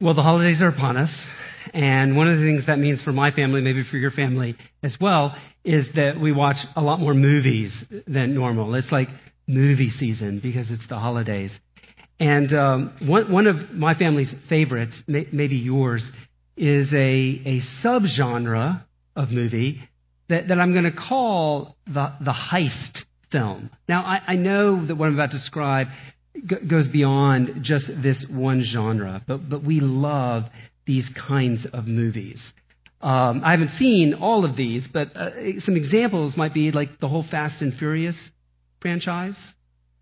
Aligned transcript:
Well, 0.00 0.14
the 0.14 0.22
holidays 0.22 0.62
are 0.62 0.68
upon 0.68 0.96
us. 0.96 1.10
And 1.74 2.16
one 2.16 2.28
of 2.28 2.38
the 2.38 2.44
things 2.44 2.66
that 2.66 2.78
means 2.78 3.02
for 3.02 3.10
my 3.10 3.32
family, 3.32 3.60
maybe 3.60 3.82
for 3.90 3.96
your 3.96 4.12
family 4.12 4.56
as 4.82 4.96
well, 5.00 5.34
is 5.64 5.88
that 5.96 6.20
we 6.20 6.30
watch 6.30 6.56
a 6.76 6.80
lot 6.80 7.00
more 7.00 7.14
movies 7.14 7.76
than 8.06 8.32
normal. 8.32 8.74
It's 8.76 8.92
like 8.92 9.08
movie 9.48 9.90
season 9.90 10.38
because 10.40 10.70
it's 10.70 10.86
the 10.88 10.98
holidays. 10.98 11.52
And 12.20 12.52
um, 12.54 12.94
one, 13.02 13.32
one 13.32 13.46
of 13.48 13.72
my 13.72 13.94
family's 13.94 14.32
favorites, 14.48 15.02
may, 15.08 15.26
maybe 15.32 15.56
yours, 15.56 16.08
is 16.56 16.92
a, 16.92 16.96
a 16.96 17.60
subgenre 17.84 18.84
of 19.16 19.30
movie 19.30 19.80
that, 20.28 20.46
that 20.46 20.60
I'm 20.60 20.72
going 20.72 20.84
to 20.84 20.96
call 20.96 21.76
the, 21.86 22.12
the 22.20 22.32
heist 22.32 22.98
film. 23.32 23.70
Now, 23.88 24.04
I, 24.04 24.20
I 24.28 24.36
know 24.36 24.86
that 24.86 24.94
what 24.94 25.06
I'm 25.06 25.14
about 25.14 25.32
to 25.32 25.38
describe 25.38 25.88
goes 26.46 26.88
beyond 26.88 27.60
just 27.62 27.86
this 28.02 28.24
one 28.30 28.62
genre, 28.62 29.22
but, 29.26 29.48
but 29.48 29.64
we 29.64 29.80
love 29.80 30.44
these 30.86 31.08
kinds 31.28 31.66
of 31.72 31.86
movies. 31.86 32.42
Um, 33.00 33.42
I 33.44 33.52
haven't 33.52 33.70
seen 33.78 34.14
all 34.14 34.44
of 34.44 34.56
these, 34.56 34.88
but 34.92 35.16
uh, 35.16 35.30
some 35.58 35.76
examples 35.76 36.36
might 36.36 36.52
be 36.52 36.72
like 36.72 36.98
the 37.00 37.08
whole 37.08 37.24
Fast 37.28 37.62
and 37.62 37.72
Furious 37.74 38.30
franchise, 38.80 39.38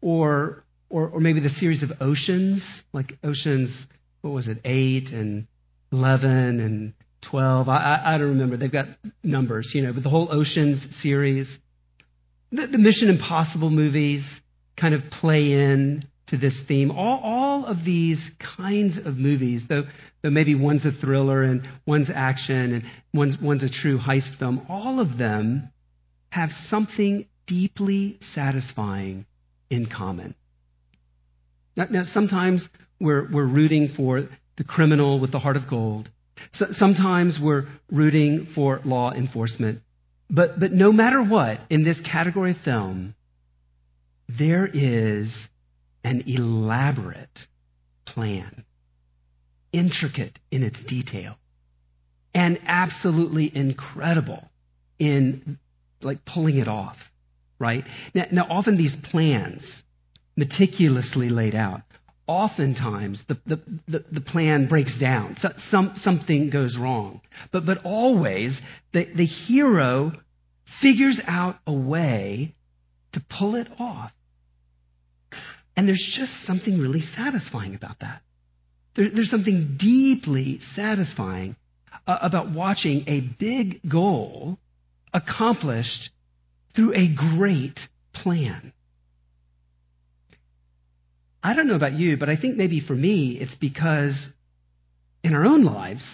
or, 0.01 0.65
or, 0.89 1.09
or 1.09 1.21
maybe 1.21 1.41
the 1.41 1.49
series 1.49 1.83
of 1.83 1.91
Oceans, 2.01 2.63
like 2.93 3.19
Oceans, 3.23 3.87
what 4.23 4.31
was 4.31 4.49
it, 4.49 4.59
8 4.65 5.09
and 5.11 5.47
11 5.93 6.31
and 6.61 6.93
12. 7.31 7.69
I, 7.69 7.77
I, 7.77 8.15
I 8.15 8.19
don't 8.19 8.29
remember. 8.29 8.57
They've 8.57 8.73
got 8.73 8.87
numbers, 9.23 9.73
you 9.75 9.83
know, 9.83 9.93
but 9.93 10.03
the 10.03 10.11
whole 10.11 10.29
Oceans 10.31 10.87
series. 11.03 11.49
The, 12.53 12.67
the 12.67 12.79
Mission 12.79 13.11
Impossible 13.11 13.71
movies 13.71 14.23
kind 14.81 14.95
of 14.95 15.03
play 15.11 15.53
in 15.53 16.05
to 16.29 16.37
this 16.37 16.59
theme. 16.67 16.91
All, 16.91 17.21
all 17.23 17.67
of 17.67 17.85
these 17.85 18.31
kinds 18.57 18.99
of 19.05 19.17
movies, 19.17 19.65
though, 19.69 19.85
though 20.23 20.31
maybe 20.31 20.55
one's 20.55 20.85
a 20.85 20.91
thriller 20.91 21.43
and 21.43 21.67
one's 21.87 22.11
action 22.13 22.75
and 22.75 22.85
one's, 23.15 23.37
one's 23.41 23.63
a 23.63 23.69
true 23.69 23.99
heist 23.99 24.39
film, 24.39 24.67
all 24.69 25.01
of 25.01 25.19
them 25.19 25.71
have 26.31 26.51
something 26.69 27.27
deeply 27.47 28.19
satisfying 28.35 29.25
in 29.71 29.87
common. 29.87 30.35
Now, 31.77 31.87
now 31.91 32.03
sometimes 32.05 32.69
we're, 33.01 33.29
we're 33.31 33.47
rooting 33.47 33.93
for 33.97 34.29
the 34.59 34.65
criminal 34.65 35.21
with 35.21 35.33
the 35.33 35.39
heart 35.39 35.57
of 35.57 35.69
gold. 35.69 36.09
So, 36.53 36.67
sometimes 36.73 37.39
we're 37.41 37.67
rooting 37.91 38.49
for 38.55 38.81
law 38.85 39.13
enforcement. 39.13 39.81
But, 40.29 40.59
but 40.59 40.73
no 40.73 40.93
matter 40.93 41.23
what, 41.23 41.61
in 41.71 41.85
this 41.85 42.01
category 42.11 42.53
of 42.53 42.57
film, 42.59 43.15
there 44.29 44.67
is 44.67 45.33
an 46.07 46.23
elaborate 46.29 47.41
plan, 48.07 48.65
intricate 49.73 50.39
in 50.53 50.63
its 50.63 50.83
detail, 50.85 51.35
and 52.33 52.61
absolutely 52.65 53.51
incredible 53.53 54.49
in 55.01 55.59
like 56.03 56.25
pulling 56.25 56.59
it 56.59 56.69
off, 56.69 56.97
right? 57.59 57.83
Now, 58.15 58.27
now 58.31 58.47
often 58.49 58.77
these 58.77 58.95
plans, 59.11 59.65
meticulously 60.37 61.29
laid 61.29 61.57
out, 61.57 61.81
oftentimes 62.29 63.25
the, 63.27 63.39
the, 63.45 63.61
the, 63.89 64.05
the, 64.13 64.21
plan 64.21 64.69
breaks 64.69 64.97
down. 65.01 65.37
So, 65.41 65.49
some, 65.71 65.95
something 65.97 66.51
goes 66.51 66.79
wrong. 66.79 67.21
But, 67.51 67.67
but 67.67 67.79
always 67.85 68.61
the, 68.93 69.07
the 69.17 69.27
hero 69.27 70.13
figures 70.81 71.21
out 71.27 71.57
a 71.67 71.73
way 71.73 72.55
to 73.15 73.21
pull 73.29 73.57
it 73.57 73.67
off. 73.81 74.13
And 75.77 75.87
there's 75.87 76.17
just 76.19 76.33
something 76.47 76.79
really 76.79 77.03
satisfying 77.17 77.75
about 77.75 78.01
that. 78.01 78.23
There, 78.97 79.11
there's 79.15 79.31
something 79.31 79.77
deeply 79.79 80.61
satisfying 80.75 81.57
uh, 82.07 82.19
about 82.23 82.51
watching 82.53 83.05
a 83.07 83.21
big 83.21 83.81
goal 83.89 84.59
accomplished 85.13 86.11
through 86.75 86.95
a 86.95 87.09
great 87.15 87.79
plan. 88.15 88.73
I 91.43 91.55
don't 91.55 91.69
know 91.69 91.77
about 91.77 91.93
you, 91.93 92.17
but 92.17 92.29
I 92.29 92.37
think 92.37 92.57
maybe 92.57 92.81
for 92.81 92.95
me, 92.95 93.39
it's 93.41 93.55
because 93.55 94.15
in 95.23 95.35
our 95.35 95.45
own 95.45 95.65
lives, 95.65 96.05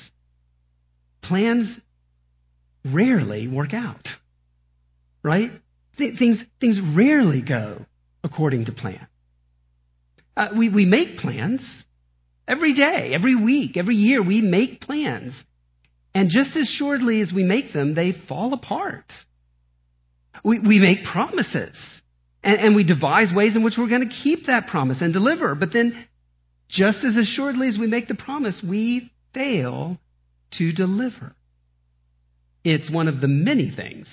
plans 1.22 1.78
rarely 2.84 3.48
work 3.48 3.72
out. 3.72 4.06
Right? 5.22 5.50
Th- 5.98 6.18
things, 6.18 6.42
things 6.60 6.80
rarely 6.96 7.42
go 7.42 7.86
according 8.24 8.66
to 8.66 8.72
plan. 8.72 9.06
Uh, 10.36 10.48
we, 10.56 10.68
we 10.68 10.86
make 10.86 11.18
plans 11.18 11.60
every 12.48 12.74
day, 12.74 13.12
every 13.14 13.36
week, 13.36 13.76
every 13.76 13.96
year. 13.96 14.22
We 14.22 14.40
make 14.40 14.80
plans. 14.80 15.34
And 16.14 16.30
just 16.30 16.56
as 16.56 16.68
shortly 16.78 17.20
as 17.20 17.32
we 17.34 17.42
make 17.42 17.72
them, 17.72 17.94
they 17.94 18.12
fall 18.28 18.52
apart. 18.52 19.04
We, 20.44 20.58
we 20.58 20.78
make 20.78 21.04
promises. 21.04 21.76
And, 22.42 22.60
and 22.60 22.76
we 22.76 22.84
devise 22.84 23.32
ways 23.34 23.56
in 23.56 23.62
which 23.62 23.74
we're 23.78 23.88
going 23.88 24.08
to 24.08 24.14
keep 24.22 24.46
that 24.46 24.66
promise 24.66 25.00
and 25.00 25.12
deliver. 25.12 25.54
But 25.54 25.72
then, 25.72 26.06
just 26.68 27.04
as 27.04 27.16
assuredly 27.16 27.68
as 27.68 27.76
we 27.78 27.86
make 27.86 28.08
the 28.08 28.14
promise, 28.14 28.62
we 28.66 29.12
fail 29.34 29.98
to 30.58 30.72
deliver. 30.72 31.34
It's 32.64 32.90
one 32.90 33.08
of 33.08 33.20
the 33.20 33.28
many 33.28 33.72
things 33.74 34.08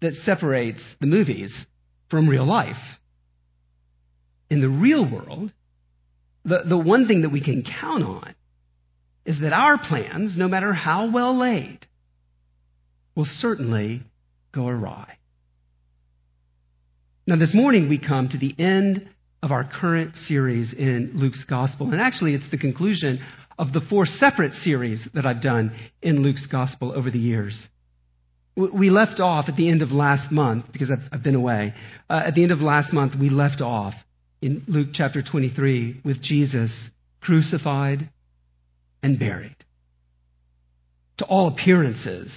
that 0.00 0.14
separates 0.24 0.82
the 1.00 1.06
movies 1.06 1.66
from 2.10 2.28
real 2.28 2.46
life 2.46 2.76
in 4.50 4.60
the 4.60 4.68
real 4.68 5.08
world, 5.10 5.52
the, 6.44 6.60
the 6.68 6.76
one 6.76 7.06
thing 7.06 7.22
that 7.22 7.30
we 7.30 7.42
can 7.42 7.64
count 7.80 8.04
on 8.04 8.34
is 9.24 9.40
that 9.40 9.52
our 9.52 9.78
plans, 9.78 10.36
no 10.36 10.48
matter 10.48 10.72
how 10.72 11.10
well 11.10 11.38
laid, 11.38 11.86
will 13.14 13.26
certainly 13.26 14.02
go 14.52 14.68
awry. 14.68 15.18
Now, 17.26 17.36
this 17.36 17.54
morning 17.54 17.88
we 17.88 17.98
come 17.98 18.28
to 18.28 18.38
the 18.38 18.54
end 18.58 19.08
of 19.42 19.50
our 19.50 19.64
current 19.64 20.16
series 20.16 20.72
in 20.72 21.12
Luke's 21.14 21.44
Gospel. 21.48 21.90
And 21.90 22.00
actually, 22.00 22.34
it's 22.34 22.50
the 22.50 22.58
conclusion 22.58 23.20
of 23.58 23.72
the 23.72 23.80
four 23.88 24.04
separate 24.04 24.52
series 24.52 25.06
that 25.14 25.24
I've 25.26 25.42
done 25.42 25.74
in 26.02 26.22
Luke's 26.22 26.46
Gospel 26.46 26.92
over 26.94 27.10
the 27.10 27.18
years. 27.18 27.68
We 28.56 28.90
left 28.90 29.20
off 29.20 29.46
at 29.48 29.56
the 29.56 29.68
end 29.68 29.82
of 29.82 29.90
last 29.90 30.30
month, 30.30 30.66
because 30.72 30.90
I've, 30.90 31.12
I've 31.12 31.22
been 31.22 31.34
away. 31.34 31.74
Uh, 32.08 32.20
at 32.26 32.34
the 32.34 32.42
end 32.42 32.52
of 32.52 32.60
last 32.60 32.92
month, 32.92 33.14
we 33.18 33.28
left 33.28 33.60
off 33.60 33.94
in 34.44 34.62
Luke 34.68 34.88
chapter 34.92 35.22
23 35.22 36.02
with 36.04 36.20
Jesus 36.20 36.90
crucified 37.22 38.10
and 39.02 39.18
buried. 39.18 39.56
To 41.16 41.24
all 41.24 41.48
appearances, 41.48 42.30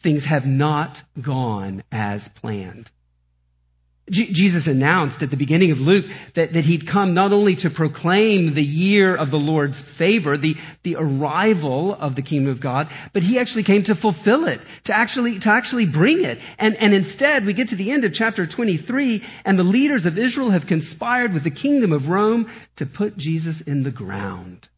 things 0.00 0.24
have 0.30 0.44
not 0.44 0.96
gone 1.20 1.82
as 1.90 2.22
planned. 2.36 2.88
Jesus 4.10 4.66
announced 4.66 5.22
at 5.22 5.30
the 5.30 5.36
beginning 5.36 5.70
of 5.72 5.78
Luke 5.78 6.06
that, 6.34 6.52
that 6.54 6.64
he'd 6.64 6.88
come 6.90 7.14
not 7.14 7.32
only 7.32 7.56
to 7.56 7.70
proclaim 7.70 8.54
the 8.54 8.62
year 8.62 9.16
of 9.16 9.30
the 9.30 9.36
Lord's 9.36 9.82
favor, 9.98 10.38
the, 10.38 10.54
the 10.84 10.96
arrival 10.96 11.94
of 11.94 12.14
the 12.14 12.22
kingdom 12.22 12.50
of 12.50 12.62
God, 12.62 12.86
but 13.12 13.22
he 13.22 13.38
actually 13.38 13.64
came 13.64 13.82
to 13.84 13.94
fulfill 13.94 14.46
it, 14.46 14.60
to 14.86 14.96
actually, 14.96 15.38
to 15.40 15.50
actually 15.50 15.86
bring 15.86 16.24
it. 16.24 16.38
And, 16.58 16.76
and 16.76 16.94
instead, 16.94 17.44
we 17.44 17.54
get 17.54 17.68
to 17.68 17.76
the 17.76 17.90
end 17.90 18.04
of 18.04 18.12
chapter 18.12 18.46
23, 18.46 19.22
and 19.44 19.58
the 19.58 19.62
leaders 19.62 20.06
of 20.06 20.18
Israel 20.18 20.50
have 20.50 20.66
conspired 20.66 21.32
with 21.32 21.44
the 21.44 21.50
kingdom 21.50 21.92
of 21.92 22.08
Rome 22.08 22.50
to 22.76 22.86
put 22.86 23.16
Jesus 23.16 23.62
in 23.66 23.82
the 23.82 23.90
ground. 23.90 24.68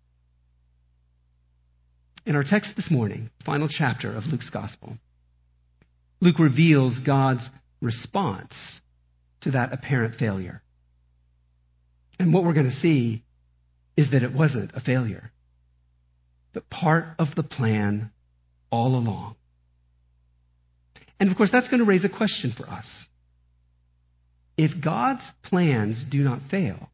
In 2.26 2.36
our 2.36 2.44
text 2.44 2.72
this 2.76 2.90
morning, 2.90 3.30
final 3.44 3.68
chapter 3.68 4.14
of 4.14 4.24
Luke's 4.26 4.50
gospel, 4.50 4.98
Luke 6.20 6.38
reveals 6.38 6.98
God's 7.04 7.48
response 7.80 8.52
to 9.42 9.52
that 9.52 9.72
apparent 9.72 10.16
failure. 10.16 10.62
And 12.18 12.32
what 12.32 12.44
we're 12.44 12.52
going 12.52 12.66
to 12.68 12.72
see 12.72 13.24
is 13.96 14.10
that 14.12 14.22
it 14.22 14.32
wasn't 14.32 14.72
a 14.74 14.80
failure, 14.80 15.32
but 16.52 16.68
part 16.68 17.04
of 17.18 17.28
the 17.36 17.42
plan 17.42 18.10
all 18.70 18.94
along. 18.94 19.36
And 21.18 21.30
of 21.30 21.36
course, 21.36 21.50
that's 21.52 21.68
going 21.68 21.80
to 21.80 21.86
raise 21.86 22.04
a 22.04 22.08
question 22.08 22.54
for 22.56 22.68
us. 22.68 23.06
If 24.56 24.82
God's 24.82 25.22
plans 25.42 26.04
do 26.10 26.18
not 26.18 26.40
fail, 26.50 26.90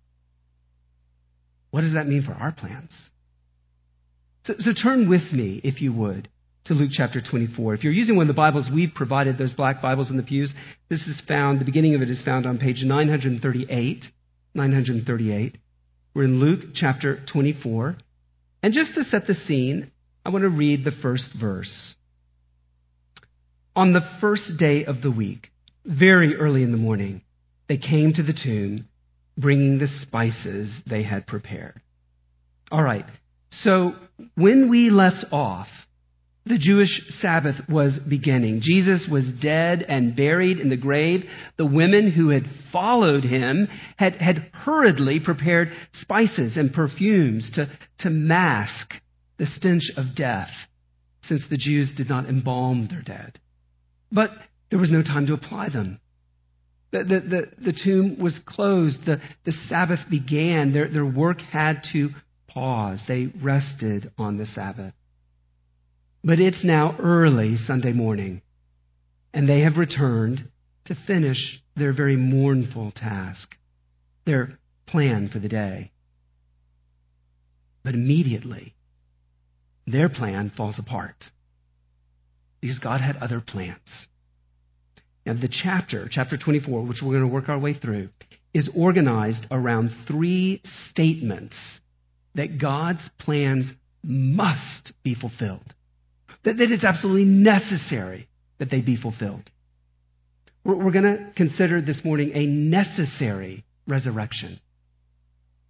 what 1.71 1.81
does 1.83 1.95
that 1.95 2.07
mean 2.07 2.23
for 2.23 2.33
our 2.33 2.53
plans? 2.53 2.91
So, 4.45 4.55
so 4.59 4.71
turn 4.81 5.09
with 5.09 5.33
me, 5.33 5.61
if 5.65 5.81
you 5.81 5.93
would, 5.93 6.29
to 6.67 6.75
Luke 6.75 6.91
chapter 6.93 7.21
24. 7.21 7.75
If 7.75 7.85
you're 7.85 7.93
using 7.93 8.17
one 8.17 8.25
of 8.25 8.35
the 8.35 8.35
Bibles, 8.35 8.69
we've 8.75 8.93
provided 8.93 9.39
those 9.39 9.55
black 9.55 9.81
Bibles 9.81 10.11
in 10.11 10.17
the 10.17 10.23
pews. 10.25 10.53
This 10.91 11.01
is 11.03 11.23
found, 11.29 11.61
the 11.61 11.65
beginning 11.65 11.95
of 11.95 12.03
it 12.03 12.11
is 12.11 12.21
found 12.25 12.45
on 12.45 12.59
page 12.59 12.83
938. 12.85 14.05
938. 14.53 15.59
We're 16.13 16.25
in 16.25 16.41
Luke 16.41 16.71
chapter 16.75 17.25
24. 17.33 17.97
And 18.65 18.73
just 18.73 18.95
to 18.95 19.05
set 19.05 19.29
the 19.29 19.35
scene, 19.35 19.93
I 20.25 20.31
want 20.31 20.43
to 20.43 20.49
read 20.49 20.85
the 20.85 20.91
first 20.91 21.31
verse. 21.41 21.95
On 23.77 23.93
the 23.93 24.01
first 24.21 24.57
day 24.59 24.85
of 24.85 25.03
the 25.03 25.11
week, 25.11 25.53
very 25.85 26.35
early 26.35 26.65
in 26.65 26.73
the 26.73 26.79
morning, 26.79 27.23
they 27.69 27.77
came 27.77 28.13
to 28.13 28.25
the 28.25 28.37
tomb, 28.43 28.89
bringing 29.39 29.79
the 29.79 29.89
spices 30.03 30.75
they 30.89 31.05
had 31.05 31.29
prepared. 31.29 31.81
All 32.73 32.83
right, 32.83 33.05
So 33.51 33.93
when 34.35 34.69
we 34.69 34.91
left 34.91 35.27
off, 35.31 35.69
the 36.47 36.59
Jewish 36.59 37.03
Sabbath 37.21 37.57
was 37.69 37.99
beginning. 38.09 38.61
Jesus 38.63 39.09
was 39.11 39.33
dead 39.43 39.83
and 39.83 40.15
buried 40.15 40.61
in 40.61 40.69
the 40.69 40.77
grave. 40.77 41.25
The 41.57 41.67
women 41.67 42.13
who 42.13 42.29
had 42.29 42.45
followed 42.73 43.25
him 43.25 43.67
had, 43.97 44.15
had 44.15 44.51
hurriedly 44.53 45.19
prepared 45.19 45.73
spices 45.93 46.57
and 46.57 46.73
perfumes 46.73 47.51
to, 47.55 47.67
to 48.01 48.11
mask 48.11 48.95
the 49.39 49.47
stench 49.47 49.91
of 49.97 50.15
death, 50.15 50.51
since 51.25 51.45
the 51.51 51.57
Jews 51.59 51.93
did 51.97 52.09
not 52.09 52.29
embalm 52.29 52.87
their 52.89 53.03
dead. 53.03 53.41
But 54.13 54.31
there 54.71 54.79
was 54.79 54.93
no 54.93 55.03
time 55.03 55.27
to 55.27 55.35
apply 55.35 55.71
them. 55.71 55.99
The, 56.93 56.99
the, 56.99 57.21
the, 57.21 57.73
the 57.73 57.79
tomb 57.85 58.21
was 58.21 58.39
closed. 58.47 59.01
The, 59.05 59.21
the 59.45 59.53
Sabbath 59.53 60.01
began. 60.09 60.73
Their, 60.73 60.89
their 60.89 61.05
work 61.05 61.41
had 61.41 61.83
to 61.93 62.11
pause. 62.47 63.03
They 63.09 63.33
rested 63.43 64.13
on 64.17 64.39
the 64.39 64.47
Sabbath. 64.47 64.95
But 66.27 66.41
it's 66.41 66.65
now 66.65 66.97
early 66.99 67.57
Sunday 67.57 67.93
morning, 67.93 68.43
and 69.33 69.49
they 69.49 69.61
have 69.61 69.77
returned 69.77 70.49
to 70.87 70.97
finish 71.07 71.63
their 71.77 71.93
very 71.93 72.17
mournful 72.17 72.91
task, 72.91 73.55
their 74.25 74.59
plan 74.89 75.29
for 75.29 75.39
the 75.39 75.49
day. 75.49 75.93
But 77.85 77.95
immediately, 77.95 78.75
their 79.87 80.09
plan 80.09 80.51
falls 80.57 80.81
apart 80.81 81.27
because 82.61 82.81
God 82.81 83.01
had 83.01 83.19
other 83.19 83.41
plans. 83.41 84.09
Now, 85.25 85.35
the 85.35 85.49
chapter, 85.49 86.09
chapter 86.11 86.37
24, 86.37 86.83
which 86.83 87.03
we're 87.05 87.13
going 87.13 87.29
to 87.29 87.33
work 87.33 87.49
our 87.49 87.61
way 87.61 87.73
through, 87.75 88.09
is 88.53 88.69
organized 88.75 89.47
around 89.53 89.95
three 90.09 90.61
statements 90.91 91.55
that 92.35 92.59
God's 92.61 93.09
plans 93.21 93.67
must 94.03 94.93
be 95.05 95.15
fulfilled 95.15 95.73
that, 96.47 96.59
that 96.59 96.71
it's 96.71 96.85
absolutely 96.85 97.25
necessary 97.25 98.29
that 98.59 98.71
they 98.71 98.81
be 98.81 98.97
fulfilled. 98.97 99.43
We're, 100.65 100.77
we're 100.77 100.93
going 100.93 101.05
to 101.05 101.33
consider 101.37 101.83
this 101.83 102.01
morning 102.05 102.31
a 102.35 102.47
necessary 102.47 103.65
resurrection, 103.87 104.61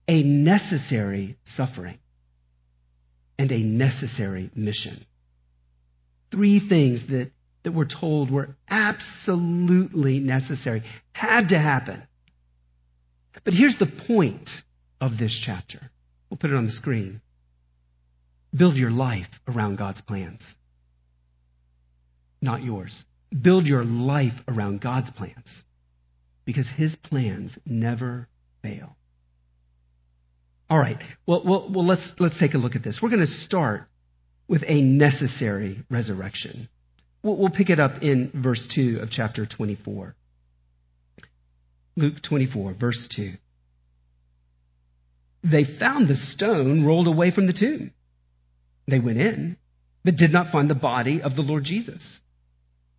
a 0.06 0.22
necessary 0.22 1.38
suffering, 1.56 1.98
and 3.38 3.50
a 3.50 3.58
necessary 3.58 4.50
mission. 4.54 5.06
Three 6.30 6.60
things 6.68 7.00
that, 7.08 7.30
that 7.64 7.72
we're 7.72 7.88
told 7.88 8.30
were 8.30 8.54
absolutely 8.68 10.18
necessary, 10.18 10.82
had 11.12 11.48
to 11.48 11.58
happen. 11.58 12.02
But 13.44 13.54
here's 13.54 13.76
the 13.78 13.90
point 14.06 14.50
of 15.00 15.12
this 15.18 15.42
chapter. 15.44 15.90
We'll 16.28 16.36
put 16.36 16.50
it 16.50 16.56
on 16.56 16.66
the 16.66 16.72
screen. 16.72 17.22
Build 18.54 18.76
your 18.76 18.90
life 18.90 19.28
around 19.48 19.78
God's 19.78 20.02
plans 20.02 20.42
not 22.40 22.62
yours. 22.62 23.04
Build 23.42 23.66
your 23.66 23.84
life 23.84 24.38
around 24.48 24.80
God's 24.80 25.10
plans 25.10 25.64
because 26.44 26.68
his 26.76 26.94
plans 27.02 27.52
never 27.64 28.28
fail. 28.62 28.96
All 30.68 30.78
right. 30.78 30.98
Well, 31.26 31.42
well, 31.44 31.70
well 31.72 31.86
let's, 31.86 32.14
let's 32.18 32.38
take 32.40 32.54
a 32.54 32.58
look 32.58 32.76
at 32.76 32.82
this. 32.82 33.00
We're 33.02 33.10
going 33.10 33.20
to 33.20 33.26
start 33.26 33.82
with 34.48 34.62
a 34.66 34.80
necessary 34.80 35.84
resurrection. 35.90 36.68
We'll, 37.22 37.36
we'll 37.36 37.50
pick 37.50 37.70
it 37.70 37.80
up 37.80 38.02
in 38.02 38.30
verse 38.34 38.66
2 38.74 39.00
of 39.02 39.10
chapter 39.10 39.46
24. 39.46 40.14
Luke 41.96 42.14
24, 42.28 42.74
verse 42.78 43.08
2. 43.16 43.32
They 45.42 45.64
found 45.78 46.08
the 46.08 46.16
stone 46.16 46.84
rolled 46.84 47.06
away 47.06 47.30
from 47.30 47.46
the 47.46 47.52
tomb. 47.52 47.92
They 48.88 48.98
went 48.98 49.18
in, 49.18 49.56
but 50.04 50.16
did 50.16 50.32
not 50.32 50.52
find 50.52 50.68
the 50.68 50.74
body 50.74 51.22
of 51.22 51.34
the 51.36 51.42
Lord 51.42 51.64
Jesus. 51.64 52.20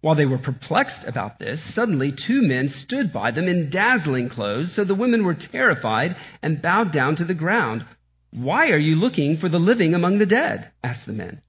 While 0.01 0.15
they 0.15 0.25
were 0.25 0.37
perplexed 0.37 1.03
about 1.07 1.39
this, 1.39 1.59
suddenly 1.73 2.11
two 2.11 2.41
men 2.41 2.69
stood 2.69 3.11
by 3.11 3.31
them 3.31 3.47
in 3.47 3.69
dazzling 3.69 4.29
clothes, 4.29 4.75
so 4.75 4.83
the 4.83 4.95
women 4.95 5.23
were 5.23 5.33
terrified 5.33 6.15
and 6.41 6.61
bowed 6.61 6.91
down 6.91 7.15
to 7.15 7.25
the 7.25 7.33
ground. 7.33 7.85
Why 8.31 8.69
are 8.69 8.77
you 8.77 8.95
looking 8.95 9.37
for 9.37 9.49
the 9.49 9.59
living 9.59 9.95
among 9.95 10.19
the 10.19 10.25
dead? 10.25 10.71
asked 10.83 11.07
the 11.07 11.13
men. 11.13 11.41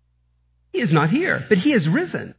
He 0.73 0.81
is 0.81 0.93
not 0.93 1.11
here, 1.11 1.45
but 1.49 1.59
he 1.59 1.73
has 1.73 1.89
risen. 1.89 2.35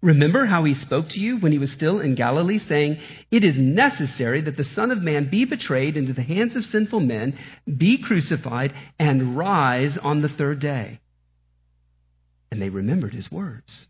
Remember 0.00 0.46
how 0.46 0.64
he 0.64 0.74
spoke 0.74 1.06
to 1.10 1.20
you 1.20 1.38
when 1.38 1.52
he 1.52 1.58
was 1.58 1.72
still 1.72 2.00
in 2.00 2.16
Galilee, 2.16 2.58
saying, 2.58 2.98
It 3.30 3.44
is 3.44 3.54
necessary 3.56 4.42
that 4.42 4.56
the 4.56 4.64
Son 4.64 4.90
of 4.90 5.00
Man 5.00 5.30
be 5.30 5.44
betrayed 5.44 5.96
into 5.96 6.12
the 6.12 6.22
hands 6.22 6.56
of 6.56 6.64
sinful 6.64 7.00
men, 7.00 7.38
be 7.66 8.02
crucified, 8.02 8.74
and 8.98 9.36
rise 9.36 9.96
on 10.02 10.20
the 10.20 10.28
third 10.28 10.60
day. 10.60 11.00
And 12.50 12.60
they 12.60 12.68
remembered 12.68 13.14
his 13.14 13.30
words. 13.30 13.86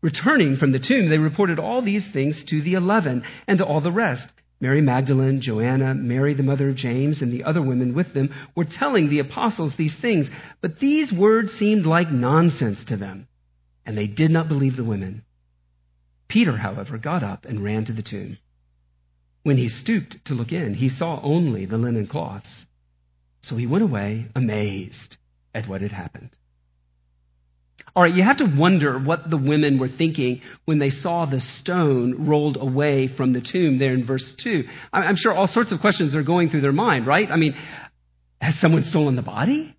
Returning 0.00 0.56
from 0.56 0.72
the 0.72 0.78
tomb, 0.78 1.10
they 1.10 1.18
reported 1.18 1.58
all 1.58 1.82
these 1.82 2.08
things 2.12 2.44
to 2.48 2.62
the 2.62 2.74
eleven 2.74 3.24
and 3.46 3.58
to 3.58 3.64
all 3.64 3.80
the 3.80 3.92
rest. 3.92 4.28
Mary 4.60 4.80
Magdalene, 4.80 5.40
Joanna, 5.40 5.94
Mary 5.94 6.34
the 6.34 6.42
mother 6.42 6.70
of 6.70 6.76
James, 6.76 7.22
and 7.22 7.32
the 7.32 7.44
other 7.44 7.62
women 7.62 7.94
with 7.94 8.12
them 8.12 8.30
were 8.56 8.64
telling 8.64 9.08
the 9.08 9.20
apostles 9.20 9.74
these 9.76 9.96
things, 10.00 10.28
but 10.60 10.80
these 10.80 11.12
words 11.12 11.50
seemed 11.52 11.86
like 11.86 12.10
nonsense 12.10 12.84
to 12.86 12.96
them, 12.96 13.28
and 13.86 13.96
they 13.96 14.08
did 14.08 14.30
not 14.30 14.48
believe 14.48 14.76
the 14.76 14.84
women. 14.84 15.22
Peter, 16.28 16.56
however, 16.56 16.98
got 16.98 17.22
up 17.22 17.44
and 17.44 17.62
ran 17.62 17.84
to 17.84 17.92
the 17.92 18.02
tomb. 18.02 18.38
When 19.44 19.56
he 19.56 19.68
stooped 19.68 20.16
to 20.26 20.34
look 20.34 20.52
in, 20.52 20.74
he 20.74 20.88
saw 20.88 21.20
only 21.22 21.64
the 21.64 21.78
linen 21.78 22.06
cloths. 22.06 22.66
So 23.42 23.56
he 23.56 23.66
went 23.66 23.84
away 23.84 24.26
amazed 24.34 25.16
at 25.54 25.68
what 25.68 25.80
had 25.80 25.92
happened. 25.92 26.30
All 27.98 28.04
right, 28.04 28.14
you 28.14 28.22
have 28.22 28.36
to 28.36 28.44
wonder 28.44 28.96
what 28.96 29.28
the 29.28 29.36
women 29.36 29.80
were 29.80 29.88
thinking 29.88 30.40
when 30.66 30.78
they 30.78 30.90
saw 30.90 31.26
the 31.26 31.40
stone 31.40 32.28
rolled 32.28 32.56
away 32.56 33.08
from 33.16 33.32
the 33.32 33.40
tomb 33.40 33.80
there 33.80 33.92
in 33.92 34.06
verse 34.06 34.36
2. 34.44 34.62
I'm 34.92 35.16
sure 35.16 35.32
all 35.32 35.48
sorts 35.48 35.72
of 35.72 35.80
questions 35.80 36.14
are 36.14 36.22
going 36.22 36.48
through 36.48 36.60
their 36.60 36.70
mind, 36.70 37.08
right? 37.08 37.28
I 37.28 37.34
mean, 37.34 37.56
has 38.40 38.54
someone 38.60 38.84
stolen 38.84 39.16
the 39.16 39.22
body? 39.22 39.76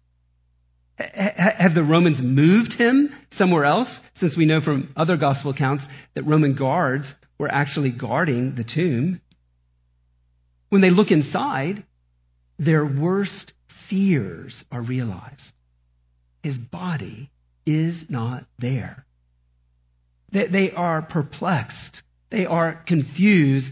Have 0.97 1.73
the 1.73 1.81
Romans 1.81 2.19
moved 2.21 2.73
him 2.73 3.09
somewhere 3.31 3.63
else? 3.63 3.87
Since 4.15 4.35
we 4.35 4.45
know 4.45 4.59
from 4.59 4.91
other 4.97 5.15
gospel 5.15 5.51
accounts 5.51 5.85
that 6.13 6.23
Roman 6.23 6.57
guards 6.57 7.15
were 7.37 7.49
actually 7.49 7.93
guarding 7.97 8.53
the 8.55 8.65
tomb. 8.65 9.21
When 10.67 10.81
they 10.81 10.89
look 10.89 11.11
inside, 11.11 11.85
their 12.57 12.83
worst 12.85 13.53
fears 13.89 14.65
are 14.73 14.81
realized. 14.81 15.53
His 16.43 16.57
body 16.57 17.31
is 17.69 18.05
not 18.09 18.45
there. 18.57 19.05
They, 20.31 20.47
they 20.47 20.71
are 20.71 21.01
perplexed. 21.01 22.01
They 22.31 22.45
are 22.45 22.83
confused. 22.87 23.71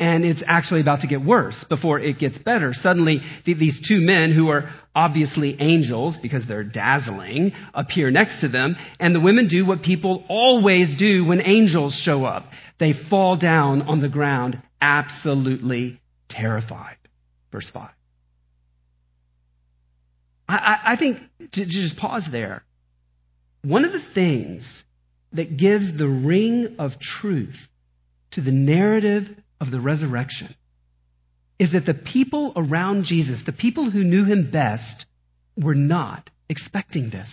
And 0.00 0.24
it's 0.24 0.42
actually 0.46 0.80
about 0.80 1.00
to 1.00 1.06
get 1.06 1.22
worse 1.22 1.64
before 1.68 2.00
it 2.00 2.18
gets 2.18 2.36
better. 2.38 2.72
Suddenly, 2.72 3.20
these 3.46 3.80
two 3.86 4.00
men 4.00 4.32
who 4.32 4.48
are 4.48 4.70
obviously 4.94 5.56
angels 5.60 6.18
because 6.20 6.44
they're 6.48 6.64
dazzling 6.64 7.52
appear 7.72 8.10
next 8.10 8.40
to 8.40 8.48
them. 8.48 8.76
And 8.98 9.14
the 9.14 9.20
women 9.20 9.48
do 9.48 9.64
what 9.64 9.82
people 9.82 10.24
always 10.28 10.96
do 10.98 11.24
when 11.24 11.40
angels 11.40 12.00
show 12.04 12.24
up. 12.24 12.46
They 12.80 12.92
fall 13.08 13.36
down 13.36 13.82
on 13.82 14.00
the 14.00 14.08
ground 14.08 14.60
absolutely 14.80 16.00
terrified. 16.28 16.96
Verse 17.52 17.70
5. 17.72 17.90
I, 20.48 20.76
I 20.86 20.96
think 20.98 21.18
to 21.52 21.64
just 21.64 21.96
pause 21.96 22.26
there. 22.30 22.63
One 23.64 23.86
of 23.86 23.92
the 23.92 24.02
things 24.14 24.62
that 25.32 25.56
gives 25.56 25.96
the 25.96 26.06
ring 26.06 26.76
of 26.78 26.92
truth 27.20 27.56
to 28.32 28.42
the 28.42 28.52
narrative 28.52 29.24
of 29.60 29.70
the 29.70 29.80
resurrection 29.80 30.54
is 31.58 31.72
that 31.72 31.86
the 31.86 31.94
people 31.94 32.52
around 32.56 33.04
Jesus, 33.04 33.42
the 33.46 33.52
people 33.52 33.90
who 33.90 34.04
knew 34.04 34.24
him 34.24 34.50
best, 34.50 35.06
were 35.56 35.74
not 35.74 36.28
expecting 36.48 37.10
this. 37.10 37.30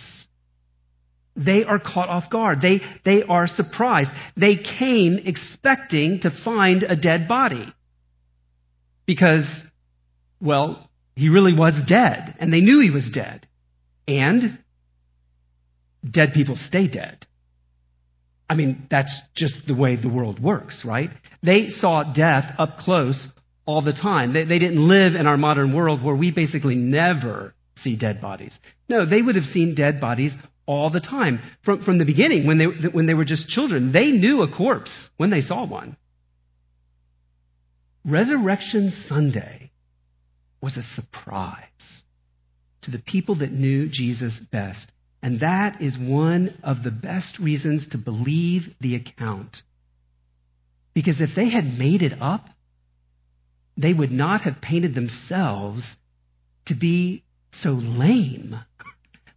They 1.36 1.64
are 1.64 1.78
caught 1.78 2.08
off 2.08 2.30
guard. 2.30 2.60
They, 2.62 2.80
they 3.04 3.22
are 3.22 3.46
surprised. 3.46 4.10
They 4.36 4.56
came 4.56 5.18
expecting 5.24 6.20
to 6.22 6.30
find 6.44 6.82
a 6.82 6.96
dead 6.96 7.28
body. 7.28 7.66
Because, 9.06 9.46
well, 10.40 10.88
he 11.14 11.28
really 11.28 11.54
was 11.54 11.74
dead, 11.86 12.36
and 12.38 12.52
they 12.52 12.60
knew 12.60 12.80
he 12.80 12.90
was 12.90 13.10
dead. 13.12 13.46
And 14.06 14.58
dead 16.08 16.32
people 16.34 16.56
stay 16.56 16.88
dead. 16.88 17.26
I 18.48 18.54
mean, 18.54 18.86
that's 18.90 19.12
just 19.34 19.66
the 19.66 19.74
way 19.74 19.96
the 19.96 20.08
world 20.08 20.42
works, 20.42 20.82
right? 20.84 21.10
They 21.42 21.68
saw 21.70 22.12
death 22.12 22.44
up 22.58 22.78
close 22.78 23.28
all 23.64 23.82
the 23.82 23.92
time. 23.92 24.32
They, 24.32 24.44
they, 24.44 24.58
didn't 24.58 24.86
live 24.86 25.14
in 25.14 25.26
our 25.26 25.36
modern 25.36 25.72
world 25.72 26.02
where 26.02 26.16
we 26.16 26.30
basically 26.32 26.74
never 26.74 27.54
see 27.78 27.96
dead 27.96 28.20
bodies. 28.20 28.56
No, 28.88 29.08
they 29.08 29.22
would 29.22 29.36
have 29.36 29.44
seen 29.44 29.74
dead 29.74 30.00
bodies 30.00 30.32
all 30.66 30.90
the 30.90 31.00
time. 31.00 31.40
From, 31.64 31.82
from 31.82 31.98
the 31.98 32.04
beginning, 32.04 32.46
when 32.46 32.58
they, 32.58 32.88
when 32.88 33.06
they 33.06 33.14
were 33.14 33.24
just 33.24 33.48
children, 33.48 33.92
they 33.92 34.10
knew 34.10 34.42
a 34.42 34.54
corpse 34.54 34.92
when 35.16 35.30
they 35.30 35.40
saw 35.40 35.64
one. 35.64 35.96
Resurrection 38.04 38.92
Sunday 39.08 39.70
was 40.60 40.76
a 40.76 40.82
surprise 40.82 41.64
to 42.82 42.90
the 42.90 42.98
people 42.98 43.36
that 43.36 43.52
knew 43.52 43.88
Jesus 43.88 44.38
best. 44.50 44.90
And 45.22 45.40
that 45.40 45.80
is 45.80 45.96
one 45.96 46.58
of 46.64 46.82
the 46.82 46.90
best 46.90 47.38
reasons 47.38 47.86
to 47.90 47.98
believe 47.98 48.62
the 48.80 48.96
account. 48.96 49.58
Because 50.94 51.20
if 51.20 51.30
they 51.36 51.48
had 51.48 51.78
made 51.78 52.02
it 52.02 52.20
up, 52.20 52.46
they 53.76 53.92
would 53.92 54.10
not 54.10 54.42
have 54.42 54.60
painted 54.60 54.94
themselves 54.94 55.82
to 56.66 56.74
be 56.74 57.24
so 57.52 57.70
lame. 57.70 58.56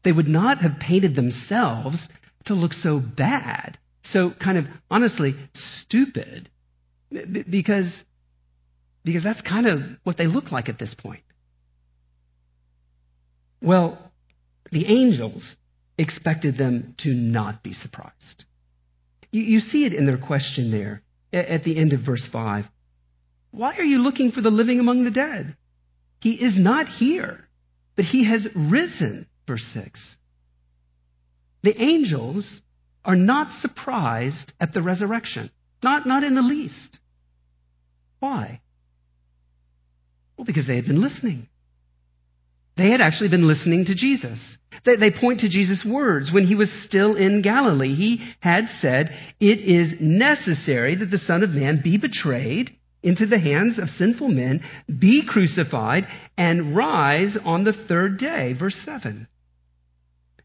They 0.04 0.12
would 0.12 0.27
not 0.27 0.58
have 0.60 0.80
painted 0.80 1.15
themselves 1.15 1.98
to 2.46 2.54
look 2.54 2.74
so 2.74 3.00
bad, 3.00 3.77
so 4.04 4.32
kind 4.44 4.58
of 4.58 4.65
honestly 4.89 5.36
stupid, 5.54 6.50
because, 7.10 7.92
because 9.04 9.24
that's 9.24 9.42
kind 9.42 9.68
of 9.68 9.80
what 10.04 10.18
they 10.18 10.27
look 10.27 10.51
like 10.51 10.68
at 10.68 10.80
this 10.80 10.94
point. 10.96 11.24
Well, 13.62 14.12
the 14.72 14.86
angels 14.86 15.56
expected 15.98 16.58
them 16.58 16.96
to 17.00 17.10
not 17.10 17.64
be 17.64 17.74
surprised. 17.74 18.46
You, 19.32 19.44
you 19.44 19.60
see 19.60 19.86
it 19.86 19.94
in 19.94 20.06
their 20.06 20.18
question 20.18 20.72
there 20.72 21.02
at 21.34 21.64
the 21.64 21.78
end 21.78 21.94
of 21.94 22.02
verse 22.06 22.28
5. 22.32 22.66
Why 23.52 23.75
are 23.75 23.84
you 23.84 24.00
looking 24.00 24.32
for 24.32 24.42
the 24.42 24.50
living 24.50 24.80
among 24.80 25.04
the 25.04 25.12
dead? 25.12 25.56
He 26.20 26.34
is 26.34 26.54
not 26.58 26.88
here, 26.88 27.48
but 27.96 28.06
he 28.06 28.30
has 28.30 28.48
risen. 28.56 29.28
Verse 29.48 29.66
6. 29.74 30.18
The 31.64 31.82
angels 31.82 32.62
are 33.04 33.16
not 33.16 33.62
surprised 33.62 34.54
at 34.60 34.74
the 34.74 34.82
resurrection, 34.82 35.52
not, 35.84 36.08
not 36.08 36.24
in 36.24 36.36
the 36.36 36.42
least. 36.42 37.00
Why? 38.20 38.62
Well, 40.38 40.46
because 40.46 40.68
they 40.68 40.75
had 40.75 40.86
been 40.86 41.02
listening. 41.02 41.48
They 42.77 42.89
had 42.89 43.01
actually 43.01 43.29
been 43.29 43.48
listening 43.48 43.86
to 43.86 43.96
Jesus. 43.96 44.39
They, 44.84 44.98
they, 44.98 45.12
point 45.12 45.39
to 45.39 45.50
Jesus' 45.50 45.86
words 45.89 46.32
when 46.34 46.46
he 46.46 46.55
was 46.55 46.70
still 46.86 47.15
in 47.15 47.41
Galilee. 47.41 47.96
He 47.96 48.34
had 48.41 48.65
said, 48.82 49.10
It 49.39 49.60
is 49.60 49.94
necessary 50.00 50.96
that 50.96 51.10
the 51.10 51.17
Son 51.17 51.44
of 51.44 51.51
Man 51.51 51.82
be 51.84 51.98
betrayed 51.98 52.75
into 53.01 53.25
the 53.27 53.39
hands 53.39 53.79
of 53.79 53.88
sinful 53.88 54.27
men, 54.27 54.62
be 54.88 55.24
crucified, 55.27 56.08
and 56.38 56.75
rise 56.75 57.38
on 57.46 57.63
the 57.63 57.86
third 57.88 58.17
day. 58.17 58.53
Verse 58.58 58.75
7. 58.84 59.27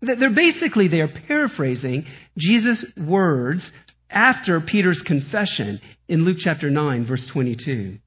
They're 0.02 0.34
basically, 0.34 0.88
they 0.88 1.00
are 1.00 1.12
paraphrasing 1.26 2.06
Jesus' 2.38 2.84
words 2.96 3.70
after 4.08 4.60
Peter's 4.60 5.02
confession 5.04 5.80
in 6.08 6.24
Luke 6.24 6.38
chapter 6.40 6.70
9, 6.70 7.06
verse 7.06 7.28
22. 7.32 7.98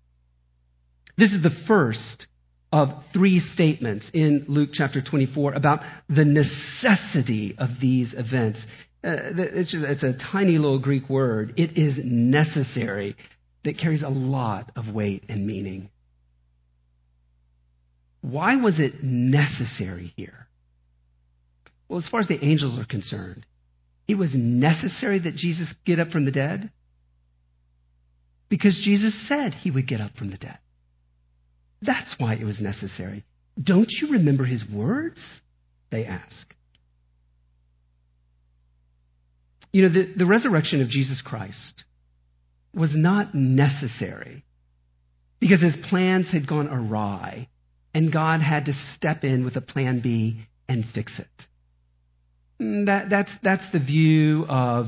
This 1.17 1.31
is 1.31 1.43
the 1.43 1.55
first 1.67 2.27
of 2.73 2.89
three 3.13 3.39
statements 3.39 4.09
in 4.15 4.45
Luke 4.47 4.71
chapter 4.73 4.99
24 4.99 5.53
about 5.53 5.81
the 6.09 6.25
necessity 6.25 7.55
of 7.59 7.69
these 7.79 8.15
events. 8.17 8.65
Uh, 9.03 9.13
it's, 9.37 9.71
just, 9.71 9.85
it's 9.85 10.01
a 10.01 10.17
tiny 10.31 10.57
little 10.57 10.79
Greek 10.79 11.07
word. 11.07 11.53
It 11.55 11.77
is 11.77 11.99
necessary 12.03 13.15
that 13.63 13.77
carries 13.77 14.01
a 14.01 14.09
lot 14.09 14.71
of 14.75 14.91
weight 14.91 15.23
and 15.29 15.45
meaning. 15.45 15.91
Why 18.21 18.55
was 18.55 18.79
it 18.79 19.03
necessary 19.03 20.11
here? 20.17 20.47
Well, 21.87 21.99
as 21.99 22.09
far 22.09 22.21
as 22.21 22.27
the 22.27 22.43
angels 22.43 22.79
are 22.79 22.85
concerned, 22.85 23.45
it 24.07 24.15
was 24.15 24.31
necessary 24.33 25.19
that 25.19 25.35
Jesus 25.35 25.71
get 25.85 25.99
up 25.99 26.09
from 26.09 26.25
the 26.25 26.31
dead 26.31 26.71
because 28.49 28.81
Jesus 28.83 29.13
said 29.27 29.53
he 29.53 29.69
would 29.69 29.87
get 29.87 30.01
up 30.01 30.15
from 30.17 30.31
the 30.31 30.37
dead. 30.37 30.57
That's 31.85 32.15
why 32.17 32.35
it 32.35 32.45
was 32.45 32.59
necessary. 32.59 33.23
Don't 33.61 33.89
you 33.89 34.13
remember 34.13 34.45
his 34.45 34.63
words? 34.71 35.19
They 35.91 36.05
ask. 36.05 36.55
You 39.71 39.83
know, 39.83 39.89
the, 39.89 40.13
the 40.17 40.25
resurrection 40.25 40.81
of 40.81 40.89
Jesus 40.89 41.21
Christ 41.23 41.83
was 42.75 42.91
not 42.95 43.35
necessary 43.35 44.43
because 45.39 45.61
his 45.61 45.77
plans 45.89 46.31
had 46.31 46.47
gone 46.47 46.67
awry 46.67 47.47
and 47.93 48.11
God 48.11 48.41
had 48.41 48.65
to 48.65 48.73
step 48.95 49.23
in 49.23 49.45
with 49.45 49.55
a 49.55 49.61
plan 49.61 49.99
B 50.01 50.45
and 50.67 50.85
fix 50.93 51.19
it. 51.19 51.45
Mm, 52.61 52.85
that, 52.85 53.09
that's, 53.09 53.31
that's 53.43 53.71
the 53.71 53.79
view 53.79 54.45
of 54.47 54.87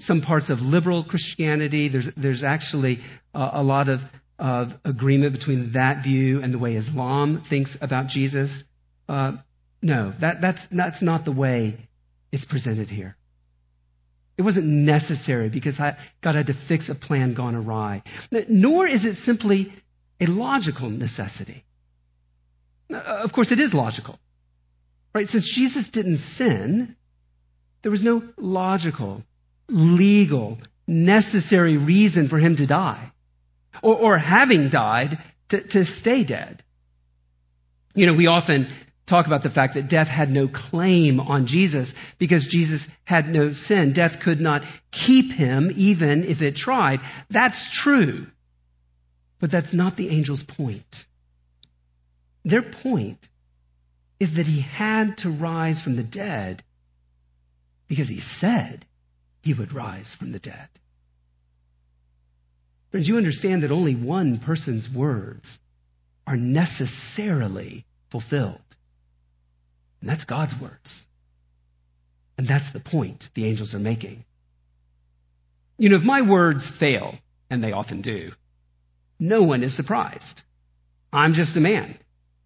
some 0.00 0.22
parts 0.22 0.50
of 0.50 0.58
liberal 0.58 1.04
Christianity. 1.04 1.88
There's, 1.88 2.08
there's 2.16 2.42
actually 2.42 3.00
a, 3.34 3.50
a 3.54 3.62
lot 3.62 3.88
of 3.88 4.00
of 4.40 4.68
agreement 4.86 5.34
between 5.34 5.72
that 5.74 6.02
view 6.02 6.42
and 6.42 6.52
the 6.52 6.58
way 6.58 6.74
Islam 6.74 7.44
thinks 7.48 7.76
about 7.82 8.08
Jesus. 8.08 8.64
Uh, 9.06 9.32
no, 9.82 10.14
that, 10.20 10.36
that's, 10.40 10.60
that's 10.72 11.02
not 11.02 11.26
the 11.26 11.32
way 11.32 11.76
it's 12.32 12.46
presented 12.46 12.88
here. 12.88 13.16
It 14.38 14.42
wasn't 14.42 14.64
necessary 14.64 15.50
because 15.50 15.78
I, 15.78 15.98
God 16.24 16.34
had 16.34 16.46
to 16.46 16.54
fix 16.68 16.88
a 16.88 16.94
plan 16.94 17.34
gone 17.34 17.54
awry. 17.54 18.02
Nor 18.48 18.88
is 18.88 19.04
it 19.04 19.16
simply 19.26 19.70
a 20.18 20.24
logical 20.24 20.88
necessity. 20.88 21.64
Uh, 22.90 22.96
of 22.96 23.32
course, 23.32 23.52
it 23.52 23.60
is 23.60 23.74
logical. 23.74 24.18
Right? 25.14 25.26
Since 25.26 25.54
Jesus 25.54 25.86
didn't 25.92 26.20
sin, 26.36 26.96
there 27.82 27.90
was 27.92 28.02
no 28.02 28.22
logical, 28.38 29.22
legal, 29.68 30.56
necessary 30.86 31.76
reason 31.76 32.30
for 32.30 32.38
him 32.38 32.56
to 32.56 32.66
die 32.66 33.09
or, 33.82 33.96
or 33.96 34.18
having 34.18 34.68
died 34.70 35.18
to, 35.50 35.62
to 35.62 35.84
stay 35.84 36.24
dead. 36.24 36.62
You 37.94 38.06
know, 38.06 38.14
we 38.14 38.26
often 38.26 38.68
talk 39.08 39.26
about 39.26 39.42
the 39.42 39.50
fact 39.50 39.74
that 39.74 39.90
death 39.90 40.06
had 40.06 40.30
no 40.30 40.48
claim 40.48 41.18
on 41.18 41.46
Jesus 41.46 41.92
because 42.18 42.46
Jesus 42.50 42.86
had 43.04 43.28
no 43.28 43.52
sin. 43.52 43.92
Death 43.94 44.20
could 44.22 44.40
not 44.40 44.62
keep 45.06 45.32
him 45.32 45.70
even 45.76 46.24
if 46.24 46.40
it 46.40 46.54
tried. 46.54 47.00
That's 47.28 47.60
true. 47.82 48.26
But 49.40 49.50
that's 49.50 49.74
not 49.74 49.96
the 49.96 50.10
angel's 50.10 50.44
point. 50.56 50.84
Their 52.44 52.62
point 52.62 53.18
is 54.20 54.36
that 54.36 54.46
he 54.46 54.62
had 54.62 55.16
to 55.18 55.30
rise 55.30 55.82
from 55.82 55.96
the 55.96 56.04
dead 56.04 56.62
because 57.88 58.08
he 58.08 58.20
said 58.38 58.86
he 59.42 59.54
would 59.54 59.74
rise 59.74 60.14
from 60.18 60.32
the 60.32 60.38
dead. 60.38 60.68
Friends, 62.90 63.08
you 63.08 63.16
understand 63.16 63.62
that 63.62 63.70
only 63.70 63.94
one 63.94 64.40
person's 64.44 64.88
words 64.94 65.58
are 66.26 66.36
necessarily 66.36 67.86
fulfilled. 68.10 68.60
And 70.00 70.08
that's 70.08 70.24
God's 70.24 70.54
words. 70.60 71.06
And 72.36 72.48
that's 72.48 72.72
the 72.72 72.80
point 72.80 73.24
the 73.34 73.46
angels 73.46 73.74
are 73.74 73.78
making. 73.78 74.24
You 75.78 75.90
know, 75.90 75.96
if 75.96 76.02
my 76.02 76.22
words 76.22 76.70
fail, 76.78 77.14
and 77.48 77.62
they 77.62 77.72
often 77.72 78.00
do, 78.00 78.30
no 79.18 79.42
one 79.42 79.62
is 79.62 79.76
surprised. 79.76 80.42
I'm 81.12 81.32
just 81.32 81.56
a 81.56 81.60
man, 81.60 81.98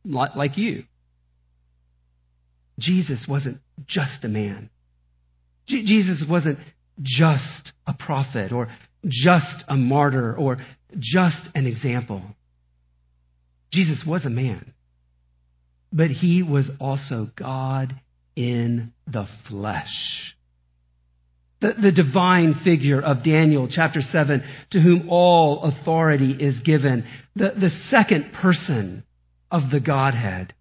like 0.04 0.56
you. 0.56 0.84
Jesus 2.78 3.26
wasn't 3.28 3.58
just 3.86 4.24
a 4.24 4.28
man. 4.28 4.70
Jesus 5.66 6.24
wasn't 6.28 6.58
just 7.02 7.72
a 7.86 7.94
prophet 7.94 8.52
or 8.52 8.68
just 9.06 9.64
a 9.68 9.76
martyr 9.76 10.34
or 10.34 10.58
just 10.98 11.48
an 11.54 11.66
example. 11.66 12.22
Jesus 13.72 14.04
was 14.06 14.24
a 14.24 14.30
man, 14.30 14.72
but 15.92 16.10
he 16.10 16.42
was 16.42 16.70
also 16.80 17.26
God 17.36 17.94
in 18.36 18.92
the 19.06 19.26
flesh. 19.48 20.34
The, 21.60 21.72
the, 21.80 21.92
divine 21.92 22.60
figure 22.62 23.00
of 23.00 23.24
Daniel 23.24 23.68
chapter 23.70 24.00
7, 24.00 24.42
to 24.72 24.80
whom 24.80 25.08
all 25.08 25.62
authority 25.62 26.32
is 26.32 26.60
given, 26.60 27.06
the, 27.34 27.50
the 27.58 27.70
second 27.88 28.32
person 28.34 29.02
of 29.50 29.70
the 29.70 29.80
Godhead. 29.80 30.52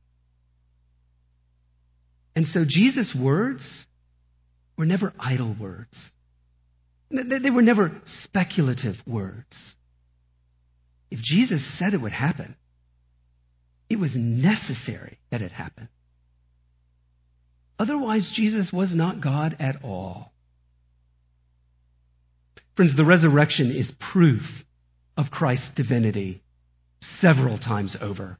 And 2.36 2.46
so 2.48 2.64
Jesus' 2.68 3.16
words 3.20 3.86
were 4.78 4.86
never 4.86 5.14
idle 5.20 5.56
words. 5.60 5.96
They 7.14 7.52
were 7.52 7.62
never 7.62 8.02
speculative 8.24 8.96
words. 9.06 9.76
If 11.12 11.20
Jesus 11.20 11.64
said 11.78 11.94
it 11.94 12.02
would 12.02 12.12
happen, 12.12 12.56
it 13.88 13.98
was 13.98 14.12
necessary 14.16 15.20
that 15.30 15.44
it 15.44 15.52
happen. 15.52 15.90
Otherwise, 17.78 18.32
Jesus 18.36 18.72
was 18.74 18.96
not 18.96 19.22
God 19.22 19.56
at 19.60 19.84
all. 19.84 20.34
Friends, 22.76 22.98
the 22.98 23.06
resurrection 23.06 23.70
is 23.70 23.92
proof 24.12 24.42
of 25.16 25.30
Christ's 25.30 25.70
divinity 25.76 26.42
several 27.20 27.60
times 27.60 27.96
over. 28.02 28.40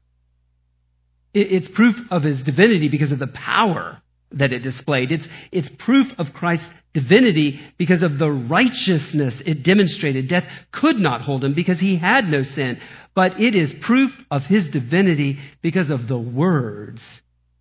It's 1.32 1.68
proof 1.74 1.96
of 2.10 2.22
his 2.22 2.42
divinity 2.42 2.88
because 2.88 3.12
of 3.12 3.18
the 3.20 3.28
power 3.28 4.00
that 4.34 4.52
it 4.52 4.60
displayed. 4.60 5.12
It's, 5.12 5.26
it's 5.52 5.68
proof 5.78 6.06
of 6.18 6.32
Christ's 6.34 6.68
divinity 6.92 7.60
because 7.78 8.02
of 8.02 8.18
the 8.18 8.30
righteousness 8.30 9.40
it 9.44 9.64
demonstrated. 9.64 10.28
Death 10.28 10.44
could 10.72 10.96
not 10.96 11.22
hold 11.22 11.44
him 11.44 11.54
because 11.54 11.80
he 11.80 11.98
had 11.98 12.26
no 12.26 12.42
sin. 12.42 12.78
But 13.14 13.40
it 13.40 13.54
is 13.54 13.72
proof 13.86 14.10
of 14.30 14.42
his 14.42 14.68
divinity 14.70 15.38
because 15.62 15.90
of 15.90 16.08
the 16.08 16.18
words 16.18 17.00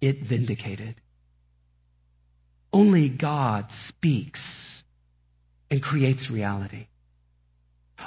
it 0.02 0.28
vindicated. 0.28 0.96
Only 2.72 3.10
God 3.10 3.68
speaks 3.88 4.42
and 5.70 5.82
creates 5.82 6.30
reality. 6.32 6.88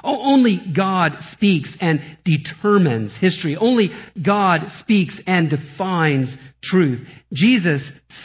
Oh, 0.05 0.33
only 0.33 0.61
God 0.75 1.13
speaks 1.33 1.75
and 1.81 2.01
determines 2.25 3.15
history. 3.21 3.57
Only 3.57 3.91
God 4.25 4.63
speaks 4.81 5.19
and 5.27 5.51
defines 5.51 6.37
truth. 6.63 7.07
Jesus 7.33 7.83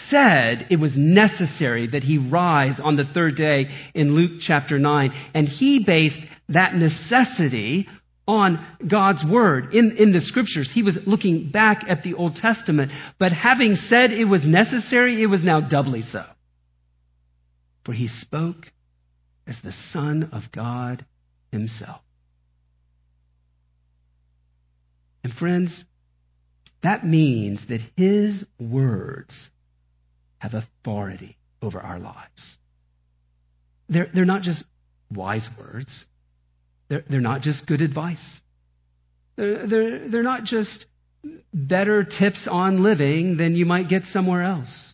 said 0.09 0.67
it 0.69 0.79
was 0.79 0.93
necessary 0.95 1.87
that 1.87 2.03
he 2.03 2.17
rise 2.17 2.79
on 2.83 2.95
the 2.95 3.05
third 3.13 3.35
day 3.35 3.67
in 3.93 4.15
Luke 4.15 4.41
chapter 4.41 4.79
9, 4.79 5.31
and 5.33 5.47
he 5.47 5.83
based 5.85 6.19
that 6.49 6.75
necessity 6.75 7.87
on 8.27 8.65
God's 8.89 9.23
word 9.29 9.73
in, 9.73 9.97
in 9.97 10.11
the 10.11 10.21
scriptures. 10.21 10.69
He 10.73 10.83
was 10.83 10.97
looking 11.05 11.49
back 11.51 11.83
at 11.89 12.03
the 12.03 12.13
Old 12.13 12.35
Testament, 12.35 12.91
but 13.19 13.31
having 13.31 13.75
said 13.75 14.11
it 14.11 14.25
was 14.25 14.45
necessary, 14.45 15.21
it 15.21 15.27
was 15.27 15.43
now 15.43 15.59
doubly 15.61 16.01
so. 16.01 16.23
For 17.85 17.93
he 17.93 18.07
spoke 18.07 18.71
as 19.47 19.57
the 19.63 19.73
Son 19.91 20.29
of 20.31 20.43
God 20.53 21.05
himself. 21.51 22.01
And 25.23 25.33
friends, 25.33 25.85
that 26.83 27.05
means 27.05 27.61
that 27.69 27.81
his 27.95 28.43
words 28.59 29.49
have 30.39 30.53
authority 30.53 31.37
over 31.61 31.79
our 31.79 31.99
lives. 31.99 32.57
They're, 33.89 34.09
they're 34.13 34.25
not 34.25 34.41
just 34.41 34.63
wise 35.11 35.47
words. 35.59 36.05
They're, 36.89 37.03
they're 37.09 37.21
not 37.21 37.41
just 37.41 37.67
good 37.67 37.81
advice. 37.81 38.41
They're, 39.35 39.67
they're, 39.67 40.09
they're 40.09 40.23
not 40.23 40.45
just 40.45 40.85
better 41.53 42.03
tips 42.03 42.47
on 42.49 42.81
living 42.81 43.37
than 43.37 43.55
you 43.55 43.65
might 43.65 43.89
get 43.89 44.03
somewhere 44.05 44.41
else. 44.41 44.93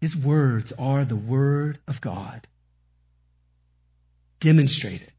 His 0.00 0.14
words 0.24 0.72
are 0.78 1.04
the 1.04 1.16
Word 1.16 1.80
of 1.88 1.94
God, 2.00 2.46
demonstrated 4.44 5.10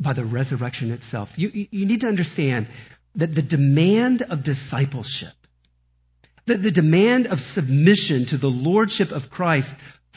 by 0.00 0.12
the 0.14 0.24
resurrection 0.24 0.92
itself. 0.92 1.28
You, 1.36 1.50
you 1.52 1.86
need 1.86 2.00
to 2.00 2.06
understand 2.06 2.68
that 3.16 3.34
the 3.34 3.42
demand 3.42 4.22
of 4.22 4.44
discipleship, 4.44 5.34
that 6.46 6.62
the 6.62 6.70
demand 6.70 7.26
of 7.26 7.38
submission 7.38 8.26
to 8.30 8.38
the 8.38 8.48
Lordship 8.48 9.08
of 9.10 9.30
Christ 9.30 9.68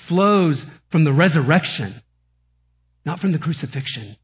flows 0.07 0.63
from 0.91 1.03
the 1.03 1.13
resurrection 1.13 2.01
not 3.07 3.19
from 3.19 3.31
the 3.31 3.39
crucifixion. 3.39 4.17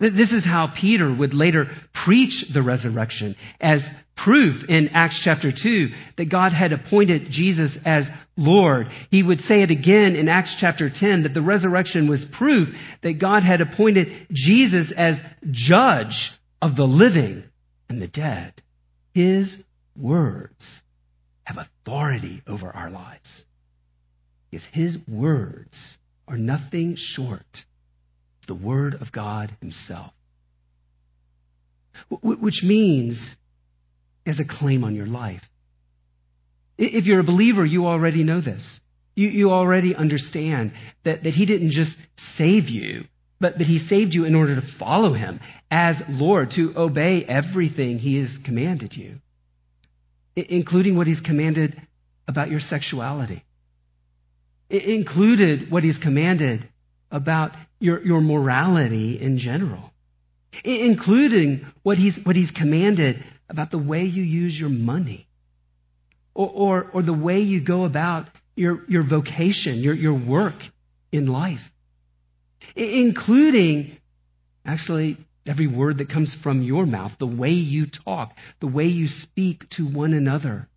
This 0.00 0.32
is 0.32 0.44
how 0.44 0.72
Peter 0.80 1.14
would 1.14 1.34
later 1.34 1.66
preach 2.04 2.46
the 2.54 2.62
resurrection 2.62 3.36
as 3.60 3.82
proof 4.16 4.64
in 4.66 4.88
Acts 4.94 5.20
chapter 5.22 5.52
2 5.52 5.88
that 6.16 6.30
God 6.30 6.52
had 6.52 6.72
appointed 6.72 7.26
Jesus 7.30 7.76
as 7.84 8.06
Lord. 8.36 8.86
He 9.10 9.22
would 9.22 9.40
say 9.40 9.62
it 9.62 9.70
again 9.70 10.16
in 10.16 10.28
Acts 10.28 10.56
chapter 10.58 10.88
10 10.88 11.24
that 11.24 11.34
the 11.34 11.42
resurrection 11.42 12.08
was 12.08 12.24
proof 12.38 12.68
that 13.02 13.20
God 13.20 13.42
had 13.42 13.60
appointed 13.60 14.26
Jesus 14.32 14.90
as 14.96 15.16
judge 15.50 16.30
of 16.62 16.76
the 16.76 16.84
living 16.84 17.44
and 17.90 18.00
the 18.00 18.08
dead. 18.08 18.62
His 19.12 19.54
words 19.94 20.80
have 21.44 21.58
authority 21.58 22.42
over 22.46 22.70
our 22.70 22.90
lives. 22.90 23.44
Because 24.50 24.66
his 24.72 24.96
words 25.06 25.98
are 26.26 26.38
nothing 26.38 26.96
short 26.96 27.44
the 28.50 28.54
Word 28.56 28.94
of 29.00 29.12
God 29.12 29.56
Himself. 29.60 30.10
Which 32.10 32.62
means 32.64 33.36
as 34.26 34.40
a 34.40 34.44
claim 34.44 34.82
on 34.82 34.96
your 34.96 35.06
life. 35.06 35.42
If 36.76 37.04
you're 37.04 37.20
a 37.20 37.24
believer, 37.24 37.64
you 37.64 37.86
already 37.86 38.24
know 38.24 38.40
this. 38.40 38.80
You, 39.14 39.28
you 39.28 39.50
already 39.52 39.94
understand 39.94 40.72
that, 41.04 41.22
that 41.22 41.32
He 41.32 41.46
didn't 41.46 41.70
just 41.70 41.92
save 42.36 42.68
you, 42.68 43.04
but 43.38 43.58
that 43.58 43.68
He 43.68 43.78
saved 43.78 44.14
you 44.14 44.24
in 44.24 44.34
order 44.34 44.56
to 44.56 44.66
follow 44.80 45.14
Him 45.14 45.38
as 45.70 45.94
Lord, 46.08 46.50
to 46.56 46.72
obey 46.76 47.24
everything 47.28 47.98
He 48.00 48.18
has 48.18 48.30
commanded 48.44 48.94
you, 48.96 49.18
including 50.34 50.96
what 50.96 51.06
He's 51.06 51.20
commanded 51.20 51.80
about 52.26 52.50
your 52.50 52.60
sexuality. 52.60 53.44
It 54.68 54.84
included 54.84 55.70
what 55.70 55.84
he's 55.84 55.98
commanded 55.98 56.68
about 57.10 57.52
your, 57.80 58.04
your 58.04 58.20
morality 58.20 59.18
in 59.20 59.38
general, 59.38 59.92
including 60.64 61.66
what 61.82 61.98
he's, 61.98 62.18
what 62.22 62.36
he's 62.36 62.50
commanded 62.52 63.24
about 63.48 63.70
the 63.70 63.78
way 63.78 64.02
you 64.02 64.22
use 64.22 64.56
your 64.58 64.68
money 64.68 65.26
or, 66.34 66.48
or, 66.48 66.90
or 66.94 67.02
the 67.02 67.12
way 67.12 67.40
you 67.40 67.64
go 67.64 67.84
about 67.84 68.26
your, 68.54 68.84
your 68.88 69.02
vocation, 69.02 69.80
your, 69.80 69.94
your 69.94 70.14
work 70.14 70.54
in 71.10 71.26
life, 71.26 71.60
including 72.76 73.96
actually 74.64 75.16
every 75.46 75.66
word 75.66 75.98
that 75.98 76.08
comes 76.08 76.36
from 76.42 76.62
your 76.62 76.86
mouth, 76.86 77.10
the 77.18 77.26
way 77.26 77.50
you 77.50 77.86
talk, 78.04 78.32
the 78.60 78.66
way 78.68 78.84
you 78.84 79.08
speak 79.08 79.64
to 79.70 79.82
one 79.82 80.12
another 80.12 80.68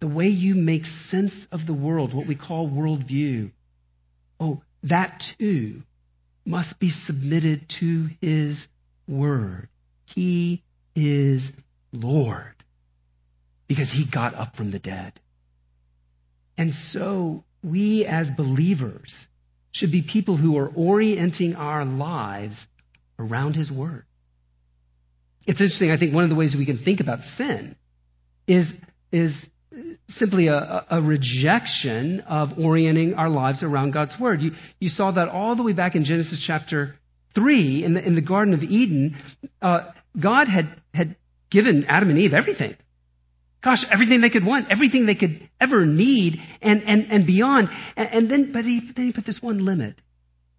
the 0.00 0.06
way 0.06 0.26
you 0.26 0.54
make 0.54 0.84
sense 1.10 1.32
of 1.50 1.60
the 1.66 1.74
world, 1.74 2.14
what 2.14 2.26
we 2.26 2.36
call 2.36 2.68
worldview, 2.68 3.50
oh, 4.38 4.62
that 4.82 5.22
too 5.38 5.82
must 6.44 6.78
be 6.78 6.90
submitted 6.90 7.66
to 7.80 8.08
His 8.20 8.66
Word. 9.06 9.68
He 10.06 10.62
is 10.94 11.50
Lord 11.92 12.54
because 13.66 13.90
He 13.90 14.06
got 14.10 14.34
up 14.34 14.56
from 14.56 14.70
the 14.70 14.78
dead. 14.78 15.20
And 16.56 16.72
so 16.90 17.44
we 17.62 18.04
as 18.04 18.28
believers 18.36 19.14
should 19.72 19.92
be 19.92 20.02
people 20.02 20.36
who 20.36 20.56
are 20.56 20.68
orienting 20.68 21.54
our 21.54 21.84
lives 21.84 22.66
around 23.18 23.54
His 23.54 23.70
Word. 23.70 24.04
It's 25.46 25.60
interesting, 25.60 25.90
I 25.90 25.98
think 25.98 26.14
one 26.14 26.24
of 26.24 26.30
the 26.30 26.36
ways 26.36 26.54
we 26.56 26.66
can 26.66 26.84
think 26.84 27.00
about 27.00 27.20
sin 27.36 27.76
is, 28.46 28.66
is 29.12 29.34
simply 30.08 30.48
a, 30.48 30.86
a, 30.90 31.00
rejection 31.00 32.20
of 32.20 32.58
orienting 32.58 33.14
our 33.14 33.28
lives 33.28 33.62
around 33.62 33.92
God's 33.92 34.14
Word. 34.18 34.40
You, 34.40 34.52
you 34.78 34.88
saw 34.88 35.10
that 35.12 35.28
all 35.28 35.56
the 35.56 35.62
way 35.62 35.72
back 35.72 35.94
in 35.94 36.04
Genesis 36.04 36.42
chapter 36.46 36.96
3 37.34 37.84
in 37.84 37.94
the, 37.94 38.04
in 38.04 38.14
the 38.14 38.22
Garden 38.22 38.54
of 38.54 38.62
Eden. 38.62 39.16
Uh, 39.60 39.90
God 40.20 40.48
had, 40.48 40.80
had 40.94 41.16
given 41.50 41.84
Adam 41.88 42.10
and 42.10 42.18
Eve 42.18 42.32
everything. 42.32 42.76
Gosh, 43.62 43.84
everything 43.92 44.20
they 44.20 44.30
could 44.30 44.44
want, 44.44 44.66
everything 44.70 45.06
they 45.06 45.16
could 45.16 45.48
ever 45.60 45.84
need, 45.84 46.36
and, 46.62 46.82
and, 46.84 47.06
and 47.10 47.26
beyond. 47.26 47.68
And, 47.96 48.08
and 48.12 48.30
then, 48.30 48.52
but 48.52 48.64
he, 48.64 48.90
then 48.94 49.06
he 49.06 49.12
put 49.12 49.26
this 49.26 49.38
one 49.40 49.64
limit. 49.64 49.96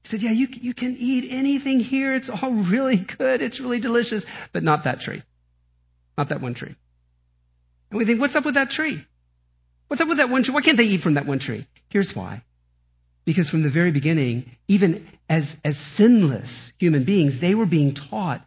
He 0.03 0.09
said, 0.09 0.21
Yeah, 0.21 0.31
you, 0.31 0.47
you 0.51 0.73
can 0.73 0.97
eat 0.99 1.31
anything 1.31 1.79
here. 1.79 2.13
It's 2.13 2.29
all 2.29 2.51
really 2.71 3.05
good. 3.17 3.41
It's 3.41 3.59
really 3.59 3.79
delicious, 3.79 4.23
but 4.53 4.63
not 4.63 4.83
that 4.83 4.99
tree. 4.99 5.23
Not 6.17 6.29
that 6.29 6.41
one 6.41 6.53
tree. 6.53 6.75
And 7.89 7.97
we 7.97 8.05
think, 8.05 8.19
What's 8.19 8.35
up 8.35 8.45
with 8.45 8.55
that 8.55 8.69
tree? 8.69 9.03
What's 9.87 10.01
up 10.01 10.07
with 10.07 10.17
that 10.17 10.29
one 10.29 10.43
tree? 10.43 10.53
Why 10.53 10.61
can't 10.61 10.77
they 10.77 10.83
eat 10.83 11.01
from 11.01 11.15
that 11.15 11.25
one 11.25 11.39
tree? 11.39 11.67
Here's 11.89 12.11
why. 12.13 12.43
Because 13.25 13.49
from 13.49 13.63
the 13.63 13.71
very 13.71 13.91
beginning, 13.91 14.51
even 14.67 15.07
as, 15.27 15.43
as 15.65 15.75
sinless 15.95 16.71
human 16.77 17.05
beings, 17.05 17.41
they 17.41 17.55
were 17.55 17.65
being 17.65 17.95
taught 17.95 18.45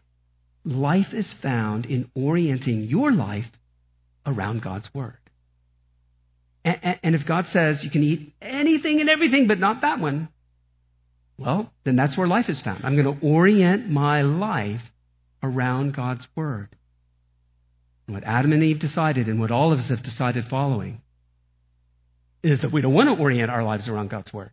life 0.65 1.13
is 1.13 1.33
found 1.43 1.87
in 1.87 2.11
orienting 2.15 2.83
your 2.83 3.13
life 3.13 3.45
around 4.25 4.63
God's 4.63 4.89
Word. 4.95 5.19
And, 6.65 6.99
and 7.03 7.15
if 7.15 7.27
God 7.27 7.47
says 7.47 7.83
you 7.83 7.91
can 7.91 8.03
eat 8.03 8.33
anything 8.41 9.01
and 9.01 9.09
everything, 9.09 9.49
but 9.49 9.59
not 9.59 9.83
that 9.83 9.99
one, 9.99 10.29
well, 11.39 11.73
then 11.85 11.97
that's 11.97 12.17
where 12.17 12.29
life 12.29 12.49
is 12.49 12.63
found. 12.63 12.85
I'm 12.85 12.95
going 12.97 13.19
to 13.19 13.27
orient 13.27 13.91
my 13.91 14.23
life 14.23 14.83
around 15.43 15.95
God's 15.97 16.27
Word. 16.37 16.69
What 18.07 18.25
Adam 18.25 18.53
and 18.53 18.63
Eve 18.63 18.81
decided, 18.81 19.29
and 19.29 19.41
what 19.41 19.51
all 19.51 19.73
of 19.73 19.79
us 19.79 19.89
have 19.89 20.03
decided 20.03 20.45
following, 20.51 21.01
is 22.43 22.61
that 22.61 22.73
we 22.73 22.81
don't 22.81 22.95
want 22.95 23.09
to 23.09 23.23
orient 23.23 23.51
our 23.51 23.63
lives 23.63 23.89
around 23.89 24.11
God's 24.11 24.33
Word. 24.33 24.51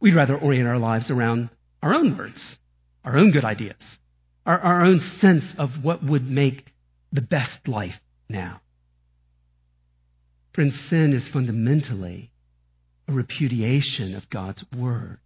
We'd 0.00 0.16
rather 0.16 0.36
orient 0.36 0.68
our 0.68 0.78
lives 0.78 1.10
around 1.10 1.50
our 1.82 1.94
own 1.94 2.16
words, 2.18 2.56
our 3.04 3.16
own 3.16 3.30
good 3.30 3.44
ideas, 3.44 3.98
our, 4.44 4.58
our 4.58 4.84
own 4.84 5.00
sense 5.20 5.44
of 5.58 5.70
what 5.82 6.04
would 6.04 6.26
make 6.26 6.66
the 7.12 7.20
best 7.20 7.66
life 7.66 7.94
now. 8.28 8.60
Friends, 10.54 10.78
sin 10.90 11.12
is 11.12 11.28
fundamentally 11.32 12.30
a 13.08 13.12
repudiation 13.12 14.14
of 14.14 14.28
God's 14.30 14.64
Word 14.76 15.20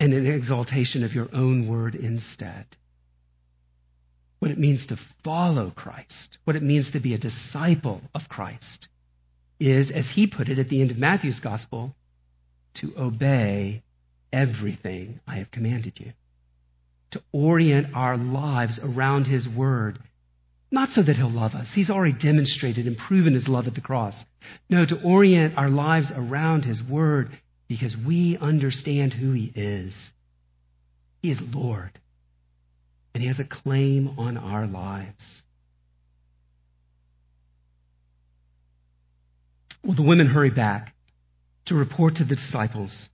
and 0.00 0.12
an 0.12 0.26
exaltation 0.26 1.04
of 1.04 1.12
your 1.12 1.28
own 1.32 1.68
word 1.68 1.94
instead. 1.94 2.66
What 4.44 4.50
it 4.50 4.58
means 4.58 4.86
to 4.88 4.98
follow 5.24 5.70
Christ, 5.70 6.36
what 6.44 6.54
it 6.54 6.62
means 6.62 6.90
to 6.90 7.00
be 7.00 7.14
a 7.14 7.18
disciple 7.18 8.02
of 8.14 8.28
Christ, 8.28 8.88
is, 9.58 9.90
as 9.90 10.06
he 10.14 10.26
put 10.26 10.50
it 10.50 10.58
at 10.58 10.68
the 10.68 10.82
end 10.82 10.90
of 10.90 10.98
Matthew's 10.98 11.40
gospel, 11.40 11.94
to 12.82 12.92
obey 12.98 13.82
everything 14.34 15.20
I 15.26 15.36
have 15.36 15.50
commanded 15.50 15.94
you. 15.96 16.12
To 17.12 17.22
orient 17.32 17.94
our 17.94 18.18
lives 18.18 18.78
around 18.82 19.24
his 19.24 19.48
word 19.48 19.98
Not 20.70 20.90
so 20.90 21.02
that 21.04 21.16
he'll 21.16 21.30
love 21.30 21.54
us. 21.54 21.70
He's 21.74 21.88
already 21.88 22.18
demonstrated 22.18 22.86
and 22.86 22.98
proven 22.98 23.32
his 23.32 23.46
love 23.46 23.66
at 23.68 23.74
the 23.74 23.80
cross. 23.80 24.14
No, 24.68 24.84
to 24.84 25.00
orient 25.02 25.56
our 25.56 25.70
lives 25.70 26.10
around 26.14 26.64
his 26.64 26.82
word 26.90 27.30
because 27.68 27.96
we 28.06 28.36
understand 28.40 29.14
who 29.14 29.32
he 29.32 29.52
is. 29.54 29.94
He 31.22 31.30
is 31.30 31.40
Lord, 31.40 31.98
and 33.14 33.22
he 33.22 33.28
has 33.28 33.38
a 33.38 33.44
claim 33.44 34.18
on 34.18 34.36
our 34.36 34.66
lives. 34.66 35.42
Well, 39.84 39.94
the 39.94 40.02
women 40.02 40.26
hurry 40.26 40.50
back 40.50 40.94
to 41.66 41.74
report 41.74 42.16
to 42.16 42.24
the 42.24 42.34
disciples. 42.34 43.08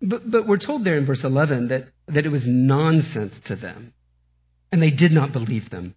But, 0.00 0.30
but 0.30 0.46
we're 0.46 0.58
told 0.58 0.84
there 0.84 0.96
in 0.96 1.06
verse 1.06 1.22
11 1.24 1.68
that, 1.68 1.88
that 2.06 2.24
it 2.24 2.28
was 2.28 2.44
nonsense 2.46 3.34
to 3.46 3.56
them, 3.56 3.92
and 4.70 4.80
they 4.80 4.90
did 4.90 5.10
not 5.10 5.32
believe 5.32 5.70
them. 5.70 5.94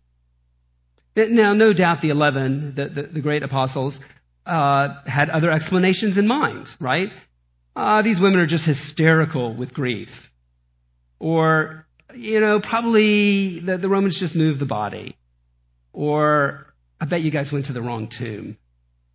Now, 1.16 1.54
no 1.54 1.74
doubt 1.74 2.02
the 2.02 2.10
11, 2.10 2.74
the, 2.76 2.88
the, 2.88 3.08
the 3.14 3.22
great 3.22 3.44
apostles, 3.44 3.98
uh, 4.46 4.88
had 5.06 5.30
other 5.30 5.52
explanations 5.52 6.18
in 6.18 6.28
mind, 6.28 6.68
right? 6.80 7.10
Uh, 7.76 8.02
these 8.02 8.20
women 8.20 8.40
are 8.40 8.46
just 8.46 8.66
hysterical 8.66 9.56
with 9.56 9.74
grief. 9.74 10.10
Or, 11.20 11.86
you 12.16 12.40
know, 12.40 12.60
probably 12.60 13.60
the, 13.60 13.78
the 13.78 13.90
Romans 13.90 14.20
just 14.20 14.36
moved 14.36 14.60
the 14.60 14.66
body. 14.66 15.18
Or, 15.94 16.68
I 17.00 17.06
bet 17.06 17.22
you 17.22 17.32
guys 17.32 17.50
went 17.52 17.66
to 17.66 17.74
the 17.74 17.82
wrong 17.82 18.10
tomb. 18.18 18.58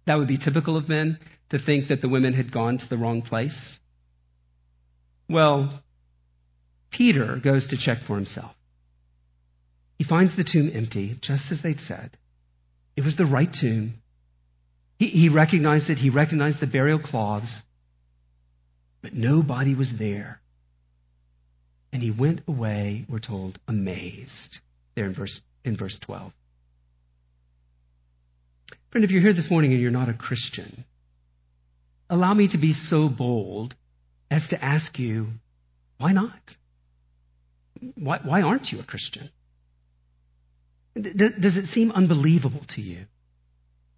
That 0.06 0.16
would 0.16 0.28
be 0.28 0.38
typical 0.38 0.76
of 0.76 0.88
men 0.88 1.18
to 1.50 1.58
think 1.58 1.88
that 1.88 2.00
the 2.00 2.08
women 2.08 2.34
had 2.34 2.52
gone 2.52 2.78
to 2.78 2.88
the 2.88 2.96
wrong 2.96 3.22
place. 3.22 3.78
Well, 5.28 5.82
Peter 6.90 7.40
goes 7.42 7.66
to 7.68 7.76
check 7.76 7.98
for 8.06 8.16
himself. 8.16 8.52
He 9.98 10.04
finds 10.04 10.36
the 10.36 10.44
tomb 10.44 10.70
empty, 10.74 11.18
just 11.22 11.44
as 11.50 11.60
they'd 11.62 11.80
said. 11.80 12.16
It 12.96 13.04
was 13.04 13.16
the 13.16 13.24
right 13.24 13.48
tomb. 13.60 13.94
He, 14.98 15.08
he 15.08 15.28
recognized 15.28 15.90
it. 15.90 15.98
He 15.98 16.10
recognized 16.10 16.60
the 16.60 16.66
burial 16.66 16.98
cloths. 16.98 17.62
But 19.02 19.14
nobody 19.14 19.74
was 19.74 19.92
there. 19.98 20.40
And 21.96 22.02
he 22.02 22.10
went 22.10 22.42
away, 22.46 23.06
we're 23.08 23.20
told, 23.20 23.58
amazed. 23.66 24.58
There 24.94 25.06
in 25.06 25.14
verse, 25.14 25.40
in 25.64 25.78
verse 25.78 25.98
12. 26.04 26.30
Friend, 28.92 29.02
if 29.02 29.10
you're 29.10 29.22
here 29.22 29.32
this 29.32 29.50
morning 29.50 29.72
and 29.72 29.80
you're 29.80 29.90
not 29.90 30.10
a 30.10 30.12
Christian, 30.12 30.84
allow 32.10 32.34
me 32.34 32.48
to 32.52 32.58
be 32.58 32.74
so 32.74 33.08
bold 33.08 33.74
as 34.30 34.46
to 34.50 34.62
ask 34.62 34.98
you, 34.98 35.28
why 35.96 36.12
not? 36.12 36.38
Why, 37.94 38.20
why 38.22 38.42
aren't 38.42 38.66
you 38.66 38.80
a 38.80 38.84
Christian? 38.84 39.30
Does 40.96 41.56
it 41.56 41.64
seem 41.72 41.92
unbelievable 41.92 42.66
to 42.74 42.82
you? 42.82 43.06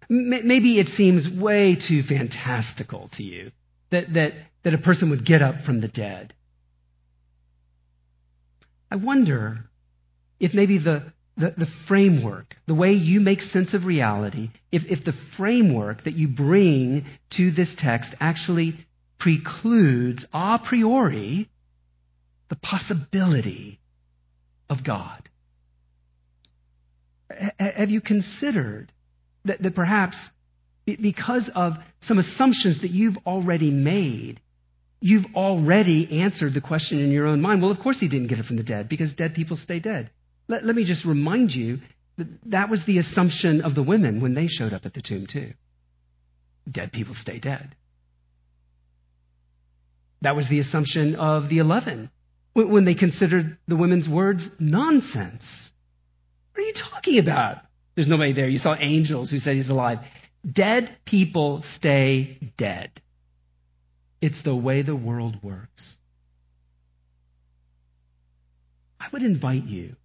Maybe 0.07 0.79
it 0.79 0.87
seems 0.95 1.27
way 1.37 1.75
too 1.75 2.03
fantastical 2.03 3.09
to 3.17 3.23
you 3.23 3.51
that, 3.91 4.13
that, 4.13 4.31
that 4.63 4.73
a 4.73 4.77
person 4.77 5.09
would 5.09 5.25
get 5.25 5.41
up 5.41 5.55
from 5.65 5.81
the 5.81 5.89
dead. 5.89 6.33
I 8.91 8.95
wonder 8.95 9.65
if 10.39 10.53
maybe 10.53 10.77
the, 10.77 11.11
the, 11.37 11.53
the, 11.57 11.67
framework, 11.87 12.55
the 12.67 12.73
way 12.73 12.93
you 12.93 13.19
make 13.19 13.41
sense 13.41 13.73
of 13.73 13.85
reality, 13.85 14.49
if, 14.71 14.83
if 14.85 15.05
the 15.05 15.13
framework 15.37 16.03
that 16.05 16.13
you 16.13 16.27
bring 16.27 17.05
to 17.37 17.51
this 17.51 17.73
text 17.77 18.15
actually 18.19 18.85
precludes 19.19 20.25
a 20.33 20.59
priori 20.67 21.49
the 22.49 22.55
possibility 22.55 23.79
of 24.69 24.83
God. 24.83 25.29
Have 27.59 27.89
you 27.89 28.01
considered 28.01 28.91
that, 29.45 29.61
that 29.61 29.75
perhaps 29.75 30.17
because 30.85 31.49
of 31.53 31.73
some 32.01 32.17
assumptions 32.17 32.81
that 32.81 32.89
you've 32.89 33.17
already 33.25 33.69
made, 33.69 34.41
you've 35.01 35.25
already 35.35 36.21
answered 36.21 36.53
the 36.53 36.61
question 36.61 36.99
in 36.99 37.11
your 37.11 37.27
own 37.27 37.41
mind? 37.41 37.61
Well, 37.61 37.71
of 37.71 37.79
course 37.79 37.99
he 37.99 38.07
didn't 38.07 38.27
get 38.27 38.39
it 38.39 38.45
from 38.45 38.57
the 38.57 38.63
dead 38.63 38.89
because 38.89 39.13
dead 39.13 39.33
people 39.33 39.57
stay 39.57 39.79
dead. 39.79 40.11
Let, 40.47 40.65
let 40.65 40.75
me 40.75 40.85
just 40.85 41.05
remind 41.05 41.51
you 41.51 41.79
that 42.17 42.27
that 42.47 42.69
was 42.69 42.81
the 42.85 42.97
assumption 42.97 43.61
of 43.61 43.75
the 43.75 43.83
women 43.83 44.21
when 44.21 44.33
they 44.33 44.47
showed 44.47 44.73
up 44.73 44.85
at 44.85 44.93
the 44.93 45.01
tomb, 45.01 45.25
too. 45.31 45.53
Dead 46.69 46.91
people 46.91 47.15
stay 47.15 47.39
dead. 47.39 47.75
That 50.21 50.35
was 50.35 50.47
the 50.49 50.59
assumption 50.59 51.15
of 51.15 51.49
the 51.49 51.59
eleven 51.59 52.09
when 52.53 52.83
they 52.83 52.95
considered 52.95 53.57
the 53.67 53.77
women's 53.77 54.09
words 54.09 54.45
nonsense. 54.59 55.43
What 56.53 56.63
are 56.63 56.67
you 56.67 56.73
talking 56.91 57.19
about? 57.19 57.59
There's 57.95 58.09
nobody 58.09 58.33
there. 58.33 58.49
You 58.49 58.57
saw 58.57 58.75
angels 58.77 59.31
who 59.31 59.39
said 59.39 59.55
he's 59.55 59.69
alive. 59.69 59.99
Dead 60.49 60.97
people 61.05 61.63
stay 61.75 62.51
dead. 62.57 62.91
It's 64.21 64.41
the 64.43 64.55
way 64.55 64.81
the 64.81 64.95
world 64.95 65.37
works. 65.41 65.97
I 68.99 69.07
would 69.13 69.23
invite 69.23 69.63
you, 69.63 69.95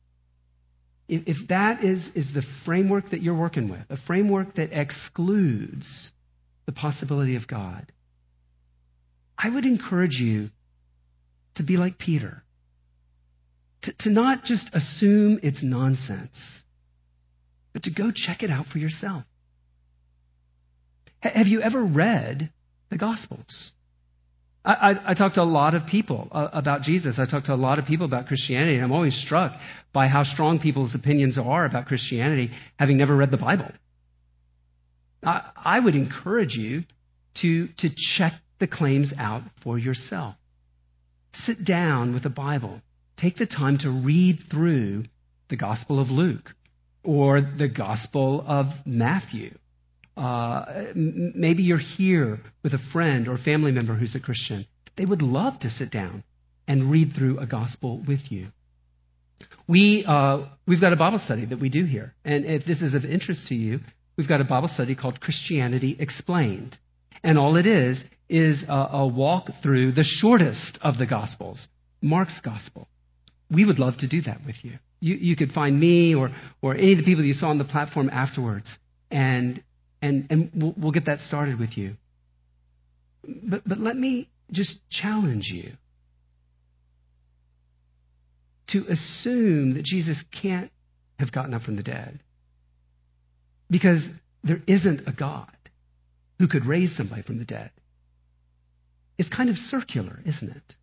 if, 1.08 1.22
if 1.26 1.48
that 1.48 1.84
is, 1.84 2.08
is 2.14 2.28
the 2.32 2.42
framework 2.64 3.10
that 3.10 3.22
you're 3.22 3.36
working 3.36 3.68
with, 3.68 3.82
a 3.90 3.96
framework 4.06 4.54
that 4.54 4.70
excludes 4.72 6.12
the 6.66 6.72
possibility 6.72 7.36
of 7.36 7.46
God, 7.48 7.92
I 9.36 9.50
would 9.50 9.66
encourage 9.66 10.14
you 10.14 10.50
to 11.56 11.64
be 11.64 11.76
like 11.76 11.98
Peter, 11.98 12.44
to, 13.82 13.92
to 14.00 14.10
not 14.10 14.44
just 14.44 14.70
assume 14.72 15.40
it's 15.42 15.62
nonsense, 15.62 16.36
but 17.72 17.82
to 17.82 17.90
go 17.90 18.10
check 18.14 18.42
it 18.42 18.50
out 18.50 18.66
for 18.66 18.78
yourself. 18.78 19.24
H- 21.22 21.32
have 21.34 21.46
you 21.48 21.60
ever 21.60 21.82
read 21.82 22.50
the 22.90 22.96
Gospels? 22.96 23.72
I, 24.64 24.72
I, 24.72 25.10
I 25.10 25.14
talk 25.14 25.34
to 25.34 25.42
a 25.42 25.44
lot 25.44 25.74
of 25.74 25.86
people 25.86 26.28
uh, 26.32 26.48
about 26.52 26.82
Jesus. 26.82 27.18
I 27.18 27.30
talk 27.30 27.44
to 27.44 27.54
a 27.54 27.56
lot 27.56 27.78
of 27.78 27.84
people 27.84 28.06
about 28.06 28.26
Christianity, 28.26 28.76
and 28.76 28.84
I'm 28.84 28.92
always 28.92 29.20
struck 29.26 29.52
by 29.92 30.08
how 30.08 30.24
strong 30.24 30.58
people's 30.58 30.94
opinions 30.94 31.38
are 31.38 31.64
about 31.64 31.86
Christianity, 31.86 32.50
having 32.78 32.96
never 32.96 33.14
read 33.14 33.30
the 33.30 33.36
Bible. 33.36 33.70
I, 35.22 35.50
I 35.56 35.80
would 35.80 35.94
encourage 35.94 36.54
you 36.54 36.84
to, 37.42 37.68
to 37.78 37.90
check 38.16 38.32
the 38.58 38.66
claims 38.66 39.12
out 39.18 39.42
for 39.62 39.78
yourself. 39.78 40.34
Sit 41.34 41.64
down 41.64 42.14
with 42.14 42.24
a 42.24 42.30
Bible. 42.30 42.80
Take 43.16 43.36
the 43.36 43.46
time 43.46 43.78
to 43.78 43.90
read 43.90 44.38
through 44.50 45.04
the 45.50 45.56
Gospel 45.56 46.00
of 46.00 46.08
Luke 46.08 46.50
or 47.02 47.40
the 47.40 47.68
Gospel 47.68 48.42
of 48.46 48.66
Matthew. 48.86 49.56
Uh, 50.16 50.64
maybe 50.94 51.62
you're 51.62 51.78
here 51.78 52.40
with 52.62 52.72
a 52.72 52.78
friend 52.92 53.28
or 53.28 53.36
family 53.36 53.72
member 53.72 53.94
who's 53.94 54.14
a 54.14 54.20
Christian. 54.20 54.66
They 54.96 55.04
would 55.04 55.22
love 55.22 55.58
to 55.60 55.70
sit 55.70 55.90
down 55.90 56.22
and 56.68 56.90
read 56.90 57.12
through 57.16 57.38
a 57.40 57.46
gospel 57.46 58.02
with 58.06 58.20
you. 58.30 58.48
We, 59.66 60.04
uh, 60.06 60.46
we've 60.66 60.80
got 60.80 60.92
a 60.92 60.96
Bible 60.96 61.20
study 61.24 61.46
that 61.46 61.60
we 61.60 61.68
do 61.68 61.84
here. 61.84 62.14
And 62.24 62.44
if 62.44 62.64
this 62.64 62.80
is 62.80 62.94
of 62.94 63.04
interest 63.04 63.48
to 63.48 63.54
you, 63.54 63.80
we've 64.16 64.28
got 64.28 64.40
a 64.40 64.44
Bible 64.44 64.68
study 64.72 64.94
called 64.94 65.20
Christianity 65.20 65.96
Explained. 65.98 66.78
And 67.22 67.38
all 67.38 67.56
it 67.56 67.66
is, 67.66 68.04
is 68.28 68.62
a, 68.68 68.88
a 68.92 69.06
walk 69.06 69.48
through 69.62 69.92
the 69.92 70.04
shortest 70.04 70.78
of 70.82 70.98
the 70.98 71.06
Gospels, 71.06 71.66
Mark's 72.00 72.40
Gospel. 72.42 72.88
We 73.50 73.64
would 73.64 73.78
love 73.78 73.96
to 73.98 74.08
do 74.08 74.22
that 74.22 74.40
with 74.46 74.56
you. 74.62 74.78
You, 75.00 75.14
you 75.16 75.36
could 75.36 75.52
find 75.52 75.78
me 75.78 76.14
or, 76.14 76.30
or 76.62 76.74
any 76.74 76.92
of 76.92 76.98
the 76.98 77.04
people 77.04 77.24
you 77.24 77.34
saw 77.34 77.48
on 77.48 77.58
the 77.58 77.64
platform 77.64 78.08
afterwards, 78.10 78.66
and, 79.10 79.62
and, 80.04 80.26
and 80.28 80.50
we'll, 80.54 80.74
we'll 80.76 80.92
get 80.92 81.06
that 81.06 81.20
started 81.20 81.58
with 81.58 81.78
you. 81.78 81.94
But, 83.26 83.66
but 83.66 83.80
let 83.80 83.96
me 83.96 84.28
just 84.52 84.76
challenge 84.90 85.44
you 85.50 85.72
to 88.68 88.84
assume 88.90 89.74
that 89.74 89.84
Jesus 89.84 90.18
can't 90.42 90.70
have 91.18 91.32
gotten 91.32 91.54
up 91.54 91.62
from 91.62 91.76
the 91.76 91.82
dead 91.82 92.20
because 93.70 94.06
there 94.42 94.60
isn't 94.66 95.08
a 95.08 95.12
God 95.12 95.56
who 96.38 96.48
could 96.48 96.66
raise 96.66 96.94
somebody 96.94 97.22
from 97.22 97.38
the 97.38 97.46
dead. 97.46 97.70
It's 99.16 99.34
kind 99.34 99.48
of 99.48 99.56
circular, 99.56 100.20
isn't 100.26 100.50
it? 100.50 100.74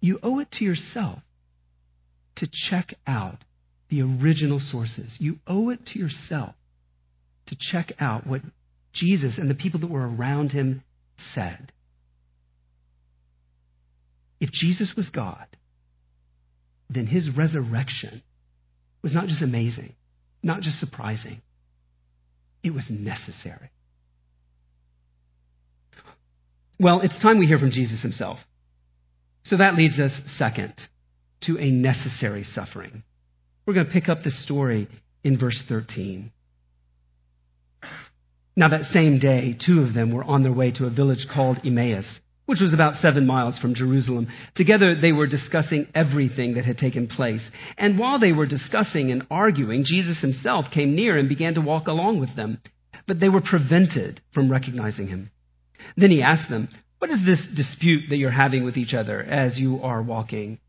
You 0.00 0.20
owe 0.22 0.38
it 0.38 0.50
to 0.52 0.64
yourself 0.64 1.18
to 2.36 2.48
check 2.70 2.94
out 3.06 3.44
the 3.90 4.00
original 4.00 4.58
sources. 4.58 5.16
You 5.18 5.36
owe 5.46 5.68
it 5.68 5.84
to 5.88 5.98
yourself 5.98 6.54
to 7.46 7.56
check 7.58 7.92
out 8.00 8.26
what 8.26 8.42
Jesus 8.92 9.38
and 9.38 9.48
the 9.50 9.54
people 9.54 9.80
that 9.80 9.90
were 9.90 10.08
around 10.08 10.52
him 10.52 10.82
said. 11.34 11.72
If 14.40 14.50
Jesus 14.52 14.94
was 14.96 15.08
God, 15.08 15.46
then 16.90 17.06
his 17.06 17.30
resurrection 17.36 18.22
was 19.02 19.14
not 19.14 19.26
just 19.26 19.42
amazing, 19.42 19.94
not 20.42 20.60
just 20.60 20.78
surprising, 20.78 21.42
it 22.62 22.70
was 22.70 22.84
necessary. 22.90 23.70
Well, 26.78 27.00
it's 27.00 27.20
time 27.22 27.38
we 27.38 27.46
hear 27.46 27.58
from 27.58 27.70
Jesus 27.70 28.02
himself. 28.02 28.38
So 29.44 29.56
that 29.56 29.76
leads 29.76 29.98
us, 29.98 30.12
second, 30.36 30.74
to 31.42 31.58
a 31.58 31.70
necessary 31.70 32.44
suffering. 32.44 33.02
We're 33.64 33.74
going 33.74 33.86
to 33.86 33.92
pick 33.92 34.08
up 34.08 34.22
the 34.22 34.30
story 34.30 34.88
in 35.24 35.38
verse 35.38 35.62
13. 35.68 36.32
Now, 38.58 38.68
that 38.68 38.84
same 38.84 39.18
day, 39.18 39.54
two 39.66 39.82
of 39.82 39.92
them 39.92 40.12
were 40.12 40.24
on 40.24 40.42
their 40.42 40.52
way 40.52 40.70
to 40.72 40.86
a 40.86 40.90
village 40.90 41.26
called 41.30 41.60
Emmaus, 41.62 42.20
which 42.46 42.60
was 42.60 42.72
about 42.72 42.94
seven 43.02 43.26
miles 43.26 43.58
from 43.58 43.74
Jerusalem. 43.74 44.28
Together, 44.54 44.94
they 44.98 45.12
were 45.12 45.26
discussing 45.26 45.88
everything 45.94 46.54
that 46.54 46.64
had 46.64 46.78
taken 46.78 47.06
place. 47.06 47.46
And 47.76 47.98
while 47.98 48.18
they 48.18 48.32
were 48.32 48.46
discussing 48.46 49.10
and 49.10 49.26
arguing, 49.30 49.84
Jesus 49.84 50.22
himself 50.22 50.66
came 50.72 50.96
near 50.96 51.18
and 51.18 51.28
began 51.28 51.54
to 51.54 51.60
walk 51.60 51.86
along 51.86 52.18
with 52.18 52.34
them. 52.34 52.58
But 53.06 53.20
they 53.20 53.28
were 53.28 53.42
prevented 53.42 54.22
from 54.32 54.50
recognizing 54.50 55.08
him. 55.08 55.30
Then 55.98 56.10
he 56.10 56.22
asked 56.22 56.48
them, 56.48 56.68
What 56.98 57.10
is 57.10 57.24
this 57.26 57.46
dispute 57.54 58.04
that 58.08 58.16
you're 58.16 58.30
having 58.30 58.64
with 58.64 58.78
each 58.78 58.94
other 58.94 59.20
as 59.22 59.58
you 59.58 59.82
are 59.82 60.02
walking? 60.02 60.60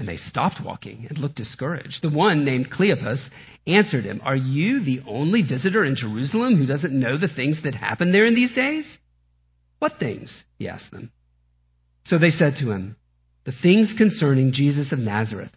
And 0.00 0.08
they 0.08 0.16
stopped 0.16 0.64
walking 0.64 1.06
and 1.10 1.18
looked 1.18 1.36
discouraged. 1.36 1.98
The 2.00 2.08
one 2.08 2.42
named 2.42 2.70
Cleopas 2.70 3.22
answered 3.66 4.04
him, 4.04 4.22
Are 4.24 4.34
you 4.34 4.82
the 4.82 5.02
only 5.06 5.42
visitor 5.42 5.84
in 5.84 5.94
Jerusalem 5.94 6.56
who 6.56 6.64
doesn't 6.64 6.98
know 6.98 7.18
the 7.18 7.28
things 7.28 7.62
that 7.64 7.74
happen 7.74 8.10
there 8.10 8.24
in 8.24 8.34
these 8.34 8.54
days? 8.54 8.98
What 9.78 9.98
things? 10.00 10.44
He 10.58 10.68
asked 10.68 10.90
them. 10.90 11.12
So 12.04 12.16
they 12.16 12.30
said 12.30 12.54
to 12.60 12.70
him, 12.70 12.96
The 13.44 13.52
things 13.52 13.92
concerning 13.98 14.54
Jesus 14.54 14.90
of 14.90 14.98
Nazareth, 15.00 15.52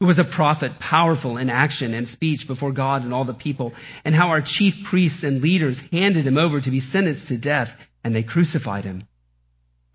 who 0.00 0.06
was 0.06 0.18
a 0.18 0.36
prophet, 0.36 0.72
powerful 0.80 1.36
in 1.36 1.48
action 1.48 1.94
and 1.94 2.08
speech 2.08 2.48
before 2.48 2.72
God 2.72 3.02
and 3.02 3.14
all 3.14 3.24
the 3.24 3.32
people, 3.32 3.74
and 4.04 4.12
how 4.12 4.30
our 4.30 4.42
chief 4.44 4.74
priests 4.90 5.22
and 5.22 5.40
leaders 5.40 5.80
handed 5.92 6.26
him 6.26 6.36
over 6.36 6.60
to 6.60 6.70
be 6.70 6.80
sentenced 6.80 7.28
to 7.28 7.38
death, 7.38 7.68
and 8.02 8.12
they 8.12 8.24
crucified 8.24 8.82
him. 8.82 9.06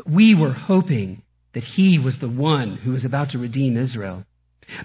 We 0.05 0.35
were 0.35 0.53
hoping 0.53 1.23
that 1.53 1.63
he 1.63 1.99
was 1.99 2.17
the 2.19 2.29
one 2.29 2.77
who 2.77 2.91
was 2.91 3.05
about 3.05 3.29
to 3.31 3.38
redeem 3.38 3.77
Israel. 3.77 4.25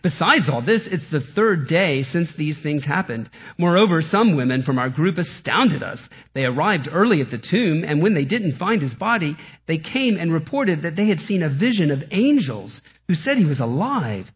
Besides 0.03 0.49
all 0.49 0.63
this, 0.63 0.89
it's 0.91 1.11
the 1.11 1.21
third 1.35 1.69
day 1.69 2.03
since 2.03 2.31
these 2.37 2.59
things 2.63 2.85
happened. 2.85 3.29
Moreover, 3.59 4.01
some 4.01 4.37
women 4.37 4.63
from 4.63 4.79
our 4.79 4.89
group 4.89 5.19
astounded 5.19 5.83
us. 5.83 6.01
They 6.35 6.45
arrived 6.45 6.89
early 6.91 7.21
at 7.21 7.31
the 7.31 7.39
tomb, 7.39 7.85
and 7.85 8.03
when 8.03 8.15
they 8.15 8.25
didn't 8.25 8.59
find 8.59 8.81
his 8.81 8.95
body, 8.95 9.37
they 9.67 9.79
came 9.79 10.17
and 10.17 10.33
reported 10.33 10.83
that 10.83 10.97
they 10.97 11.09
had 11.09 11.19
seen 11.19 11.43
a 11.43 11.51
vision 11.51 11.91
of 11.91 12.03
angels 12.11 12.81
who 13.09 13.15
said 13.15 13.37
he 13.37 13.45
was 13.45 13.61
alive. 13.61 14.27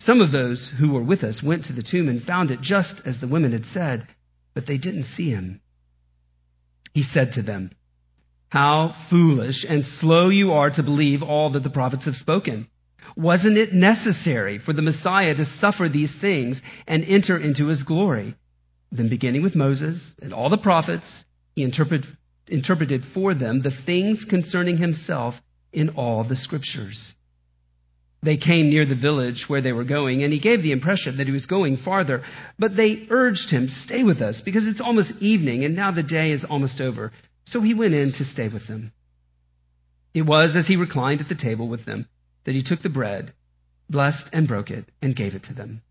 Some 0.00 0.20
of 0.20 0.32
those 0.32 0.72
who 0.78 0.92
were 0.92 1.02
with 1.02 1.22
us 1.22 1.42
went 1.44 1.66
to 1.66 1.72
the 1.72 1.82
tomb 1.88 2.08
and 2.08 2.22
found 2.22 2.50
it 2.50 2.60
just 2.62 3.02
as 3.04 3.20
the 3.20 3.28
women 3.28 3.52
had 3.52 3.64
said, 3.66 4.06
but 4.54 4.66
they 4.66 4.78
didn't 4.78 5.04
see 5.16 5.30
him. 5.30 5.60
He 6.94 7.02
said 7.02 7.32
to 7.34 7.42
them, 7.42 7.72
how 8.48 8.94
foolish 9.10 9.64
and 9.68 9.84
slow 9.84 10.28
you 10.28 10.52
are 10.52 10.70
to 10.70 10.82
believe 10.82 11.22
all 11.22 11.52
that 11.52 11.62
the 11.62 11.70
prophets 11.70 12.06
have 12.06 12.14
spoken. 12.14 12.66
Wasn't 13.16 13.58
it 13.58 13.72
necessary 13.72 14.58
for 14.58 14.72
the 14.72 14.82
Messiah 14.82 15.34
to 15.34 15.44
suffer 15.44 15.88
these 15.88 16.14
things 16.20 16.60
and 16.86 17.04
enter 17.04 17.36
into 17.36 17.66
his 17.66 17.82
glory? 17.82 18.36
Then, 18.90 19.08
beginning 19.08 19.42
with 19.42 19.54
Moses 19.54 20.14
and 20.22 20.32
all 20.32 20.48
the 20.48 20.56
prophets, 20.56 21.04
he 21.54 21.62
interpret, 21.62 22.06
interpreted 22.46 23.02
for 23.12 23.34
them 23.34 23.60
the 23.60 23.72
things 23.84 24.24
concerning 24.28 24.78
himself 24.78 25.34
in 25.72 25.90
all 25.90 26.24
the 26.24 26.36
scriptures. 26.36 27.14
They 28.22 28.36
came 28.36 28.70
near 28.70 28.84
the 28.84 28.96
village 28.96 29.44
where 29.46 29.60
they 29.60 29.72
were 29.72 29.84
going, 29.84 30.24
and 30.24 30.32
he 30.32 30.40
gave 30.40 30.62
the 30.62 30.72
impression 30.72 31.18
that 31.18 31.26
he 31.26 31.32
was 31.32 31.46
going 31.46 31.76
farther. 31.76 32.24
But 32.58 32.74
they 32.76 33.06
urged 33.10 33.50
him, 33.50 33.68
Stay 33.84 34.02
with 34.02 34.20
us, 34.20 34.42
because 34.44 34.66
it's 34.66 34.80
almost 34.80 35.12
evening, 35.20 35.64
and 35.64 35.76
now 35.76 35.92
the 35.92 36.02
day 36.02 36.32
is 36.32 36.44
almost 36.48 36.80
over. 36.80 37.12
So 37.50 37.60
he 37.60 37.74
went 37.74 37.94
in 37.94 38.12
to 38.12 38.24
stay 38.24 38.48
with 38.48 38.66
them. 38.66 38.92
It 40.14 40.22
was 40.22 40.54
as 40.56 40.66
he 40.66 40.76
reclined 40.76 41.20
at 41.20 41.28
the 41.28 41.34
table 41.34 41.68
with 41.68 41.84
them 41.84 42.06
that 42.44 42.54
he 42.54 42.62
took 42.62 42.82
the 42.82 42.88
bread, 42.88 43.32
blessed 43.88 44.28
and 44.32 44.48
broke 44.48 44.70
it, 44.70 44.84
and 45.00 45.16
gave 45.16 45.34
it 45.34 45.44
to 45.44 45.54
them. 45.54 45.82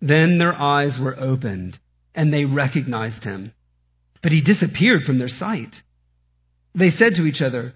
Then 0.00 0.38
their 0.38 0.54
eyes 0.54 0.98
were 1.00 1.18
opened, 1.18 1.78
and 2.14 2.32
they 2.32 2.44
recognized 2.44 3.24
him. 3.24 3.52
But 4.22 4.32
he 4.32 4.40
disappeared 4.42 5.02
from 5.02 5.18
their 5.18 5.28
sight. 5.28 5.76
They 6.74 6.90
said 6.90 7.14
to 7.16 7.26
each 7.26 7.40
other, 7.40 7.74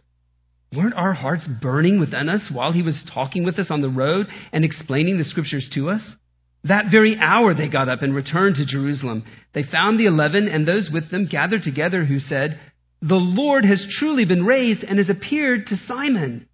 Weren't 0.75 0.95
our 0.95 1.15
hearts 1.15 1.49
burning 1.61 1.99
within 1.99 2.29
us 2.29 2.51
while 2.53 2.73
he 2.73 2.83
was 2.83 3.09
talking 3.13 3.45
with 3.45 3.59
us 3.59 3.71
on 3.71 3.81
the 3.81 3.89
road 3.89 4.27
and 4.53 4.65
explaining 4.65 5.17
the 5.17 5.25
scriptures 5.25 5.69
to 5.75 5.91
us? 5.91 6.17
That 6.65 6.91
very 6.91 7.17
hour 7.19 7.55
they 7.55 7.69
got 7.69 7.89
up 7.89 8.03
and 8.03 8.15
returned 8.15 8.57
to 8.57 8.67
Jerusalem. 8.67 9.25
They 9.55 9.63
found 9.63 9.99
the 9.99 10.07
eleven 10.07 10.47
and 10.49 10.67
those 10.67 10.91
with 10.93 11.11
them 11.11 11.27
gathered 11.27 11.63
together 11.63 12.05
who 12.05 12.19
said, 12.19 12.61
the 13.03 13.15
Lord 13.15 13.65
has 13.65 13.87
truly 13.99 14.25
been 14.25 14.45
raised 14.45 14.85
and 14.85 14.99
has 14.99 15.09
appeared 15.09 15.67
to 15.67 15.77
Simon. 15.77 16.47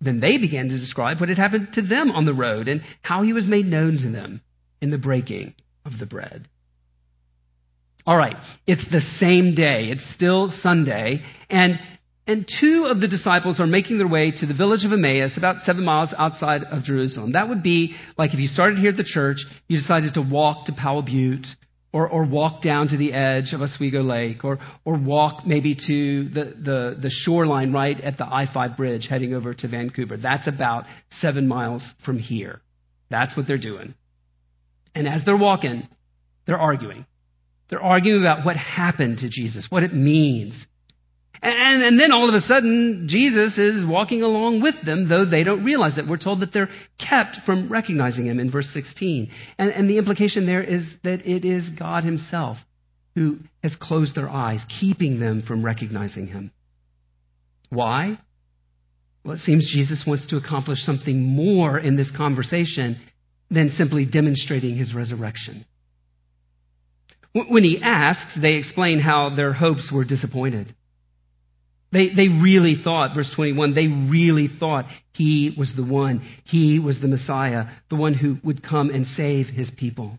Then 0.00 0.20
they 0.20 0.38
began 0.38 0.68
to 0.68 0.78
describe 0.78 1.20
what 1.20 1.28
had 1.28 1.38
happened 1.38 1.68
to 1.74 1.82
them 1.82 2.10
on 2.10 2.24
the 2.24 2.34
road 2.34 2.68
and 2.68 2.82
how 3.02 3.22
he 3.22 3.32
was 3.32 3.46
made 3.46 3.66
known 3.66 3.98
to 3.98 4.10
them 4.10 4.40
in 4.80 4.90
the 4.90 4.98
breaking 4.98 5.54
of 5.84 5.98
the 5.98 6.06
bread. 6.06 6.48
All 8.06 8.16
right, 8.16 8.36
it's 8.66 8.86
the 8.90 9.02
same 9.18 9.54
day. 9.54 9.88
It's 9.90 10.14
still 10.14 10.50
Sunday, 10.62 11.22
and 11.50 11.78
and 12.26 12.46
two 12.60 12.86
of 12.90 13.00
the 13.00 13.08
disciples 13.08 13.58
are 13.58 13.66
making 13.66 13.98
their 13.98 14.08
way 14.08 14.30
to 14.30 14.46
the 14.46 14.54
village 14.54 14.84
of 14.84 14.92
Emmaus, 14.92 15.36
about 15.36 15.62
seven 15.62 15.84
miles 15.84 16.14
outside 16.16 16.62
of 16.62 16.84
Jerusalem. 16.84 17.32
That 17.32 17.48
would 17.48 17.62
be 17.62 17.96
like 18.16 18.34
if 18.34 18.38
you 18.38 18.46
started 18.46 18.78
here 18.78 18.90
at 18.90 18.96
the 18.96 19.04
church, 19.04 19.38
you 19.66 19.78
decided 19.78 20.14
to 20.14 20.22
walk 20.22 20.66
to 20.66 20.72
Powell 20.72 21.02
Butte, 21.02 21.46
or, 21.92 22.08
or 22.08 22.24
walk 22.24 22.62
down 22.62 22.88
to 22.88 22.96
the 22.96 23.12
edge 23.12 23.52
of 23.52 23.62
Oswego 23.62 24.02
Lake, 24.02 24.44
or, 24.44 24.58
or 24.84 24.98
walk 24.98 25.46
maybe 25.46 25.74
to 25.74 26.28
the, 26.28 26.44
the, 26.62 26.98
the 27.00 27.10
shoreline 27.10 27.72
right 27.72 27.98
at 28.00 28.18
the 28.18 28.24
I 28.24 28.46
5 28.52 28.76
bridge 28.76 29.06
heading 29.08 29.32
over 29.32 29.54
to 29.54 29.68
Vancouver. 29.68 30.16
That's 30.16 30.46
about 30.46 30.84
seven 31.20 31.48
miles 31.48 31.82
from 32.04 32.18
here. 32.18 32.60
That's 33.10 33.36
what 33.36 33.46
they're 33.46 33.56
doing. 33.56 33.94
And 34.94 35.08
as 35.08 35.24
they're 35.24 35.36
walking, 35.36 35.88
they're 36.46 36.58
arguing. 36.58 37.06
They're 37.70 37.82
arguing 37.82 38.22
about 38.22 38.44
what 38.44 38.56
happened 38.56 39.18
to 39.18 39.28
Jesus, 39.30 39.66
what 39.70 39.82
it 39.82 39.94
means. 39.94 40.66
And, 41.40 41.82
and 41.82 42.00
then 42.00 42.12
all 42.12 42.28
of 42.28 42.34
a 42.34 42.40
sudden, 42.40 43.06
Jesus 43.08 43.58
is 43.58 43.86
walking 43.86 44.22
along 44.22 44.60
with 44.60 44.74
them, 44.84 45.08
though 45.08 45.24
they 45.24 45.44
don't 45.44 45.64
realize 45.64 45.96
it. 45.98 46.08
We're 46.08 46.18
told 46.18 46.40
that 46.40 46.52
they're 46.52 46.70
kept 46.98 47.38
from 47.46 47.70
recognizing 47.70 48.26
him 48.26 48.40
in 48.40 48.50
verse 48.50 48.68
16. 48.72 49.30
And, 49.58 49.70
and 49.70 49.88
the 49.88 49.98
implication 49.98 50.46
there 50.46 50.62
is 50.62 50.84
that 51.04 51.26
it 51.26 51.44
is 51.44 51.68
God 51.78 52.04
himself 52.04 52.58
who 53.14 53.38
has 53.62 53.74
closed 53.80 54.14
their 54.14 54.28
eyes, 54.28 54.64
keeping 54.80 55.18
them 55.18 55.42
from 55.42 55.64
recognizing 55.64 56.28
him. 56.28 56.52
Why? 57.70 58.18
Well, 59.24 59.34
it 59.34 59.40
seems 59.40 59.70
Jesus 59.72 60.04
wants 60.06 60.26
to 60.28 60.36
accomplish 60.36 60.78
something 60.78 61.20
more 61.20 61.78
in 61.78 61.96
this 61.96 62.10
conversation 62.16 63.00
than 63.50 63.70
simply 63.70 64.06
demonstrating 64.06 64.76
his 64.76 64.94
resurrection. 64.94 65.64
When 67.32 67.62
he 67.62 67.80
asks, 67.82 68.38
they 68.40 68.54
explain 68.54 69.00
how 69.00 69.34
their 69.34 69.52
hopes 69.52 69.90
were 69.92 70.04
disappointed. 70.04 70.74
They, 71.90 72.10
they 72.14 72.28
really 72.28 72.76
thought, 72.82 73.14
verse 73.14 73.32
21, 73.34 73.74
they 73.74 73.86
really 73.86 74.48
thought 74.48 74.86
he 75.12 75.54
was 75.56 75.72
the 75.74 75.84
one. 75.84 76.26
He 76.44 76.78
was 76.78 77.00
the 77.00 77.08
Messiah, 77.08 77.64
the 77.88 77.96
one 77.96 78.14
who 78.14 78.36
would 78.44 78.62
come 78.62 78.90
and 78.90 79.06
save 79.06 79.46
his 79.46 79.70
people. 79.76 80.18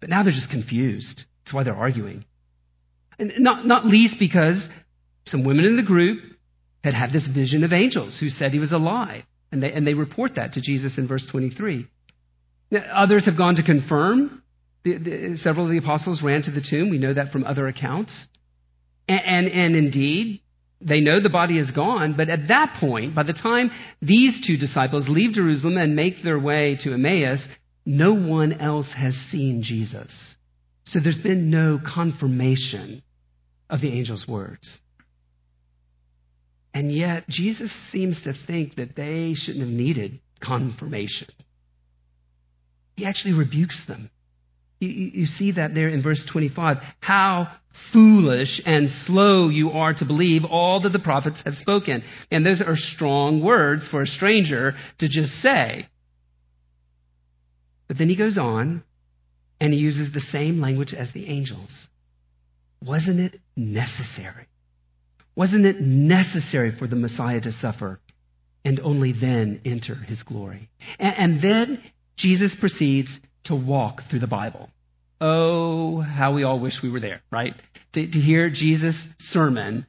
But 0.00 0.10
now 0.10 0.22
they're 0.22 0.32
just 0.32 0.50
confused. 0.50 1.24
That's 1.44 1.54
why 1.54 1.64
they're 1.64 1.74
arguing. 1.74 2.24
And 3.18 3.32
not, 3.38 3.66
not 3.66 3.86
least 3.86 4.16
because 4.18 4.68
some 5.26 5.44
women 5.44 5.64
in 5.64 5.76
the 5.76 5.82
group 5.82 6.20
had 6.84 6.94
had 6.94 7.10
this 7.12 7.26
vision 7.34 7.64
of 7.64 7.72
angels 7.72 8.18
who 8.20 8.28
said 8.28 8.52
he 8.52 8.58
was 8.58 8.72
alive. 8.72 9.24
And 9.50 9.62
they, 9.62 9.72
and 9.72 9.86
they 9.86 9.94
report 9.94 10.34
that 10.36 10.52
to 10.52 10.60
Jesus 10.60 10.98
in 10.98 11.08
verse 11.08 11.26
23. 11.30 11.86
Now, 12.70 12.80
others 12.94 13.24
have 13.24 13.38
gone 13.38 13.56
to 13.56 13.62
confirm. 13.62 14.42
The, 14.84 14.98
the, 14.98 15.36
several 15.38 15.64
of 15.64 15.72
the 15.72 15.78
apostles 15.78 16.22
ran 16.22 16.42
to 16.42 16.50
the 16.50 16.64
tomb. 16.68 16.90
We 16.90 16.98
know 16.98 17.14
that 17.14 17.32
from 17.32 17.44
other 17.44 17.66
accounts. 17.66 18.12
And, 19.08 19.20
and, 19.24 19.48
and 19.48 19.76
indeed, 19.76 20.42
they 20.80 21.00
know 21.00 21.20
the 21.20 21.28
body 21.28 21.58
is 21.58 21.70
gone, 21.72 22.14
but 22.16 22.28
at 22.28 22.48
that 22.48 22.76
point, 22.78 23.14
by 23.14 23.24
the 23.24 23.32
time 23.32 23.70
these 24.00 24.40
two 24.46 24.56
disciples 24.56 25.08
leave 25.08 25.32
Jerusalem 25.32 25.76
and 25.76 25.96
make 25.96 26.22
their 26.22 26.38
way 26.38 26.78
to 26.82 26.92
Emmaus, 26.92 27.44
no 27.84 28.12
one 28.12 28.52
else 28.52 28.92
has 28.96 29.14
seen 29.30 29.62
Jesus. 29.62 30.12
So 30.84 31.00
there's 31.02 31.18
been 31.18 31.50
no 31.50 31.80
confirmation 31.84 33.02
of 33.68 33.80
the 33.80 33.92
angel's 33.92 34.26
words. 34.28 34.78
And 36.72 36.92
yet, 36.92 37.28
Jesus 37.28 37.72
seems 37.90 38.22
to 38.22 38.34
think 38.46 38.76
that 38.76 38.94
they 38.94 39.34
shouldn't 39.34 39.64
have 39.64 39.74
needed 39.74 40.20
confirmation. 40.40 41.28
He 42.94 43.04
actually 43.04 43.34
rebukes 43.34 43.80
them. 43.88 44.10
You, 44.80 44.88
you, 44.88 45.26
see 45.26 45.52
that 45.52 45.74
there 45.74 45.88
in 45.88 46.02
verse 46.02 46.24
25. 46.30 46.76
How 47.00 47.48
foolish 47.92 48.60
and 48.64 48.88
slow 49.06 49.48
you 49.48 49.70
are 49.70 49.94
to 49.94 50.04
believe 50.04 50.44
all 50.44 50.80
that 50.82 50.90
the 50.90 50.98
prophets 50.98 51.40
have 51.44 51.54
spoken. 51.54 52.02
And 52.30 52.44
those 52.44 52.60
are 52.60 52.76
strong 52.76 53.42
words 53.42 53.88
for 53.88 54.02
a 54.02 54.06
stranger 54.06 54.74
to 54.98 55.08
just 55.08 55.32
say. 55.42 55.88
But 57.88 57.98
then 57.98 58.08
he 58.08 58.16
goes 58.16 58.38
on 58.38 58.82
and 59.60 59.72
he 59.72 59.78
uses 59.78 60.12
the 60.12 60.20
same 60.20 60.60
language 60.60 60.94
as 60.94 61.12
the 61.12 61.26
angels. 61.26 61.88
Wasn't 62.82 63.18
it 63.18 63.40
necessary? 63.56 64.46
Wasn't 65.34 65.64
it 65.64 65.80
necessary 65.80 66.72
for 66.76 66.86
the 66.86 66.96
Messiah 66.96 67.40
to 67.40 67.52
suffer 67.52 68.00
and 68.64 68.80
only 68.80 69.12
then 69.12 69.60
enter 69.64 69.94
his 69.94 70.22
glory? 70.22 70.68
And, 70.98 71.14
and 71.16 71.42
then 71.42 71.82
Jesus 72.16 72.56
proceeds 72.58 73.08
to 73.48 73.54
walk 73.54 74.00
through 74.08 74.20
the 74.20 74.26
Bible. 74.26 74.70
Oh, 75.20 76.00
how 76.00 76.32
we 76.32 76.44
all 76.44 76.60
wish 76.60 76.74
we 76.82 76.90
were 76.90 77.00
there, 77.00 77.22
right? 77.30 77.54
To, 77.94 78.06
to 78.06 78.18
hear 78.18 78.50
Jesus' 78.50 79.08
sermon 79.18 79.86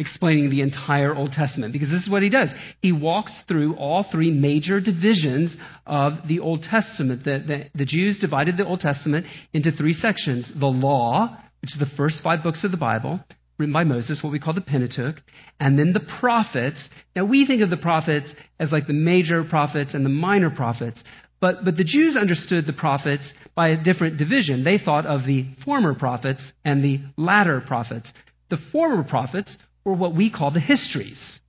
explaining 0.00 0.48
the 0.48 0.62
entire 0.62 1.14
Old 1.14 1.32
Testament 1.32 1.72
because 1.74 1.90
this 1.90 2.02
is 2.02 2.10
what 2.10 2.22
he 2.22 2.30
does. 2.30 2.50
He 2.80 2.90
walks 2.90 3.32
through 3.46 3.76
all 3.76 4.06
three 4.10 4.30
major 4.30 4.80
divisions 4.80 5.54
of 5.86 6.14
the 6.26 6.40
Old 6.40 6.62
Testament. 6.62 7.22
The, 7.24 7.44
the, 7.46 7.78
the, 7.78 7.84
Jews 7.84 8.18
divided 8.18 8.56
the 8.56 8.64
Old 8.64 8.80
Testament 8.80 9.26
into 9.52 9.70
three 9.70 9.92
sections 9.92 10.50
the 10.58 10.66
law, 10.66 11.36
which 11.60 11.72
is 11.74 11.78
the 11.78 11.96
first 11.96 12.22
five 12.24 12.42
books 12.42 12.64
of 12.64 12.70
the 12.70 12.78
Bible, 12.78 13.20
written 13.58 13.74
by 13.74 13.84
Moses, 13.84 14.20
what 14.22 14.32
we 14.32 14.40
call 14.40 14.54
the 14.54 14.62
Pentateuch, 14.62 15.16
and 15.60 15.78
then 15.78 15.92
the 15.92 16.00
prophets. 16.18 16.88
Now, 17.14 17.26
we 17.26 17.46
think 17.46 17.60
of 17.60 17.68
the 17.68 17.76
prophets 17.76 18.32
as 18.58 18.72
like 18.72 18.86
the 18.86 18.94
major 18.94 19.44
prophets 19.44 19.92
and 19.92 20.02
the 20.02 20.10
minor 20.10 20.48
prophets. 20.48 21.04
But, 21.40 21.64
but 21.64 21.76
the 21.76 21.84
Jews 21.84 22.16
understood 22.16 22.66
the 22.66 22.72
prophets 22.72 23.22
by 23.54 23.68
a 23.68 23.82
different 23.82 24.18
division. 24.18 24.62
They 24.62 24.78
thought 24.78 25.06
of 25.06 25.24
the 25.24 25.46
former 25.64 25.94
prophets 25.94 26.42
and 26.64 26.84
the 26.84 27.00
latter 27.16 27.62
prophets. 27.66 28.12
The 28.50 28.58
former 28.70 29.02
prophets 29.02 29.56
were 29.84 29.94
what 29.94 30.14
we 30.14 30.30
call 30.30 30.50
the 30.50 30.60
histories 30.60 31.40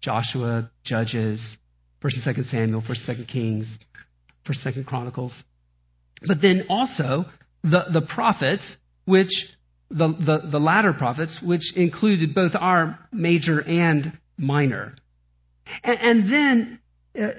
Joshua, 0.00 0.70
Judges, 0.84 1.56
1st 2.02 2.26
and 2.26 2.36
2nd 2.36 2.50
Samuel, 2.50 2.82
1st 2.82 3.08
and 3.08 3.18
2nd 3.18 3.28
Kings, 3.28 3.78
1st 4.46 4.66
and 4.66 4.74
2nd 4.76 4.86
Chronicles. 4.86 5.42
But 6.24 6.40
then 6.40 6.66
also 6.68 7.24
the, 7.64 7.86
the 7.92 8.02
prophets, 8.02 8.76
which 9.04 9.30
the, 9.90 10.08
the, 10.08 10.48
the 10.50 10.58
latter 10.58 10.92
prophets, 10.92 11.40
which 11.44 11.74
included 11.74 12.34
both 12.34 12.52
our 12.54 12.98
major 13.12 13.60
and 13.60 14.18
minor. 14.36 14.94
And, 15.82 15.98
and 16.00 16.32
then 16.32 16.78
uh, 17.20 17.32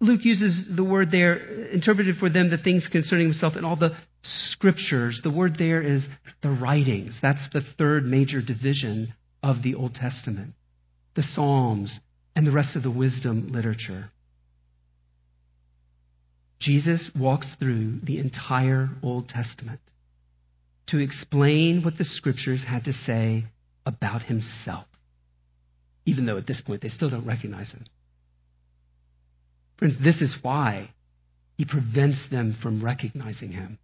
Luke 0.00 0.24
uses 0.24 0.66
the 0.74 0.84
word 0.84 1.10
there, 1.10 1.36
interpreted 1.70 2.16
for 2.16 2.30
them 2.30 2.50
the 2.50 2.58
things 2.58 2.88
concerning 2.90 3.26
himself 3.26 3.54
and 3.56 3.66
all 3.66 3.76
the 3.76 3.96
scriptures. 4.22 5.20
The 5.24 5.30
word 5.30 5.56
there 5.58 5.82
is 5.82 6.06
the 6.42 6.50
writings. 6.50 7.18
That's 7.20 7.48
the 7.52 7.62
third 7.76 8.04
major 8.04 8.40
division 8.40 9.14
of 9.42 9.62
the 9.62 9.74
Old 9.74 9.94
Testament, 9.94 10.54
the 11.16 11.22
Psalms, 11.22 11.98
and 12.36 12.46
the 12.46 12.52
rest 12.52 12.76
of 12.76 12.84
the 12.84 12.90
wisdom 12.90 13.50
literature. 13.52 14.10
Jesus 16.60 17.10
walks 17.18 17.54
through 17.58 18.00
the 18.02 18.18
entire 18.18 18.90
Old 19.02 19.28
Testament 19.28 19.80
to 20.88 20.98
explain 20.98 21.82
what 21.82 21.98
the 21.98 22.04
scriptures 22.04 22.64
had 22.66 22.84
to 22.84 22.92
say 22.92 23.44
about 23.84 24.22
himself, 24.22 24.86
even 26.04 26.26
though 26.26 26.36
at 26.36 26.46
this 26.46 26.60
point 26.60 26.82
they 26.82 26.88
still 26.88 27.10
don't 27.10 27.26
recognize 27.26 27.70
him. 27.70 27.84
Friends, 29.78 29.96
this 30.02 30.20
is 30.20 30.36
why 30.42 30.90
he 31.56 31.64
prevents 31.64 32.18
them 32.30 32.56
from 32.62 32.82
recognizing 32.82 33.52
him. 33.52 33.78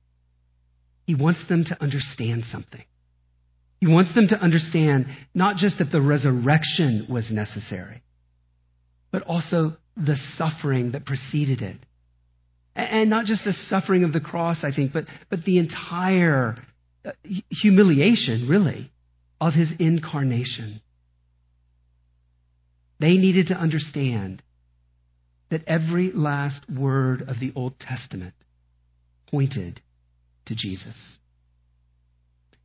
He 1.06 1.14
wants 1.14 1.40
them 1.48 1.64
to 1.66 1.82
understand 1.82 2.44
something. 2.50 2.84
He 3.80 3.86
wants 3.86 4.14
them 4.14 4.28
to 4.28 4.36
understand 4.36 5.06
not 5.34 5.56
just 5.56 5.78
that 5.78 5.90
the 5.92 6.00
resurrection 6.00 7.06
was 7.10 7.30
necessary, 7.30 8.02
but 9.12 9.22
also 9.22 9.76
the 9.96 10.16
suffering 10.36 10.92
that 10.92 11.04
preceded 11.04 11.62
it. 11.62 11.76
And 12.74 13.10
not 13.10 13.26
just 13.26 13.44
the 13.44 13.52
suffering 13.52 14.02
of 14.02 14.12
the 14.12 14.20
cross, 14.20 14.64
I 14.64 14.72
think, 14.72 14.92
but, 14.92 15.04
but 15.30 15.44
the 15.44 15.58
entire 15.58 16.56
uh, 17.04 17.12
humiliation, 17.50 18.48
really, 18.48 18.90
of 19.40 19.52
his 19.52 19.70
incarnation. 19.78 20.80
They 22.98 23.16
needed 23.16 23.48
to 23.48 23.54
understand 23.54 24.42
that 25.54 25.62
every 25.68 26.10
last 26.12 26.64
word 26.68 27.22
of 27.28 27.38
the 27.38 27.52
Old 27.54 27.78
Testament 27.78 28.34
pointed 29.30 29.80
to 30.46 30.54
Jesus. 30.56 30.96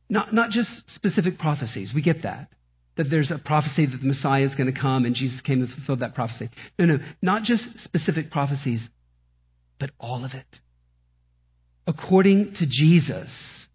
Not, 0.08 0.34
not 0.34 0.50
just 0.50 0.68
specific 0.88 1.38
prophecies. 1.38 1.92
We 1.94 2.02
get 2.02 2.24
that. 2.24 2.48
That 2.96 3.06
there's 3.08 3.30
a 3.30 3.38
prophecy 3.38 3.86
that 3.86 3.98
the 3.98 4.08
Messiah 4.08 4.42
is 4.42 4.56
going 4.56 4.74
to 4.74 4.78
come 4.78 5.04
and 5.04 5.14
Jesus 5.14 5.40
came 5.40 5.60
and 5.60 5.68
fulfilled 5.72 6.00
that 6.00 6.16
prophecy. 6.16 6.50
No, 6.80 6.84
no. 6.84 6.98
Not 7.22 7.44
just 7.44 7.62
specific 7.78 8.32
prophecies, 8.32 8.82
but 9.78 9.90
all 10.00 10.24
of 10.24 10.32
it. 10.32 10.58
According 11.86 12.54
to 12.56 12.66
Jesus, 12.68 13.68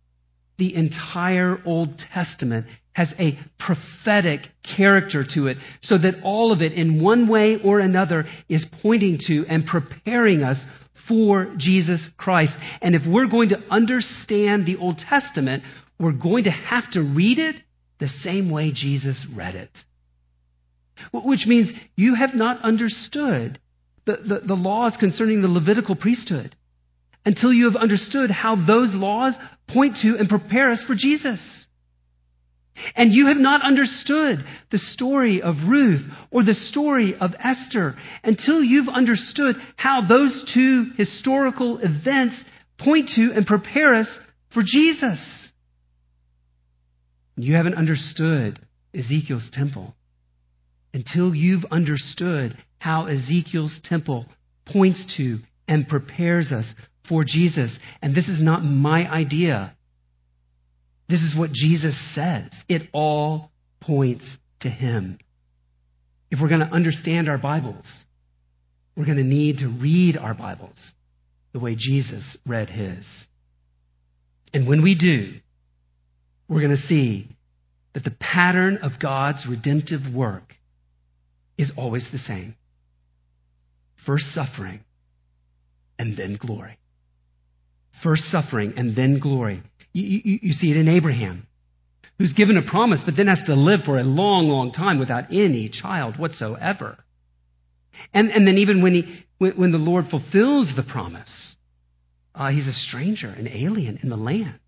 the 0.58 0.76
entire 0.76 1.62
Old 1.66 2.04
Testament 2.14 2.66
has 2.96 3.14
a 3.20 3.38
prophetic 3.60 4.40
character 4.78 5.26
to 5.36 5.48
it, 5.48 5.58
so 5.82 5.98
that 5.98 6.16
all 6.24 6.54
of 6.54 6.62
it, 6.62 6.72
in 6.72 7.04
one 7.04 7.28
way 7.28 7.58
or 7.62 7.80
another, 7.80 8.26
is 8.48 8.66
pointing 8.82 9.20
to 9.28 9.46
and 9.50 9.66
preparing 9.66 10.44
us 10.44 10.58
for 11.10 11.54
Jesus 11.58 12.08
Christ. 12.18 12.54
And 12.82 12.96
if 12.96 13.02
we're 13.06 13.28
going 13.28 13.50
to 13.50 13.62
understand 13.70 14.66
the 14.66 14.78
Old 14.78 14.98
Testament, 14.98 15.64
we're 16.00 16.14
going 16.14 16.46
to 16.46 16.52
have 16.52 16.90
to 16.92 17.02
read 17.02 17.38
it 17.38 17.58
the 18.00 18.08
same 18.08 18.50
way 18.50 18.72
Jesus 18.74 19.28
read 19.36 19.56
it. 19.56 19.78
Which 21.12 21.46
means 21.46 21.72
you 21.98 22.16
have 22.16 22.34
not 22.34 22.64
understood 22.64 23.60
the, 24.06 24.14
the, 24.26 24.48
the, 24.48 24.54
laws 24.54 24.96
concerning 24.98 25.42
the 25.42 25.50
Levitical 25.50 25.98
priesthood 25.98 26.56
until 27.26 27.52
you 27.52 27.66
have 27.66 27.76
understood 27.76 28.32
how 28.32 28.56
those 28.56 28.94
laws 28.94 29.34
point 29.68 29.98
to 30.04 30.16
and 30.18 30.30
prepare 30.30 30.72
us 30.72 30.82
for 30.88 30.96
Jesus. 30.96 31.68
And 32.96 33.14
you 33.14 33.28
have 33.28 33.38
not 33.38 33.64
understood 33.64 34.46
the 34.72 34.78
story 34.78 35.42
of 35.42 35.56
Ruth 35.68 36.02
or 36.32 36.44
the 36.44 36.54
story 36.54 37.16
of 37.16 37.32
Esther 37.44 37.96
until 38.24 38.64
you've 38.64 38.90
understood 38.90 39.56
how 39.78 40.06
those 40.08 40.50
two 40.54 40.92
historical 40.98 41.80
events 41.80 42.36
point 42.78 43.12
to 43.16 43.32
and 43.34 43.46
prepare 43.46 43.96
us 43.96 44.20
for 44.54 44.62
Jesus. 44.64 45.20
You 47.38 47.56
haven't 47.56 47.76
understood 47.76 48.60
Ezekiel's 48.94 49.50
temple 49.52 49.96
until 50.94 51.36
you've 51.36 51.66
understood 51.72 52.58
how 52.80 53.08
Ezekiel's 53.08 53.80
temple 53.84 54.26
points 54.66 55.14
to 55.18 55.40
and 55.68 55.88
prepares 55.88 56.52
us 56.52 56.74
for 57.08 57.24
Jesus. 57.26 57.78
And 58.02 58.16
this 58.16 58.28
is 58.28 58.42
not 58.42 58.64
my 58.64 59.10
idea. 59.10 59.76
This 61.08 61.22
is 61.22 61.36
what 61.38 61.52
Jesus 61.52 61.96
says. 62.16 62.50
It 62.68 62.90
all 62.94 63.52
points 63.82 64.38
to 64.62 64.70
Him. 64.70 65.20
If 66.32 66.40
we're 66.42 66.50
going 66.50 66.68
to 66.68 66.74
understand 66.74 67.30
our 67.30 67.38
Bibles, 67.38 67.86
we're 68.98 69.06
going 69.06 69.18
to 69.18 69.24
need 69.24 69.60
to 69.60 69.68
read 69.68 70.18
our 70.18 70.34
Bibles 70.34 70.78
the 71.54 71.60
way 71.60 71.76
Jesus 71.76 72.38
read 72.46 72.70
His. 72.70 73.06
And 74.54 74.68
when 74.68 74.82
we 74.82 74.96
do, 74.96 75.34
we're 76.48 76.62
going 76.62 76.76
to 76.76 76.88
see 76.88 77.30
that 77.94 78.04
the 78.04 78.16
pattern 78.20 78.78
of 78.78 78.94
God's 79.02 79.46
redemptive 79.50 80.02
work 80.14 80.54
is 81.58 81.72
always 81.78 82.08
the 82.12 82.18
same 82.18 82.56
first 84.06 84.26
suffering 84.34 84.82
and 85.98 86.16
then 86.16 86.38
glory. 86.40 86.78
First 88.04 88.24
suffering 88.26 88.74
and 88.78 88.96
then 88.96 89.20
glory. 89.20 89.64
You, 89.96 90.22
you, 90.26 90.40
you, 90.42 90.54
see 90.54 90.72
it 90.72 90.76
in 90.76 90.90
Abraham, 90.90 91.48
who's 92.18 92.34
given 92.34 92.58
a 92.58 92.70
promise 92.70 93.02
but 93.06 93.16
then 93.16 93.28
has 93.28 93.42
to 93.46 93.56
live 93.56 93.80
for 93.86 93.98
a 93.98 94.04
long, 94.04 94.50
long 94.50 94.74
time 94.74 95.00
without 95.00 95.32
any 95.32 95.70
child 95.70 96.20
whatsoever. 96.20 96.98
And, 98.14 98.30
and 98.30 98.46
then 98.46 98.58
even 98.58 98.82
when, 98.82 98.94
he, 98.94 99.26
when, 99.38 99.54
when 99.54 99.72
the 99.72 99.78
Lord 99.78 100.08
fulfills 100.12 100.74
the 100.76 100.84
promise, 100.84 101.56
uh, 102.36 102.50
he's 102.50 102.68
a 102.68 102.74
stranger, 102.74 103.30
an 103.30 103.48
alien 103.48 104.00
in 104.04 104.10
the 104.10 104.18
land. 104.18 104.60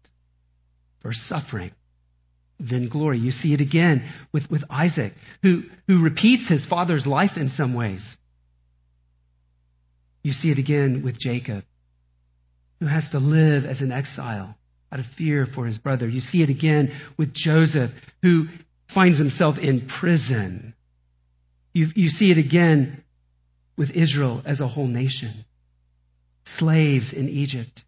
First 1.01 1.19
suffering, 1.27 1.71
then 2.57 2.87
glory. 2.87 3.19
You 3.19 3.31
see 3.31 3.53
it 3.53 3.59
again 3.59 4.09
with, 4.31 4.43
with 4.49 4.63
Isaac, 4.69 5.11
who, 5.43 5.63
who 5.87 6.01
repeats 6.01 6.47
his 6.47 6.65
father's 6.67 7.05
life 7.05 7.31
in 7.35 7.49
some 7.49 7.73
ways. 7.73 8.15
You 10.23 10.31
see 10.31 10.51
it 10.51 10.57
again 10.57 11.01
with 11.03 11.19
Jacob, 11.19 11.65
who 12.79 12.85
has 12.85 13.03
to 13.11 13.19
live 13.19 13.65
as 13.65 13.81
an 13.81 13.91
exile 13.91 14.55
out 14.91 14.99
of 14.99 15.05
fear 15.17 15.47
for 15.53 15.65
his 15.65 15.77
brother. 15.77 16.07
You 16.07 16.21
see 16.21 16.41
it 16.41 16.49
again 16.49 16.91
with 17.17 17.33
Joseph, 17.33 17.91
who 18.21 18.45
finds 18.93 19.17
himself 19.17 19.55
in 19.61 19.87
prison. 19.99 20.73
You, 21.73 21.87
you 21.95 22.09
see 22.09 22.31
it 22.31 22.37
again 22.37 23.03
with 23.77 23.91
Israel 23.91 24.41
as 24.45 24.59
a 24.59 24.67
whole 24.67 24.87
nation, 24.87 25.45
slaves 26.57 27.13
in 27.13 27.29
Egypt. 27.29 27.83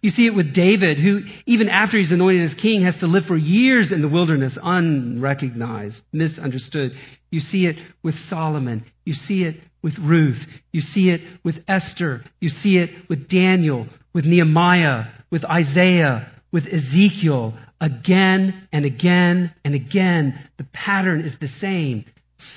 You 0.00 0.10
see 0.10 0.26
it 0.26 0.34
with 0.34 0.54
David, 0.54 0.98
who, 0.98 1.22
even 1.46 1.68
after 1.68 1.98
he's 1.98 2.12
anointed 2.12 2.48
as 2.50 2.54
king, 2.60 2.84
has 2.84 2.98
to 3.00 3.06
live 3.06 3.24
for 3.26 3.36
years 3.36 3.90
in 3.90 4.02
the 4.02 4.08
wilderness, 4.08 4.56
unrecognized, 4.62 6.02
misunderstood. 6.12 6.92
You 7.30 7.40
see 7.40 7.66
it 7.66 7.76
with 8.02 8.14
Solomon. 8.28 8.84
You 9.04 9.14
see 9.14 9.42
it 9.42 9.56
with 9.82 9.94
Ruth. 9.98 10.38
You 10.72 10.82
see 10.82 11.10
it 11.10 11.20
with 11.44 11.56
Esther. 11.66 12.22
You 12.40 12.48
see 12.48 12.76
it 12.76 12.90
with 13.08 13.28
Daniel, 13.28 13.86
with 14.12 14.24
Nehemiah, 14.24 15.04
with 15.30 15.44
Isaiah, 15.44 16.30
with 16.52 16.64
Ezekiel. 16.66 17.54
Again 17.80 18.66
and 18.72 18.84
again 18.84 19.54
and 19.64 19.74
again, 19.74 20.38
the 20.56 20.66
pattern 20.72 21.20
is 21.20 21.34
the 21.40 21.48
same 21.60 22.04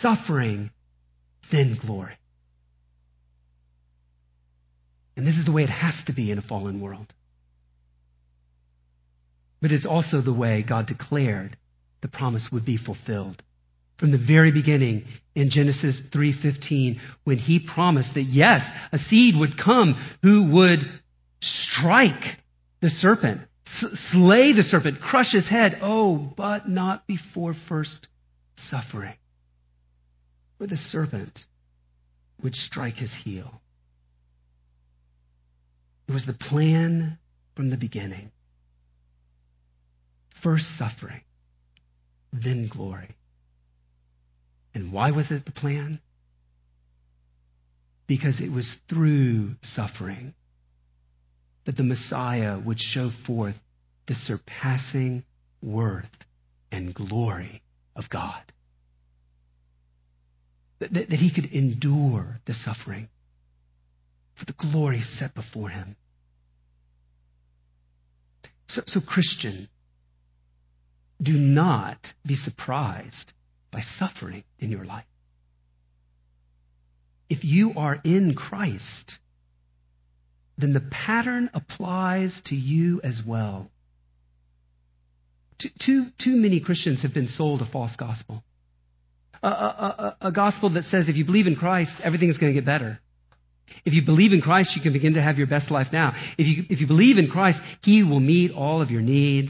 suffering, 0.01 0.71
then 1.51 1.77
glory. 1.79 2.13
And 5.15 5.27
this 5.27 5.35
is 5.35 5.45
the 5.45 5.51
way 5.51 5.63
it 5.63 5.69
has 5.69 5.93
to 6.07 6.13
be 6.13 6.31
in 6.31 6.39
a 6.39 6.41
fallen 6.41 6.81
world. 6.81 7.13
But 9.61 9.71
it's 9.71 9.85
also 9.85 10.21
the 10.21 10.33
way 10.33 10.65
God 10.67 10.87
declared 10.87 11.57
the 12.01 12.07
promise 12.07 12.49
would 12.51 12.65
be 12.65 12.77
fulfilled. 12.77 13.43
From 13.99 14.11
the 14.11 14.17
very 14.17 14.51
beginning 14.51 15.05
in 15.35 15.51
Genesis 15.51 16.01
3:15 16.11 16.99
when 17.23 17.37
he 17.37 17.59
promised 17.59 18.15
that 18.15 18.23
yes, 18.23 18.63
a 18.91 18.97
seed 18.97 19.35
would 19.35 19.59
come 19.59 19.93
who 20.23 20.45
would 20.45 20.79
strike 21.39 22.37
the 22.81 22.89
serpent, 22.89 23.41
slay 24.11 24.53
the 24.53 24.63
serpent, 24.63 24.99
crush 24.99 25.31
his 25.31 25.47
head. 25.47 25.79
Oh, 25.81 26.33
but 26.35 26.67
not 26.67 27.05
before 27.07 27.53
first 27.69 28.07
suffering. 28.55 29.15
For 30.57 30.67
the 30.67 30.77
serpent 30.77 31.39
would 32.43 32.55
strike 32.55 32.95
his 32.95 33.13
heel. 33.23 33.61
It 36.07 36.11
was 36.11 36.25
the 36.25 36.33
plan 36.33 37.19
from 37.55 37.69
the 37.69 37.77
beginning. 37.77 38.31
First 40.43 40.65
suffering, 40.77 41.21
then 42.33 42.67
glory. 42.67 43.15
And 44.73 44.91
why 44.91 45.11
was 45.11 45.29
it 45.29 45.45
the 45.45 45.51
plan? 45.51 45.99
Because 48.07 48.41
it 48.41 48.51
was 48.51 48.75
through 48.89 49.55
suffering 49.61 50.33
that 51.65 51.77
the 51.77 51.83
Messiah 51.83 52.59
would 52.59 52.79
show 52.79 53.11
forth 53.25 53.55
the 54.07 54.15
surpassing 54.15 55.23
worth 55.61 56.05
and 56.71 56.93
glory 56.93 57.61
of 57.95 58.05
God. 58.09 58.41
That, 60.79 60.93
that, 60.93 61.09
that, 61.09 61.19
he 61.19 61.31
could 61.33 61.45
endure 61.45 62.39
the 62.47 62.53
suffering 62.53 63.07
for 64.39 64.45
the 64.45 64.53
glory 64.53 65.03
set 65.03 65.35
before 65.35 65.69
him. 65.69 65.95
So, 68.67 68.81
so 68.87 68.99
Christian, 68.99 69.69
do 71.21 71.33
not 71.33 71.99
be 72.25 72.35
surprised 72.35 73.33
by 73.71 73.81
suffering 73.99 74.43
in 74.59 74.71
your 74.71 74.85
life. 74.85 75.05
If 77.29 77.43
you 77.43 77.73
are 77.77 77.99
in 78.03 78.33
Christ, 78.33 79.19
then 80.57 80.73
the 80.73 80.81
pattern 80.91 81.49
applies 81.53 82.41
to 82.45 82.55
you 82.55 83.01
as 83.03 83.21
well. 83.25 83.69
Too, 85.59 85.69
too, 85.85 86.05
too 86.23 86.35
many 86.35 86.59
Christians 86.59 87.01
have 87.03 87.13
been 87.13 87.27
sold 87.27 87.61
a 87.61 87.65
false 87.71 87.95
gospel. 87.97 88.43
A, 89.43 89.47
a, 89.47 90.15
a, 90.21 90.27
a 90.27 90.31
gospel 90.31 90.71
that 90.71 90.83
says 90.83 91.09
if 91.09 91.15
you 91.15 91.25
believe 91.25 91.47
in 91.47 91.55
Christ, 91.55 91.91
everything 92.03 92.29
is 92.29 92.37
going 92.37 92.53
to 92.53 92.59
get 92.59 92.65
better. 92.65 92.99
If 93.85 93.93
you 93.93 94.03
believe 94.05 94.33
in 94.33 94.41
Christ, 94.41 94.71
you 94.75 94.81
can 94.81 94.93
begin 94.93 95.13
to 95.13 95.21
have 95.21 95.37
your 95.37 95.47
best 95.47 95.71
life 95.71 95.87
now. 95.91 96.13
If 96.37 96.45
you, 96.45 96.63
if 96.69 96.81
you 96.81 96.87
believe 96.87 97.17
in 97.17 97.29
Christ, 97.29 97.59
He 97.83 98.03
will 98.03 98.19
meet 98.19 98.51
all 98.51 98.81
of 98.81 98.91
your 98.91 99.01
needs. 99.01 99.49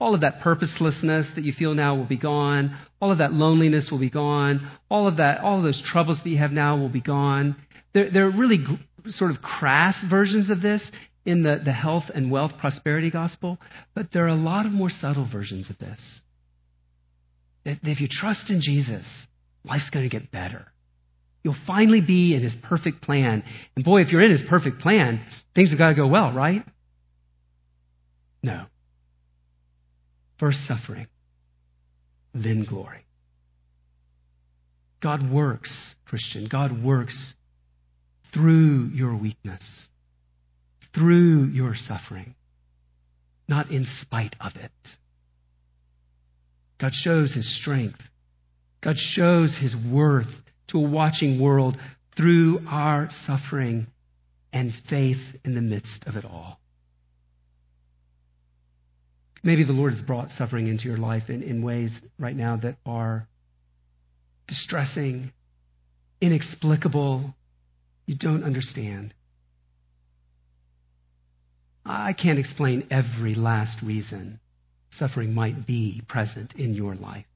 All 0.00 0.14
of 0.14 0.20
that 0.20 0.40
purposelessness 0.40 1.30
that 1.34 1.44
you 1.44 1.52
feel 1.52 1.74
now 1.74 1.96
will 1.96 2.06
be 2.06 2.16
gone. 2.16 2.78
All 3.00 3.10
of 3.10 3.18
that 3.18 3.32
loneliness 3.32 3.88
will 3.90 3.98
be 3.98 4.10
gone. 4.10 4.70
All 4.88 5.08
of 5.08 5.16
that, 5.16 5.40
all 5.40 5.58
of 5.58 5.64
those 5.64 5.82
troubles 5.84 6.20
that 6.22 6.30
you 6.30 6.38
have 6.38 6.52
now 6.52 6.76
will 6.76 6.88
be 6.88 7.00
gone. 7.00 7.56
There, 7.94 8.10
there 8.10 8.26
are 8.26 8.36
really 8.36 8.64
sort 9.08 9.30
of 9.30 9.42
crass 9.42 9.96
versions 10.08 10.50
of 10.50 10.60
this 10.60 10.82
in 11.24 11.42
the, 11.42 11.60
the 11.64 11.72
health 11.72 12.04
and 12.14 12.30
wealth 12.30 12.52
prosperity 12.58 13.10
gospel, 13.10 13.58
but 13.94 14.08
there 14.12 14.24
are 14.24 14.28
a 14.28 14.34
lot 14.34 14.66
of 14.66 14.72
more 14.72 14.88
subtle 14.88 15.28
versions 15.30 15.68
of 15.70 15.78
this. 15.78 16.00
If 17.64 18.00
you 18.00 18.08
trust 18.10 18.50
in 18.50 18.60
Jesus, 18.62 19.06
life's 19.64 19.90
going 19.90 20.08
to 20.08 20.10
get 20.10 20.30
better. 20.30 20.66
You'll 21.44 21.56
finally 21.66 22.00
be 22.00 22.34
in 22.34 22.42
his 22.42 22.56
perfect 22.64 23.02
plan. 23.02 23.42
And 23.76 23.84
boy, 23.84 24.00
if 24.00 24.08
you're 24.08 24.22
in 24.22 24.30
his 24.30 24.42
perfect 24.48 24.80
plan, 24.80 25.24
things 25.54 25.70
have 25.70 25.78
got 25.78 25.90
to 25.90 25.94
go 25.94 26.06
well, 26.06 26.32
right? 26.32 26.64
No. 28.42 28.64
First 30.40 30.58
suffering, 30.66 31.08
then 32.32 32.64
glory. 32.68 33.04
God 35.02 35.30
works, 35.30 35.96
Christian. 36.06 36.48
God 36.50 36.82
works 36.82 37.34
through 38.32 38.90
your 38.92 39.16
weakness, 39.16 39.88
through 40.94 41.44
your 41.46 41.74
suffering, 41.74 42.34
not 43.48 43.70
in 43.70 43.86
spite 44.00 44.36
of 44.40 44.52
it. 44.56 44.70
God 46.80 46.92
shows 46.92 47.34
his 47.34 47.60
strength. 47.60 48.00
God 48.82 48.96
shows 48.96 49.56
his 49.60 49.74
worth 49.90 50.32
to 50.68 50.78
a 50.78 50.88
watching 50.88 51.40
world 51.40 51.76
through 52.16 52.60
our 52.68 53.08
suffering 53.26 53.86
and 54.52 54.72
faith 54.88 55.20
in 55.44 55.54
the 55.54 55.60
midst 55.60 56.04
of 56.06 56.16
it 56.16 56.24
all. 56.24 56.60
Maybe 59.42 59.64
the 59.64 59.72
Lord 59.72 59.92
has 59.92 60.02
brought 60.02 60.30
suffering 60.30 60.68
into 60.68 60.84
your 60.84 60.98
life 60.98 61.28
in, 61.28 61.42
in 61.42 61.62
ways 61.62 61.92
right 62.18 62.36
now 62.36 62.56
that 62.56 62.76
are 62.84 63.28
distressing, 64.48 65.32
inexplicable, 66.20 67.34
you 68.08 68.16
don't 68.16 68.42
understand. 68.42 69.12
I 71.84 72.14
can't 72.14 72.38
explain 72.38 72.88
every 72.90 73.34
last 73.34 73.82
reason 73.82 74.40
suffering 74.92 75.34
might 75.34 75.66
be 75.66 76.00
present 76.08 76.54
in 76.54 76.72
your 76.72 76.94
life. 76.94 77.26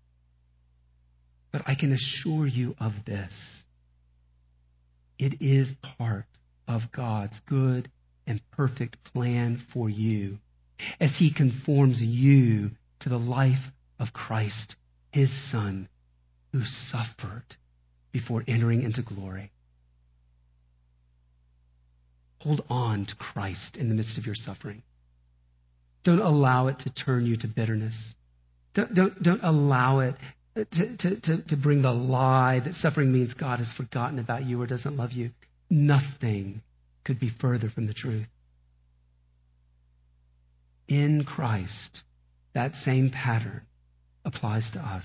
But 1.52 1.62
I 1.66 1.74
can 1.74 1.92
assure 1.92 2.46
you 2.46 2.74
of 2.80 2.92
this 3.06 3.34
it 5.18 5.42
is 5.42 5.70
part 5.98 6.24
of 6.66 6.80
God's 6.90 7.38
good 7.46 7.90
and 8.26 8.40
perfect 8.50 8.96
plan 9.12 9.62
for 9.74 9.90
you 9.90 10.38
as 10.98 11.10
He 11.18 11.34
conforms 11.34 12.00
you 12.00 12.70
to 13.00 13.10
the 13.10 13.18
life 13.18 13.70
of 14.00 14.14
Christ, 14.14 14.76
His 15.12 15.30
Son, 15.50 15.90
who 16.52 16.62
suffered 16.64 17.44
before 18.10 18.42
entering 18.48 18.82
into 18.82 19.02
glory. 19.02 19.52
Hold 22.42 22.64
on 22.68 23.06
to 23.06 23.14
Christ 23.14 23.76
in 23.76 23.88
the 23.88 23.94
midst 23.94 24.18
of 24.18 24.26
your 24.26 24.34
suffering. 24.34 24.82
Don't 26.04 26.20
allow 26.20 26.66
it 26.66 26.80
to 26.80 26.90
turn 26.90 27.24
you 27.24 27.36
to 27.36 27.46
bitterness. 27.46 28.14
Don't, 28.74 28.94
don't, 28.94 29.22
don't 29.22 29.44
allow 29.44 30.00
it 30.00 30.16
to, 30.56 30.64
to, 30.64 31.20
to, 31.20 31.44
to 31.48 31.56
bring 31.56 31.82
the 31.82 31.92
lie 31.92 32.60
that 32.64 32.74
suffering 32.74 33.12
means 33.12 33.32
God 33.34 33.60
has 33.60 33.72
forgotten 33.76 34.18
about 34.18 34.44
you 34.44 34.60
or 34.60 34.66
doesn't 34.66 34.96
love 34.96 35.12
you. 35.12 35.30
Nothing 35.70 36.62
could 37.04 37.20
be 37.20 37.30
further 37.40 37.68
from 37.70 37.86
the 37.86 37.94
truth. 37.94 38.26
In 40.88 41.24
Christ, 41.24 42.02
that 42.54 42.72
same 42.84 43.10
pattern 43.10 43.62
applies 44.24 44.68
to 44.74 44.80
us. 44.80 45.04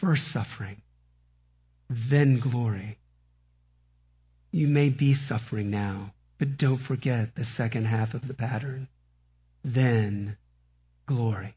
First 0.00 0.22
suffering, 0.32 0.80
then 2.10 2.40
glory. 2.40 2.99
You 4.50 4.66
may 4.66 4.88
be 4.88 5.14
suffering 5.14 5.70
now, 5.70 6.12
but 6.38 6.56
don't 6.56 6.80
forget 6.80 7.34
the 7.36 7.44
second 7.44 7.86
half 7.86 8.14
of 8.14 8.26
the 8.26 8.34
pattern. 8.34 8.88
Then 9.64 10.36
glory. 11.06 11.54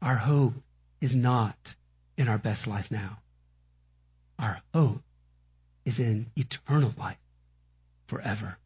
Our 0.00 0.16
hope 0.16 0.54
is 1.00 1.14
not 1.14 1.56
in 2.16 2.28
our 2.28 2.38
best 2.38 2.66
life 2.66 2.86
now. 2.90 3.18
Our 4.38 4.58
hope 4.74 5.02
is 5.84 5.98
in 5.98 6.26
eternal 6.36 6.92
life 6.98 7.18
forever. 8.08 8.56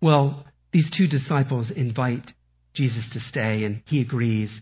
Well, 0.00 0.44
these 0.72 0.90
two 0.96 1.06
disciples 1.06 1.70
invite 1.70 2.32
Jesus 2.74 3.08
to 3.12 3.20
stay, 3.20 3.64
and 3.64 3.82
he 3.86 4.00
agrees. 4.00 4.60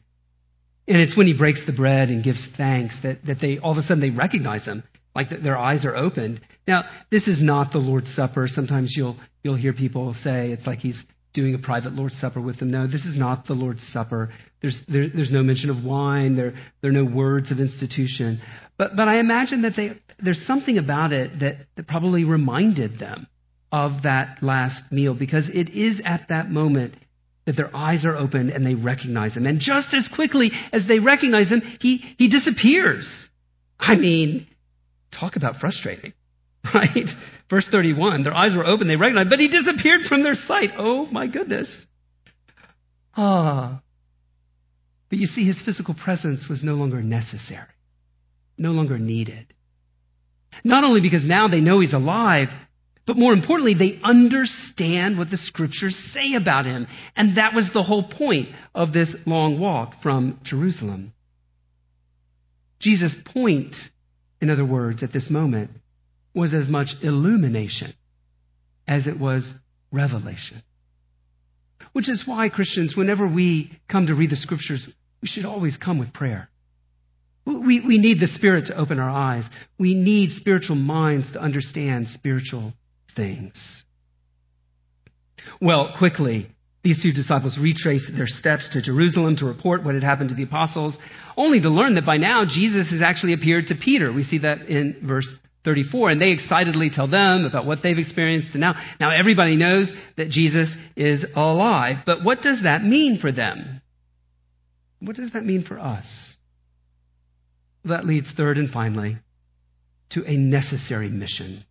And 0.86 0.98
it's 0.98 1.16
when 1.16 1.26
he 1.26 1.32
breaks 1.32 1.64
the 1.66 1.72
bread 1.72 2.08
and 2.08 2.22
gives 2.22 2.46
thanks 2.56 2.96
that, 3.02 3.24
that 3.26 3.38
they 3.40 3.58
all 3.58 3.72
of 3.72 3.78
a 3.78 3.82
sudden 3.82 4.00
they 4.00 4.10
recognize 4.10 4.64
him, 4.64 4.82
like 5.14 5.28
their 5.30 5.56
eyes 5.56 5.84
are 5.84 5.96
opened. 5.96 6.40
Now, 6.68 6.84
this 7.10 7.26
is 7.26 7.42
not 7.42 7.72
the 7.72 7.78
Lord's 7.78 8.14
Supper. 8.14 8.46
Sometimes 8.48 8.94
you'll 8.96 9.16
you'll 9.42 9.56
hear 9.56 9.72
people 9.72 10.14
say 10.22 10.50
it's 10.50 10.66
like 10.66 10.80
he's 10.80 11.02
doing 11.32 11.54
a 11.54 11.58
private 11.58 11.92
Lord's 11.92 12.18
Supper 12.20 12.40
with 12.40 12.58
them. 12.58 12.70
No, 12.70 12.86
this 12.86 13.04
is 13.04 13.18
not 13.18 13.46
the 13.46 13.54
Lord's 13.54 13.82
Supper. 13.92 14.32
There's 14.60 14.80
there, 14.88 15.08
there's 15.08 15.32
no 15.32 15.42
mention 15.42 15.70
of 15.70 15.84
wine. 15.84 16.36
There 16.36 16.54
there 16.82 16.90
are 16.90 16.94
no 16.94 17.04
words 17.04 17.50
of 17.50 17.60
institution. 17.60 18.42
But 18.76 18.96
but 18.96 19.08
I 19.08 19.20
imagine 19.20 19.62
that 19.62 19.72
they 19.76 20.00
there's 20.22 20.46
something 20.46 20.78
about 20.78 21.12
it 21.12 21.40
that, 21.40 21.66
that 21.76 21.88
probably 21.88 22.24
reminded 22.24 22.98
them 22.98 23.26
of 23.72 24.02
that 24.04 24.42
last 24.42 24.92
meal 24.92 25.14
because 25.14 25.48
it 25.52 25.70
is 25.70 26.00
at 26.04 26.26
that 26.28 26.50
moment 26.50 26.94
that 27.46 27.56
their 27.56 27.74
eyes 27.74 28.04
are 28.04 28.16
opened 28.16 28.50
and 28.50 28.64
they 28.64 28.74
recognize 28.74 29.34
him. 29.34 29.46
And 29.46 29.60
just 29.60 29.92
as 29.92 30.08
quickly 30.14 30.50
as 30.72 30.86
they 30.88 30.98
recognize 30.98 31.48
him, 31.50 31.62
he, 31.80 31.98
he 32.16 32.28
disappears. 32.28 33.08
I 33.78 33.96
mean, 33.96 34.46
talk 35.18 35.36
about 35.36 35.56
frustrating, 35.60 36.14
right? 36.74 37.08
Verse 37.50 37.66
31, 37.70 38.22
their 38.22 38.34
eyes 38.34 38.56
were 38.56 38.66
open, 38.66 38.88
they 38.88 38.96
recognized, 38.96 39.30
but 39.30 39.38
he 39.38 39.48
disappeared 39.48 40.02
from 40.08 40.22
their 40.22 40.34
sight. 40.34 40.70
Oh 40.78 41.06
my 41.06 41.26
goodness. 41.26 41.68
Ah. 43.16 43.82
But 45.10 45.18
you 45.18 45.26
see, 45.26 45.46
his 45.46 45.60
physical 45.64 45.94
presence 45.94 46.46
was 46.48 46.64
no 46.64 46.74
longer 46.74 47.02
necessary, 47.02 47.68
no 48.56 48.70
longer 48.70 48.98
needed. 48.98 49.52
Not 50.64 50.84
only 50.84 51.00
because 51.00 51.26
now 51.26 51.48
they 51.48 51.60
know 51.60 51.80
he's 51.80 51.92
alive, 51.92 52.48
but 53.06 53.18
more 53.18 53.32
importantly, 53.34 53.74
they 53.74 54.00
understand 54.02 55.18
what 55.18 55.30
the 55.30 55.36
scriptures 55.36 55.96
say 56.12 56.34
about 56.36 56.64
him. 56.64 56.86
And 57.14 57.36
that 57.36 57.54
was 57.54 57.70
the 57.72 57.82
whole 57.82 58.08
point 58.08 58.48
of 58.74 58.92
this 58.92 59.14
long 59.26 59.60
walk 59.60 59.94
from 60.02 60.40
Jerusalem. 60.42 61.12
Jesus' 62.80 63.14
point, 63.26 63.74
in 64.40 64.48
other 64.48 64.64
words, 64.64 65.02
at 65.02 65.12
this 65.12 65.28
moment, 65.28 65.70
was 66.34 66.54
as 66.54 66.68
much 66.68 66.88
illumination 67.02 67.94
as 68.88 69.06
it 69.06 69.18
was 69.18 69.52
revelation. 69.92 70.62
Which 71.92 72.08
is 72.08 72.24
why, 72.26 72.48
Christians, 72.48 72.96
whenever 72.96 73.26
we 73.26 73.78
come 73.88 74.06
to 74.06 74.14
read 74.14 74.30
the 74.30 74.36
scriptures, 74.36 74.86
we 75.20 75.28
should 75.28 75.44
always 75.44 75.76
come 75.76 75.98
with 75.98 76.12
prayer. 76.12 76.48
We, 77.46 77.80
we 77.86 77.98
need 77.98 78.18
the 78.18 78.26
Spirit 78.26 78.66
to 78.66 78.76
open 78.76 78.98
our 78.98 79.10
eyes. 79.10 79.44
We 79.78 79.94
need 79.94 80.30
spiritual 80.32 80.76
minds 80.76 81.30
to 81.32 81.40
understand 81.40 82.08
spiritual 82.08 82.72
things. 83.14 83.84
Well, 85.60 85.94
quickly, 85.98 86.48
these 86.82 87.02
two 87.02 87.12
disciples 87.12 87.58
retraced 87.60 88.10
their 88.16 88.26
steps 88.26 88.68
to 88.72 88.82
Jerusalem 88.82 89.36
to 89.36 89.46
report 89.46 89.84
what 89.84 89.94
had 89.94 90.04
happened 90.04 90.30
to 90.30 90.34
the 90.34 90.42
apostles, 90.42 90.98
only 91.36 91.60
to 91.60 91.70
learn 91.70 91.94
that 91.94 92.06
by 92.06 92.18
now 92.18 92.44
Jesus 92.44 92.90
has 92.90 93.02
actually 93.02 93.32
appeared 93.32 93.68
to 93.68 93.74
Peter. 93.74 94.12
We 94.12 94.22
see 94.22 94.38
that 94.38 94.62
in 94.62 95.00
verse 95.02 95.26
34. 95.64 96.10
And 96.10 96.20
they 96.20 96.30
excitedly 96.30 96.90
tell 96.94 97.08
them 97.08 97.44
about 97.44 97.66
what 97.66 97.78
they've 97.82 97.98
experienced. 97.98 98.48
And 98.52 98.60
now, 98.60 98.74
now 99.00 99.10
everybody 99.10 99.56
knows 99.56 99.90
that 100.16 100.28
Jesus 100.28 100.68
is 100.96 101.24
alive. 101.34 101.96
But 102.06 102.22
what 102.22 102.42
does 102.42 102.62
that 102.64 102.84
mean 102.84 103.18
for 103.20 103.32
them? 103.32 103.80
What 105.00 105.16
does 105.16 105.32
that 105.32 105.44
mean 105.44 105.64
for 105.64 105.78
us? 105.78 106.06
That 107.84 108.06
leads, 108.06 108.30
third 108.36 108.56
and 108.56 108.70
finally, 108.70 109.18
to 110.10 110.24
a 110.24 110.36
necessary 110.36 111.08
mission. 111.08 111.64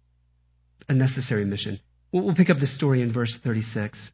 A 0.90 0.94
necessary 0.94 1.46
mission. 1.46 1.80
We'll 2.12 2.36
pick 2.36 2.50
up 2.50 2.58
the 2.58 2.68
story 2.68 3.02
in 3.02 3.12
verse 3.12 3.34
36. 3.44 4.12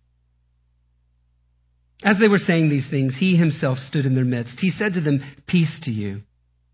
As 2.03 2.17
they 2.17 2.29
were 2.29 2.37
saying 2.37 2.69
these 2.69 2.89
things, 2.89 3.15
he 3.17 3.35
himself 3.35 3.77
stood 3.77 4.05
in 4.05 4.15
their 4.15 4.25
midst. 4.25 4.59
He 4.59 4.69
said 4.69 4.93
to 4.93 5.01
them, 5.01 5.21
Peace 5.47 5.81
to 5.83 5.91
you. 5.91 6.21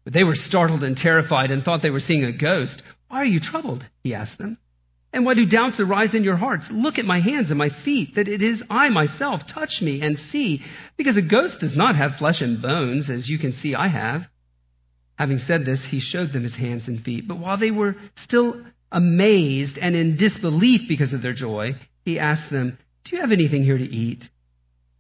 But 0.04 0.14
they 0.14 0.24
were 0.24 0.36
startled 0.36 0.84
and 0.84 0.96
terrified 0.96 1.50
and 1.50 1.64
thought 1.64 1.82
they 1.82 1.90
were 1.90 2.00
seeing 2.00 2.24
a 2.24 2.38
ghost. 2.38 2.82
Why 3.08 3.18
are 3.18 3.26
you 3.26 3.40
troubled? 3.40 3.84
He 4.04 4.14
asked 4.14 4.38
them. 4.38 4.60
And 5.12 5.26
why 5.26 5.34
do 5.34 5.46
doubts 5.46 5.80
arise 5.80 6.14
in 6.14 6.24
your 6.24 6.36
hearts? 6.36 6.68
Look 6.70 7.00
at 7.00 7.06
my 7.06 7.22
hands 7.22 7.50
and 7.50 7.58
my 7.58 7.70
feet, 7.84 8.16
that 8.16 8.28
it 8.28 8.44
is 8.44 8.62
I 8.70 8.90
myself. 8.90 9.42
Touch 9.52 9.82
me 9.82 10.02
and 10.02 10.18
see, 10.18 10.62
because 10.98 11.18
a 11.18 11.22
ghost 11.22 11.62
does 11.62 11.76
not 11.76 11.96
have 11.96 12.18
flesh 12.20 12.42
and 12.42 12.62
bones, 12.62 13.10
as 13.10 13.28
you 13.30 13.40
can 13.40 13.54
see 13.54 13.74
I 13.74 13.88
have. 13.88 14.24
Having 15.18 15.40
said 15.40 15.66
this, 15.66 15.80
he 15.90 16.02
showed 16.02 16.34
them 16.34 16.44
his 16.44 16.58
hands 16.58 16.88
and 16.88 17.02
feet. 17.02 17.28
But 17.28 17.40
while 17.40 17.58
they 17.58 17.72
were 17.72 17.96
still 18.26 18.62
amazed 18.92 19.78
and 19.78 19.96
in 19.96 20.18
disbelief 20.18 20.82
because 20.88 21.14
of 21.14 21.22
their 21.22 21.34
joy, 21.34 21.72
he 22.04 22.20
asked 22.20 22.52
them, 22.52 22.78
Do 23.04 23.16
you 23.16 23.22
have 23.22 23.32
anything 23.32 23.64
here 23.64 23.78
to 23.78 23.84
eat? 23.84 24.26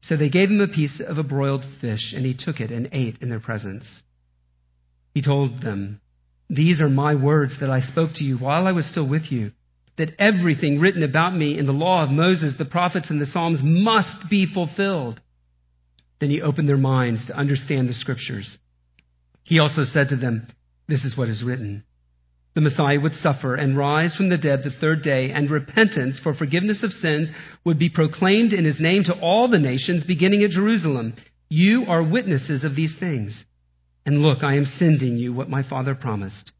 So 0.01 0.15
they 0.15 0.29
gave 0.29 0.49
him 0.49 0.61
a 0.61 0.67
piece 0.67 1.01
of 1.05 1.17
a 1.17 1.23
broiled 1.23 1.63
fish, 1.81 2.13
and 2.15 2.25
he 2.25 2.35
took 2.37 2.59
it 2.59 2.71
and 2.71 2.89
ate 2.91 3.17
in 3.21 3.29
their 3.29 3.39
presence. 3.39 4.03
He 5.13 5.21
told 5.21 5.61
them, 5.61 6.01
These 6.49 6.81
are 6.81 6.89
my 6.89 7.15
words 7.15 7.59
that 7.59 7.71
I 7.71 7.79
spoke 7.79 8.11
to 8.15 8.23
you 8.23 8.37
while 8.37 8.67
I 8.67 8.71
was 8.71 8.85
still 8.85 9.07
with 9.09 9.31
you, 9.31 9.51
that 9.97 10.13
everything 10.19 10.79
written 10.79 11.03
about 11.03 11.35
me 11.35 11.57
in 11.57 11.65
the 11.65 11.71
law 11.71 12.03
of 12.03 12.09
Moses, 12.09 12.55
the 12.57 12.65
prophets, 12.65 13.09
and 13.09 13.19
the 13.19 13.25
Psalms 13.25 13.61
must 13.63 14.29
be 14.29 14.45
fulfilled. 14.45 15.21
Then 16.19 16.29
he 16.29 16.41
opened 16.41 16.69
their 16.69 16.77
minds 16.77 17.25
to 17.27 17.35
understand 17.35 17.89
the 17.89 17.93
scriptures. 17.93 18.57
He 19.43 19.59
also 19.59 19.83
said 19.83 20.09
to 20.09 20.15
them, 20.15 20.47
This 20.87 21.03
is 21.03 21.17
what 21.17 21.29
is 21.29 21.43
written. 21.43 21.83
The 22.55 22.61
Messiah 22.61 22.99
would 23.01 23.13
suffer 23.13 23.55
and 23.55 23.77
rise 23.77 24.15
from 24.15 24.29
the 24.29 24.37
dead 24.37 24.63
the 24.63 24.71
third 24.71 25.03
day, 25.03 25.29
and 25.29 25.51
repentance 25.51 26.19
for 26.23 26.33
forgiveness 26.33 26.83
of 26.83 26.91
sins 26.91 27.29
would 27.65 27.77
be 27.77 27.89
proclaimed 27.89 28.53
in 28.53 28.63
his 28.63 28.79
name 28.79 29.03
to 29.03 29.19
all 29.19 29.49
the 29.49 29.59
nations, 29.59 30.05
beginning 30.05 30.41
at 30.41 30.51
Jerusalem. 30.51 31.15
You 31.49 31.83
are 31.89 32.01
witnesses 32.01 32.63
of 32.63 32.75
these 32.75 32.95
things. 32.97 33.43
And 34.05 34.21
look, 34.21 34.41
I 34.41 34.55
am 34.55 34.65
sending 34.65 35.17
you 35.17 35.33
what 35.33 35.49
my 35.49 35.67
Father 35.67 35.95
promised. 35.95 36.53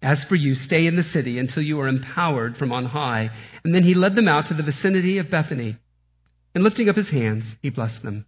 As 0.00 0.24
for 0.28 0.36
you, 0.36 0.54
stay 0.54 0.86
in 0.86 0.94
the 0.94 1.02
city 1.02 1.38
until 1.38 1.62
you 1.62 1.80
are 1.80 1.88
empowered 1.88 2.56
from 2.56 2.72
on 2.72 2.86
high. 2.86 3.30
And 3.64 3.74
then 3.74 3.82
he 3.82 3.94
led 3.94 4.14
them 4.14 4.28
out 4.28 4.46
to 4.46 4.54
the 4.54 4.62
vicinity 4.62 5.18
of 5.18 5.30
Bethany. 5.30 5.76
And 6.54 6.62
lifting 6.62 6.88
up 6.88 6.96
his 6.96 7.10
hands, 7.10 7.56
he 7.62 7.70
blessed 7.70 8.02
them. 8.02 8.26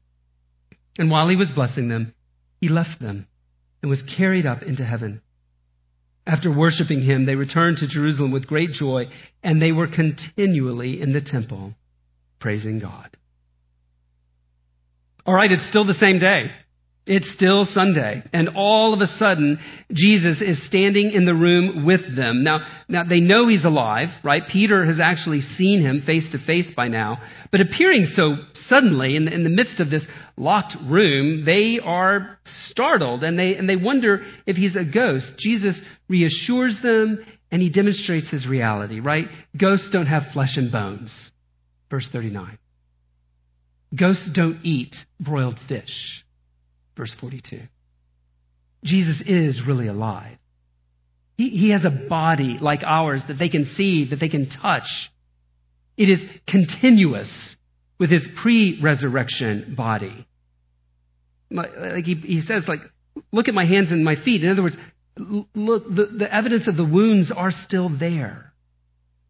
And 0.98 1.10
while 1.10 1.28
he 1.28 1.36
was 1.36 1.52
blessing 1.52 1.88
them, 1.88 2.14
he 2.60 2.68
left 2.68 3.00
them 3.00 3.26
and 3.82 3.90
was 3.90 4.02
carried 4.16 4.46
up 4.46 4.62
into 4.62 4.84
heaven. 4.84 5.20
After 6.26 6.50
worshiping 6.50 7.02
him, 7.02 7.26
they 7.26 7.34
returned 7.34 7.78
to 7.78 7.88
Jerusalem 7.88 8.30
with 8.30 8.46
great 8.46 8.72
joy, 8.72 9.04
and 9.42 9.60
they 9.60 9.72
were 9.72 9.88
continually 9.88 11.00
in 11.00 11.12
the 11.12 11.20
temple, 11.20 11.74
praising 12.40 12.78
God. 12.78 13.16
All 15.26 15.34
right, 15.34 15.50
it's 15.50 15.68
still 15.68 15.86
the 15.86 15.94
same 15.94 16.18
day. 16.18 16.50
It's 17.06 17.30
still 17.34 17.66
Sunday. 17.66 18.22
And 18.32 18.50
all 18.56 18.94
of 18.94 19.00
a 19.02 19.06
sudden, 19.06 19.58
Jesus 19.92 20.40
is 20.40 20.66
standing 20.66 21.10
in 21.10 21.26
the 21.26 21.34
room 21.34 21.84
with 21.84 22.00
them. 22.16 22.42
Now, 22.42 22.60
now 22.88 23.04
they 23.04 23.20
know 23.20 23.46
he's 23.46 23.66
alive, 23.66 24.08
right? 24.22 24.42
Peter 24.50 24.86
has 24.86 24.98
actually 25.02 25.40
seen 25.40 25.82
him 25.82 26.02
face 26.06 26.26
to 26.32 26.38
face 26.46 26.70
by 26.74 26.88
now. 26.88 27.18
But 27.50 27.60
appearing 27.60 28.06
so 28.14 28.36
suddenly 28.68 29.16
in 29.16 29.26
the, 29.26 29.32
in 29.32 29.44
the 29.44 29.50
midst 29.50 29.80
of 29.80 29.90
this 29.90 30.06
locked 30.38 30.76
room, 30.82 31.44
they 31.44 31.78
are 31.78 32.38
startled 32.70 33.22
and 33.22 33.38
they, 33.38 33.54
and 33.54 33.68
they 33.68 33.76
wonder 33.76 34.22
if 34.46 34.56
he's 34.56 34.74
a 34.74 34.84
ghost. 34.84 35.26
Jesus 35.38 35.78
reassures 36.08 36.78
them 36.82 37.18
and 37.50 37.60
he 37.60 37.68
demonstrates 37.68 38.30
his 38.30 38.48
reality, 38.48 39.00
right? 39.00 39.26
Ghosts 39.60 39.90
don't 39.92 40.06
have 40.06 40.22
flesh 40.32 40.56
and 40.56 40.72
bones. 40.72 41.32
Verse 41.90 42.08
39. 42.10 42.58
Ghosts 43.94 44.30
don't 44.34 44.64
eat 44.64 44.96
broiled 45.20 45.58
fish. 45.68 46.23
Verse 46.96 47.14
42. 47.20 47.60
Jesus 48.84 49.22
is 49.26 49.62
really 49.66 49.88
alive. 49.88 50.36
He, 51.36 51.50
he 51.50 51.70
has 51.70 51.84
a 51.84 52.08
body 52.08 52.58
like 52.60 52.82
ours 52.84 53.22
that 53.28 53.38
they 53.38 53.48
can 53.48 53.64
see, 53.64 54.08
that 54.10 54.20
they 54.20 54.28
can 54.28 54.48
touch. 54.48 54.86
It 55.96 56.10
is 56.10 56.20
continuous 56.48 57.56
with 57.98 58.10
his 58.10 58.26
pre 58.42 58.80
resurrection 58.82 59.74
body. 59.76 60.26
Like 61.50 62.04
he, 62.04 62.14
he 62.14 62.40
says, 62.40 62.64
like, 62.66 62.80
look 63.32 63.48
at 63.48 63.54
my 63.54 63.64
hands 63.64 63.90
and 63.90 64.04
my 64.04 64.16
feet. 64.16 64.42
In 64.42 64.50
other 64.50 64.62
words, 64.62 64.76
look, 65.16 65.84
the, 65.84 66.08
the 66.18 66.32
evidence 66.32 66.66
of 66.68 66.76
the 66.76 66.84
wounds 66.84 67.32
are 67.34 67.52
still 67.52 67.88
there. 67.88 68.52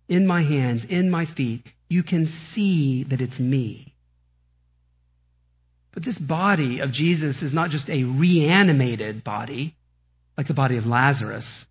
In 0.09 0.27
my 0.27 0.43
hands, 0.43 0.85
in 0.89 1.11
my 1.11 1.27
feet. 1.37 1.65
You 1.89 2.03
can 2.03 2.27
see 2.55 3.05
that 3.05 3.21
it's 3.21 3.39
me. 3.39 3.94
But 5.95 6.05
this 6.05 6.19
body 6.19 6.81
of 6.81 6.91
Jesus 6.91 7.41
is 7.41 7.55
not 7.55 7.71
just 7.71 7.89
a 7.89 8.03
reanimated 8.03 9.23
body, 9.23 9.77
like 10.37 10.49
the 10.49 10.55
body 10.55 10.77
of 10.77 10.87
Lazarus. 10.87 11.67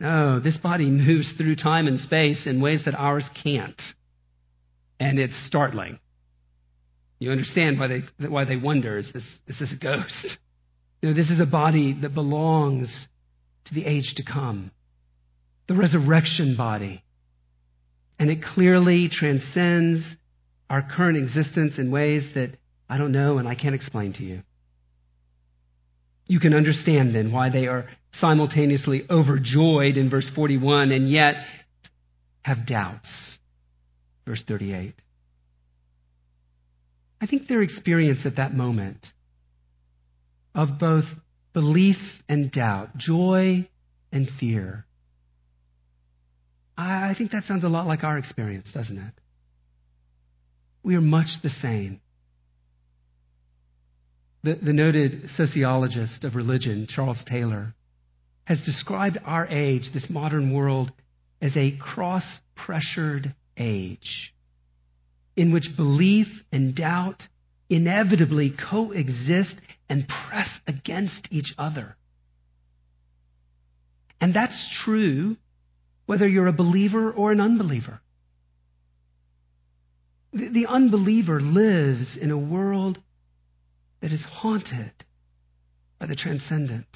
No, 0.00 0.40
this 0.40 0.56
body 0.56 0.86
moves 0.90 1.32
through 1.36 1.56
time 1.56 1.86
and 1.86 2.00
space 2.00 2.46
in 2.46 2.60
ways 2.60 2.82
that 2.86 2.94
ours 2.94 3.28
can't. 3.44 3.80
And 4.98 5.18
it's 5.18 5.46
startling. 5.46 5.98
You 7.18 7.30
understand 7.30 7.78
why 7.78 7.86
they, 7.86 8.26
why 8.26 8.44
they 8.46 8.56
wonder 8.56 8.98
is 8.98 9.12
this, 9.12 9.22
is 9.46 9.58
this 9.60 9.72
a 9.72 9.82
ghost? 9.82 10.38
No, 11.04 11.12
this 11.12 11.30
is 11.30 11.40
a 11.40 11.46
body 11.46 11.98
that 12.02 12.14
belongs 12.14 13.08
to 13.64 13.74
the 13.74 13.84
age 13.84 14.14
to 14.18 14.24
come, 14.24 14.70
the 15.66 15.74
resurrection 15.74 16.54
body. 16.56 17.02
And 18.20 18.30
it 18.30 18.40
clearly 18.40 19.08
transcends 19.10 20.04
our 20.70 20.80
current 20.80 21.16
existence 21.16 21.76
in 21.76 21.90
ways 21.90 22.30
that 22.36 22.56
I 22.92 22.98
don't 22.98 23.12
know 23.12 23.38
and 23.38 23.48
I 23.48 23.54
can't 23.54 23.74
explain 23.74 24.12
to 24.14 24.22
you. 24.22 24.42
You 26.26 26.40
can 26.40 26.52
understand 26.52 27.14
then 27.14 27.32
why 27.32 27.48
they 27.48 27.66
are 27.66 27.88
simultaneously 28.20 29.06
overjoyed 29.08 29.96
in 29.96 30.10
verse 30.10 30.30
41 30.34 30.92
and 30.92 31.10
yet 31.10 31.36
have 32.42 32.66
doubts. 32.66 33.08
Verse 34.26 34.44
38. 34.46 34.92
I 37.18 37.26
think 37.26 37.48
their 37.48 37.62
experience 37.62 38.26
at 38.26 38.36
that 38.36 38.52
moment 38.52 39.06
of 40.54 40.78
both 40.78 41.06
belief 41.54 41.96
and 42.28 42.52
doubt, 42.52 42.98
joy 42.98 43.70
and 44.12 44.28
fear, 44.38 44.84
I 46.76 47.14
think 47.16 47.30
that 47.30 47.44
sounds 47.44 47.64
a 47.64 47.68
lot 47.68 47.86
like 47.86 48.04
our 48.04 48.18
experience, 48.18 48.70
doesn't 48.74 48.98
it? 48.98 49.14
We 50.82 50.94
are 50.94 51.00
much 51.00 51.28
the 51.42 51.48
same. 51.48 52.02
The, 54.44 54.58
the 54.60 54.72
noted 54.72 55.30
sociologist 55.36 56.24
of 56.24 56.34
religion, 56.34 56.86
Charles 56.88 57.22
Taylor, 57.28 57.74
has 58.44 58.62
described 58.64 59.18
our 59.24 59.46
age, 59.46 59.90
this 59.94 60.06
modern 60.10 60.52
world, 60.52 60.90
as 61.40 61.56
a 61.56 61.76
cross 61.78 62.24
pressured 62.56 63.34
age 63.56 64.32
in 65.36 65.52
which 65.52 65.68
belief 65.76 66.26
and 66.50 66.74
doubt 66.74 67.22
inevitably 67.70 68.52
coexist 68.70 69.56
and 69.88 70.06
press 70.06 70.48
against 70.66 71.28
each 71.30 71.54
other. 71.56 71.96
And 74.20 74.34
that's 74.34 74.82
true 74.84 75.36
whether 76.06 76.28
you're 76.28 76.48
a 76.48 76.52
believer 76.52 77.10
or 77.10 77.32
an 77.32 77.40
unbeliever. 77.40 78.00
The, 80.32 80.48
the 80.48 80.66
unbeliever 80.66 81.40
lives 81.40 82.16
in 82.20 82.30
a 82.30 82.38
world 82.38 82.98
that 84.02 84.12
is 84.12 84.24
haunted 84.28 84.92
by 85.98 86.06
the 86.06 86.16
transcendent, 86.16 86.86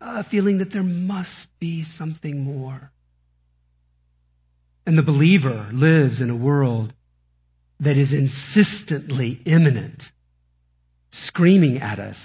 a 0.00 0.24
feeling 0.24 0.58
that 0.58 0.72
there 0.72 0.82
must 0.82 1.48
be 1.60 1.84
something 1.96 2.42
more. 2.42 2.90
And 4.84 4.98
the 4.98 5.02
believer 5.02 5.70
lives 5.72 6.20
in 6.20 6.30
a 6.30 6.36
world 6.36 6.92
that 7.80 7.96
is 7.96 8.12
insistently 8.12 9.40
immanent, 9.46 10.02
screaming 11.12 11.78
at 11.78 12.00
us, 12.00 12.18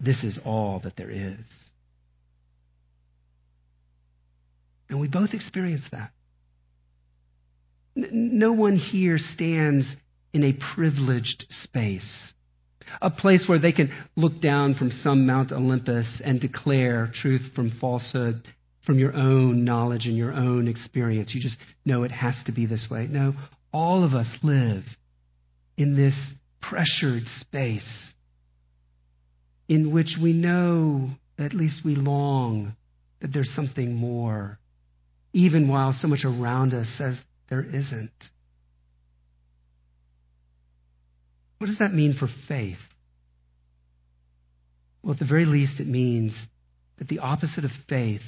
This 0.00 0.24
is 0.24 0.38
all 0.44 0.80
that 0.82 0.96
there 0.96 1.10
is. 1.10 1.46
And 4.88 4.98
we 4.98 5.06
both 5.06 5.34
experience 5.34 5.84
that. 5.92 6.10
No 7.94 8.52
one 8.52 8.76
here 8.76 9.18
stands 9.18 9.86
in 10.32 10.42
a 10.42 10.56
privileged 10.74 11.46
space, 11.62 12.32
a 13.00 13.10
place 13.10 13.44
where 13.46 13.58
they 13.58 13.72
can 13.72 13.92
look 14.16 14.40
down 14.40 14.74
from 14.74 14.90
some 14.90 15.26
Mount 15.26 15.52
Olympus 15.52 16.20
and 16.24 16.40
declare 16.40 17.10
truth 17.14 17.42
from 17.54 17.72
falsehood 17.80 18.42
from 18.86 18.98
your 18.98 19.14
own 19.14 19.64
knowledge 19.64 20.06
and 20.06 20.16
your 20.16 20.32
own 20.32 20.66
experience. 20.66 21.32
You 21.34 21.40
just 21.40 21.58
know 21.84 22.02
it 22.02 22.10
has 22.10 22.34
to 22.46 22.52
be 22.52 22.66
this 22.66 22.88
way. 22.90 23.06
No, 23.08 23.34
all 23.72 24.04
of 24.04 24.14
us 24.14 24.26
live 24.42 24.84
in 25.76 25.96
this 25.96 26.14
pressured 26.60 27.24
space 27.40 28.12
in 29.68 29.92
which 29.92 30.16
we 30.20 30.32
know, 30.32 31.10
at 31.38 31.54
least 31.54 31.82
we 31.84 31.94
long, 31.94 32.74
that 33.20 33.32
there's 33.32 33.52
something 33.54 33.94
more, 33.94 34.58
even 35.32 35.68
while 35.68 35.92
so 35.92 36.08
much 36.08 36.24
around 36.24 36.74
us 36.74 36.88
says 36.98 37.20
there 37.48 37.62
isn't. 37.62 38.10
What 41.60 41.66
does 41.66 41.78
that 41.78 41.92
mean 41.92 42.14
for 42.18 42.26
faith? 42.48 42.78
Well, 45.02 45.12
at 45.12 45.18
the 45.18 45.26
very 45.26 45.44
least, 45.44 45.78
it 45.78 45.86
means 45.86 46.46
that 46.96 47.08
the 47.08 47.18
opposite 47.18 47.66
of 47.66 47.70
faith 47.86 48.22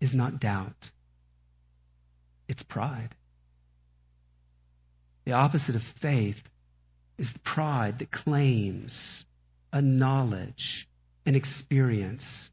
is 0.00 0.14
not 0.14 0.40
doubt, 0.40 0.88
it's 2.48 2.62
pride. 2.62 3.14
The 5.26 5.32
opposite 5.32 5.74
of 5.76 5.82
faith 6.00 6.36
is 7.18 7.28
the 7.34 7.40
pride 7.40 7.98
that 7.98 8.10
claims 8.10 9.26
a 9.74 9.82
knowledge, 9.82 10.88
an 11.26 11.34
experience 11.34 12.48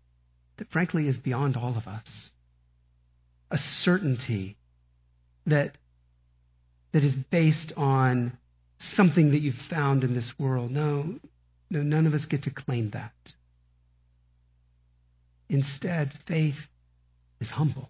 that 0.58 0.68
frankly 0.72 1.08
is 1.08 1.16
beyond 1.16 1.56
all 1.56 1.78
of 1.78 1.88
us. 1.88 2.32
A 3.50 3.58
certainty 3.58 4.58
that, 5.46 5.78
that 6.92 7.06
is 7.06 7.16
based 7.32 7.72
on 7.78 8.38
something 8.80 9.32
that 9.32 9.42
you've 9.42 9.56
found 9.70 10.04
in 10.04 10.14
this 10.14 10.34
world. 10.40 10.72
No, 10.72 11.16
no, 11.70 11.82
none 11.82 12.08
of 12.08 12.14
us 12.14 12.26
get 12.30 12.44
to 12.44 12.52
claim 12.54 12.92
that. 12.92 13.14
Instead, 15.50 16.14
faith 16.28 16.56
is 17.40 17.50
humble. 17.50 17.90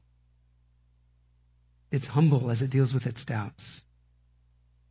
It's 1.92 2.06
humble 2.06 2.52
as 2.52 2.62
it 2.62 2.70
deals 2.70 2.94
with 2.94 3.06
its 3.06 3.24
doubts. 3.26 3.82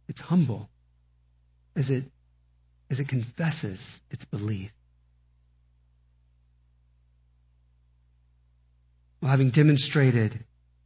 It's 0.08 0.20
humble 0.20 0.68
as 1.74 1.90
it, 1.90 2.04
as 2.90 2.98
it 2.98 3.08
confesses 3.08 4.00
its 4.10 4.24
belief. 4.26 4.70
Well, 9.20 9.30
having 9.30 9.50
demonstrated 9.50 10.44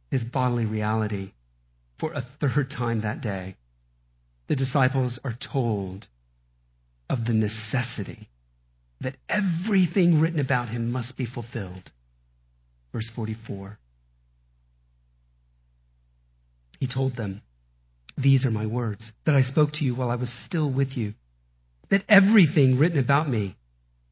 his 0.09 0.23
bodily 0.23 0.65
reality 0.65 1.31
for 1.99 2.13
a 2.13 2.25
third 2.39 2.71
time 2.75 3.01
that 3.01 3.21
day, 3.21 3.55
the 4.51 4.55
disciples 4.57 5.17
are 5.23 5.37
told 5.53 6.09
of 7.09 7.23
the 7.23 7.31
necessity 7.31 8.27
that 8.99 9.15
everything 9.29 10.19
written 10.19 10.41
about 10.41 10.67
him 10.67 10.91
must 10.91 11.15
be 11.15 11.25
fulfilled. 11.25 11.89
Verse 12.91 13.09
44. 13.15 13.79
He 16.81 16.87
told 16.93 17.15
them, 17.15 17.41
These 18.17 18.45
are 18.45 18.51
my 18.51 18.65
words 18.65 19.13
that 19.25 19.35
I 19.35 19.41
spoke 19.41 19.71
to 19.75 19.85
you 19.85 19.95
while 19.95 20.11
I 20.11 20.15
was 20.15 20.29
still 20.45 20.69
with 20.69 20.97
you. 20.97 21.13
That 21.89 22.03
everything 22.09 22.77
written 22.77 22.99
about 22.99 23.29
me, 23.29 23.55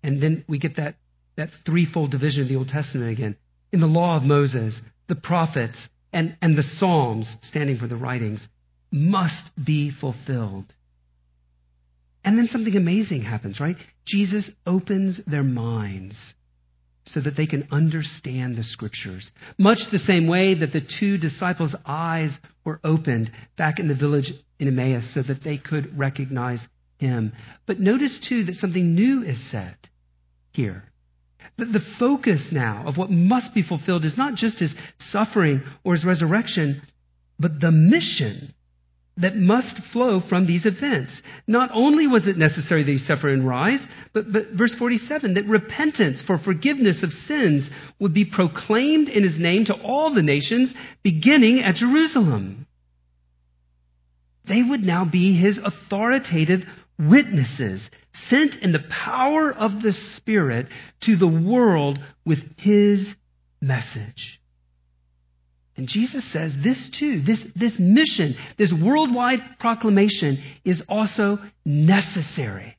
and 0.01 0.23
then 0.23 0.45
we 0.47 0.57
get 0.57 0.77
that, 0.77 0.95
that 1.35 1.49
threefold 1.65 2.11
division 2.11 2.43
of 2.43 2.47
the 2.47 2.55
Old 2.55 2.69
Testament 2.69 3.11
again. 3.11 3.35
In 3.73 3.81
the 3.81 3.87
law 3.87 4.15
of 4.15 4.23
Moses, 4.23 4.79
the 5.09 5.15
prophets, 5.15 5.77
and, 6.13 6.37
and 6.41 6.57
the 6.57 6.63
Psalms, 6.63 7.27
standing 7.41 7.77
for 7.77 7.87
the 7.87 7.97
writings, 7.97 8.47
must 8.91 9.51
be 9.63 9.91
fulfilled. 9.91 10.73
And 12.23 12.37
then 12.37 12.47
something 12.51 12.75
amazing 12.75 13.21
happens, 13.21 13.59
right? 13.59 13.77
Jesus 14.05 14.51
opens 14.65 15.19
their 15.25 15.43
minds 15.43 16.33
so 17.05 17.21
that 17.21 17.35
they 17.35 17.47
can 17.47 17.67
understand 17.71 18.55
the 18.55 18.63
scriptures. 18.63 19.31
Much 19.57 19.79
the 19.91 19.97
same 19.97 20.27
way 20.27 20.53
that 20.53 20.71
the 20.73 20.81
two 20.99 21.17
disciples' 21.17 21.75
eyes 21.85 22.37
were 22.63 22.79
opened 22.83 23.31
back 23.57 23.79
in 23.79 23.87
the 23.87 23.95
village 23.95 24.31
in 24.59 24.67
Emmaus 24.67 25.11
so 25.13 25.23
that 25.23 25.43
they 25.43 25.57
could 25.57 25.97
recognize 25.97 26.59
him. 26.97 27.33
But 27.65 27.79
notice 27.79 28.23
too 28.27 28.43
that 28.45 28.55
something 28.55 28.93
new 28.93 29.23
is 29.23 29.39
said 29.49 29.77
here. 30.51 30.83
That 31.57 31.71
the 31.73 31.85
focus 31.99 32.49
now 32.51 32.83
of 32.85 32.97
what 32.97 33.09
must 33.09 33.53
be 33.53 33.63
fulfilled 33.63 34.05
is 34.05 34.17
not 34.17 34.35
just 34.35 34.59
his 34.59 34.73
suffering 34.99 35.63
or 35.83 35.93
his 35.95 36.05
resurrection, 36.05 36.81
but 37.39 37.59
the 37.59 37.71
mission 37.71 38.53
that 39.17 39.35
must 39.35 39.81
flow 39.91 40.21
from 40.27 40.47
these 40.47 40.65
events. 40.65 41.11
Not 41.45 41.69
only 41.73 42.07
was 42.07 42.27
it 42.27 42.37
necessary 42.37 42.83
that 42.83 42.91
he 42.91 42.97
suffer 42.97 43.29
and 43.29 43.45
rise, 43.45 43.81
but, 44.13 44.31
but 44.31 44.51
verse 44.53 44.73
47 44.79 45.33
that 45.33 45.45
repentance 45.45 46.23
for 46.25 46.37
forgiveness 46.37 47.03
of 47.03 47.11
sins 47.11 47.69
would 47.99 48.13
be 48.13 48.25
proclaimed 48.25 49.09
in 49.09 49.23
his 49.23 49.39
name 49.39 49.65
to 49.65 49.73
all 49.73 50.13
the 50.13 50.21
nations, 50.21 50.73
beginning 51.03 51.63
at 51.63 51.75
Jerusalem. 51.75 52.65
They 54.47 54.63
would 54.63 54.81
now 54.81 55.05
be 55.05 55.39
his 55.39 55.59
authoritative 55.63 56.61
witnesses, 56.97 57.89
sent 58.29 58.55
in 58.61 58.71
the 58.71 58.83
power 58.89 59.51
of 59.51 59.81
the 59.81 59.93
Spirit 60.15 60.67
to 61.03 61.15
the 61.15 61.27
world 61.27 61.99
with 62.25 62.39
his 62.57 63.15
message. 63.61 64.38
And 65.79 65.87
Jesus 65.87 66.29
says 66.33 66.53
this 66.61 66.91
too, 66.99 67.21
this, 67.21 67.39
this 67.55 67.71
mission, 67.79 68.35
this 68.57 68.73
worldwide 68.83 69.39
proclamation 69.61 70.43
is 70.65 70.83
also 70.89 71.37
necessary. 71.63 72.75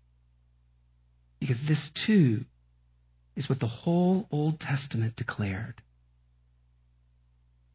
Because 1.41 1.57
this 1.67 1.91
too 2.05 2.41
is 3.37 3.49
what 3.49 3.59
the 3.59 3.67
whole 3.67 4.29
Old 4.31 4.61
Testament 4.61 5.17
declared. 5.17 5.81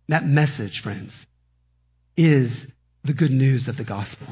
That 0.09 0.27
message, 0.27 0.81
friends, 0.83 1.11
is 2.15 2.67
the 3.03 3.13
good 3.15 3.31
news 3.31 3.67
of 3.67 3.77
the 3.77 3.83
gospel. 3.83 4.27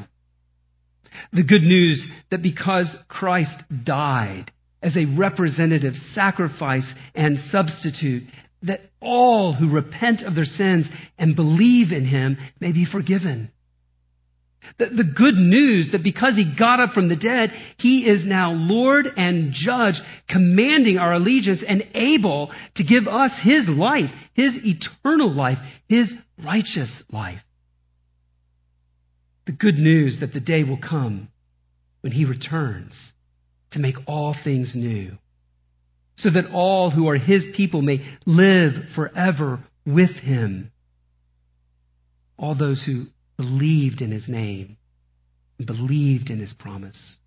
The 1.32 1.42
good 1.42 1.62
news 1.62 2.06
that 2.30 2.40
because 2.40 2.96
Christ 3.08 3.64
died 3.84 4.52
as 4.80 4.96
a 4.96 5.06
representative 5.06 5.94
sacrifice 6.12 6.86
and 7.16 7.36
substitute, 7.50 8.28
that 8.64 8.80
all 9.00 9.52
who 9.52 9.70
repent 9.70 10.22
of 10.22 10.34
their 10.34 10.44
sins 10.44 10.86
and 11.18 11.36
believe 11.36 11.92
in 11.92 12.06
him 12.06 12.38
may 12.60 12.72
be 12.72 12.86
forgiven. 12.90 13.50
The, 14.78 14.86
the, 14.86 15.04
good 15.04 15.34
news 15.34 15.90
that 15.92 16.02
because 16.02 16.36
he 16.36 16.54
got 16.58 16.80
up 16.80 16.92
from 16.92 17.08
the 17.08 17.16
dead, 17.16 17.52
he 17.78 18.08
is 18.08 18.24
now 18.24 18.52
Lord 18.52 19.06
and 19.16 19.52
Judge, 19.52 20.00
commanding 20.28 20.96
our 20.98 21.12
allegiance 21.12 21.62
and 21.66 21.84
able 21.94 22.50
to 22.76 22.84
give 22.84 23.06
us 23.06 23.30
his 23.42 23.68
life, 23.68 24.10
his 24.32 24.54
eternal 24.64 25.32
life, 25.32 25.58
his 25.86 26.12
righteous 26.42 27.02
life. 27.10 27.40
The 29.46 29.52
good 29.52 29.76
news 29.76 30.18
that 30.20 30.32
the 30.32 30.40
day 30.40 30.64
will 30.64 30.78
come 30.78 31.28
when 32.00 32.12
he 32.12 32.24
returns 32.24 32.94
to 33.72 33.78
make 33.78 33.96
all 34.06 34.34
things 34.44 34.72
new 34.74 35.18
so 36.16 36.30
that 36.30 36.50
all 36.52 36.90
who 36.90 37.08
are 37.08 37.16
his 37.16 37.44
people 37.56 37.82
may 37.82 38.04
live 38.26 38.72
forever 38.94 39.64
with 39.86 40.14
him. 40.16 40.70
All 42.38 42.56
those 42.56 42.82
who 42.84 43.06
believed 43.36 44.00
in 44.00 44.10
his 44.10 44.28
name 44.28 44.76
and 45.58 45.66
believed 45.66 46.30
in 46.30 46.38
his 46.38 46.52
promise. 46.52 47.18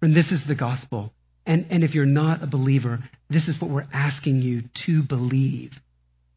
And 0.00 0.16
this 0.16 0.30
is 0.32 0.42
the 0.46 0.54
gospel. 0.54 1.12
And, 1.46 1.66
and 1.70 1.84
if 1.84 1.94
you're 1.94 2.06
not 2.06 2.42
a 2.42 2.46
believer, 2.46 3.00
this 3.30 3.48
is 3.48 3.60
what 3.60 3.70
we're 3.70 3.88
asking 3.92 4.42
you 4.42 4.62
to 4.86 5.02
believe. 5.02 5.72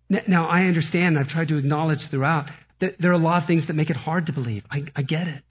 Now, 0.10 0.48
I 0.48 0.64
understand, 0.64 1.18
I've 1.18 1.28
tried 1.28 1.48
to 1.50 1.58
acknowledge 1.58 2.00
throughout 2.10 2.50
that 2.80 2.96
there 3.00 3.12
are 3.12 3.16
a 3.16 3.18
lot 3.18 3.42
of 3.42 3.48
things 3.48 3.68
that 3.68 3.74
make 3.74 3.90
it 3.90 3.96
hard 3.96 4.28
to 4.28 4.34
believe. 4.34 4.64
I, 4.70 4.84
I 4.96 5.02
get 5.02 5.28
it. 5.28 5.44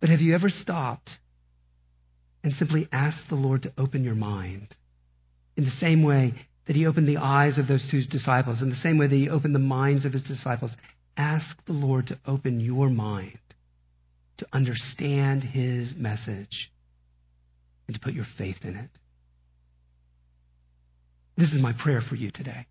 But 0.00 0.10
have 0.10 0.20
you 0.20 0.34
ever 0.34 0.48
stopped 0.48 1.10
and 2.42 2.52
simply 2.54 2.88
ask 2.92 3.18
the 3.28 3.34
Lord 3.34 3.62
to 3.62 3.72
open 3.78 4.04
your 4.04 4.14
mind 4.14 4.76
in 5.56 5.64
the 5.64 5.70
same 5.70 6.02
way 6.02 6.34
that 6.66 6.76
he 6.76 6.86
opened 6.86 7.08
the 7.08 7.18
eyes 7.18 7.58
of 7.58 7.68
those 7.68 7.86
two 7.90 8.02
disciples, 8.10 8.62
in 8.62 8.70
the 8.70 8.76
same 8.76 8.98
way 8.98 9.06
that 9.06 9.14
he 9.14 9.28
opened 9.28 9.54
the 9.54 9.60
minds 9.60 10.04
of 10.04 10.12
his 10.12 10.22
disciples, 10.22 10.72
ask 11.16 11.56
the 11.66 11.72
Lord 11.72 12.06
to 12.08 12.18
open 12.26 12.60
your 12.60 12.88
mind 12.88 13.38
to 14.38 14.46
understand 14.52 15.44
his 15.44 15.94
message 15.96 16.70
and 17.86 17.94
to 17.94 18.00
put 18.00 18.12
your 18.12 18.26
faith 18.38 18.56
in 18.62 18.76
it. 18.76 18.90
This 21.36 21.52
is 21.52 21.62
my 21.62 21.72
prayer 21.72 22.00
for 22.00 22.16
you 22.16 22.30
today. 22.32 22.66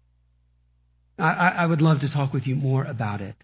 I, 1.18 1.54
I 1.58 1.66
would 1.66 1.82
love 1.82 2.00
to 2.00 2.12
talk 2.12 2.34
with 2.34 2.48
you 2.48 2.56
more 2.56 2.84
about 2.84 3.22
it. 3.22 3.36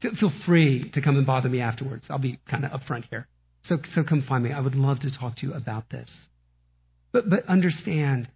Feel 0.00 0.32
free 0.46 0.90
to 0.94 1.02
come 1.02 1.16
and 1.16 1.26
bother 1.26 1.48
me 1.48 1.60
afterwards. 1.60 2.06
I'll 2.08 2.18
be 2.18 2.38
kind 2.48 2.64
of 2.64 2.70
upfront 2.70 3.04
here. 3.10 3.26
So, 3.62 3.76
so 3.94 4.02
come 4.02 4.24
find 4.26 4.44
me. 4.44 4.52
I 4.52 4.60
would 4.60 4.74
love 4.74 5.00
to 5.00 5.10
talk 5.16 5.36
to 5.36 5.46
you 5.46 5.52
about 5.52 5.90
this. 5.90 6.10
But, 7.12 7.28
but 7.28 7.46
understand 7.46 8.28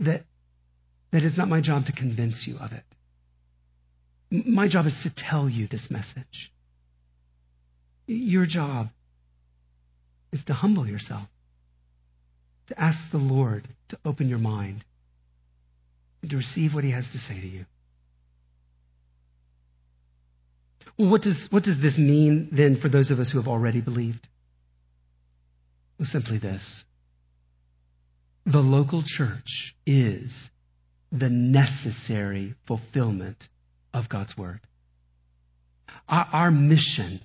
that, 0.00 0.24
that 1.12 1.22
it's 1.22 1.38
not 1.38 1.48
my 1.48 1.60
job 1.60 1.86
to 1.86 1.92
convince 1.92 2.44
you 2.46 2.56
of 2.58 2.72
it. 2.72 2.84
My 4.30 4.68
job 4.68 4.86
is 4.86 4.98
to 5.04 5.12
tell 5.16 5.48
you 5.48 5.68
this 5.68 5.86
message. 5.90 6.52
Your 8.06 8.46
job 8.46 8.88
is 10.32 10.44
to 10.46 10.52
humble 10.52 10.86
yourself, 10.86 11.28
to 12.68 12.80
ask 12.80 12.98
the 13.12 13.18
Lord 13.18 13.68
to 13.88 13.98
open 14.04 14.28
your 14.28 14.38
mind, 14.38 14.84
and 16.22 16.30
to 16.30 16.36
receive 16.36 16.74
what 16.74 16.84
He 16.84 16.90
has 16.90 17.08
to 17.12 17.18
say 17.18 17.40
to 17.40 17.46
you. 17.46 17.64
Well, 20.98 21.10
what 21.10 21.22
does, 21.22 21.46
what 21.50 21.62
does 21.62 21.80
this 21.80 21.98
mean 21.98 22.48
then 22.50 22.78
for 22.80 22.88
those 22.88 23.10
of 23.10 23.18
us 23.18 23.30
who 23.30 23.38
have 23.38 23.48
already 23.48 23.80
believed? 23.80 24.26
Well, 25.98 26.08
simply 26.10 26.38
this 26.38 26.84
the 28.44 28.58
local 28.58 29.02
church 29.04 29.74
is 29.86 30.32
the 31.10 31.28
necessary 31.28 32.54
fulfillment 32.66 33.44
of 33.92 34.08
God's 34.08 34.36
Word. 34.36 34.60
Our, 36.08 36.28
our 36.32 36.50
mission 36.50 37.20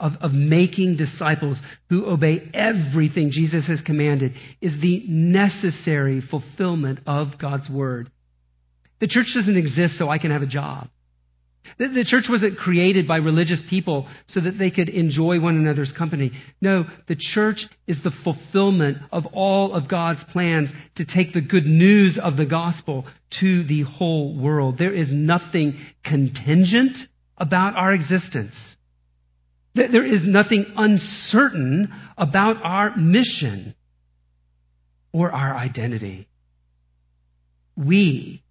of, 0.00 0.12
of 0.20 0.32
making 0.32 0.96
disciples 0.96 1.60
who 1.90 2.06
obey 2.06 2.50
everything 2.54 3.30
Jesus 3.30 3.66
has 3.66 3.82
commanded 3.82 4.32
is 4.60 4.80
the 4.80 5.04
necessary 5.06 6.22
fulfillment 6.22 7.00
of 7.06 7.38
God's 7.38 7.68
Word. 7.68 8.10
The 9.00 9.08
church 9.08 9.26
doesn't 9.34 9.56
exist 9.56 9.98
so 9.98 10.08
I 10.08 10.18
can 10.18 10.30
have 10.30 10.42
a 10.42 10.46
job. 10.46 10.88
The 11.78 12.04
church 12.06 12.26
wasn't 12.28 12.58
created 12.58 13.08
by 13.08 13.16
religious 13.16 13.62
people 13.68 14.08
so 14.26 14.40
that 14.40 14.58
they 14.58 14.70
could 14.70 14.88
enjoy 14.88 15.40
one 15.40 15.56
another's 15.56 15.92
company. 15.96 16.32
No, 16.60 16.84
the 17.08 17.16
church 17.16 17.66
is 17.86 17.98
the 18.02 18.12
fulfillment 18.24 18.98
of 19.10 19.26
all 19.32 19.74
of 19.74 19.88
God's 19.88 20.22
plans 20.32 20.70
to 20.96 21.04
take 21.04 21.32
the 21.32 21.40
good 21.40 21.66
news 21.66 22.18
of 22.22 22.36
the 22.36 22.46
gospel 22.46 23.06
to 23.40 23.64
the 23.64 23.82
whole 23.82 24.36
world. 24.36 24.76
There 24.78 24.94
is 24.94 25.08
nothing 25.10 25.78
contingent 26.04 26.98
about 27.38 27.74
our 27.76 27.92
existence. 27.92 28.54
There 29.74 30.06
is 30.06 30.20
nothing 30.24 30.66
uncertain 30.76 31.92
about 32.18 32.56
our 32.62 32.96
mission 32.96 33.74
or 35.12 35.32
our 35.32 35.56
identity. 35.56 36.28
We, 37.76 38.42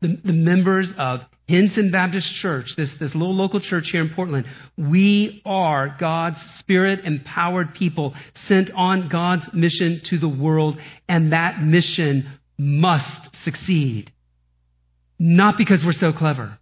the, 0.00 0.18
the 0.24 0.32
members 0.32 0.92
of 0.98 1.20
Hinson 1.46 1.90
Baptist 1.90 2.32
Church, 2.40 2.66
this, 2.76 2.90
this 3.00 3.14
little 3.14 3.34
local 3.34 3.60
church 3.60 3.88
here 3.90 4.00
in 4.00 4.10
Portland, 4.14 4.46
we 4.76 5.42
are 5.44 5.96
God's 5.98 6.38
spirit 6.58 7.04
empowered 7.04 7.74
people 7.74 8.14
sent 8.46 8.70
on 8.76 9.08
God's 9.08 9.48
mission 9.52 10.00
to 10.10 10.18
the 10.18 10.28
world, 10.28 10.78
and 11.08 11.32
that 11.32 11.60
mission 11.60 12.38
must 12.56 13.34
succeed. 13.42 14.12
Not 15.18 15.56
because 15.58 15.82
we're 15.84 15.92
so 15.92 16.12
clever. 16.16 16.56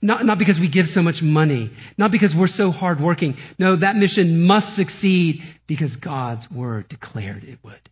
Not, 0.00 0.24
not 0.24 0.38
because 0.38 0.58
we 0.60 0.70
give 0.70 0.86
so 0.86 1.02
much 1.02 1.20
money. 1.22 1.72
Not 1.96 2.12
because 2.12 2.34
we're 2.38 2.46
so 2.46 2.70
hardworking. 2.70 3.36
No, 3.58 3.78
that 3.78 3.96
mission 3.96 4.46
must 4.46 4.76
succeed 4.76 5.40
because 5.66 5.96
God's 5.96 6.46
word 6.54 6.88
declared 6.88 7.44
it 7.44 7.58
would. 7.62 7.88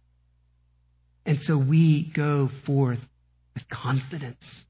And 1.25 1.41
so 1.41 1.59
we 1.59 2.13
go 2.15 2.49
forth 2.65 3.01
with 3.57 3.69
confidence 3.69 4.65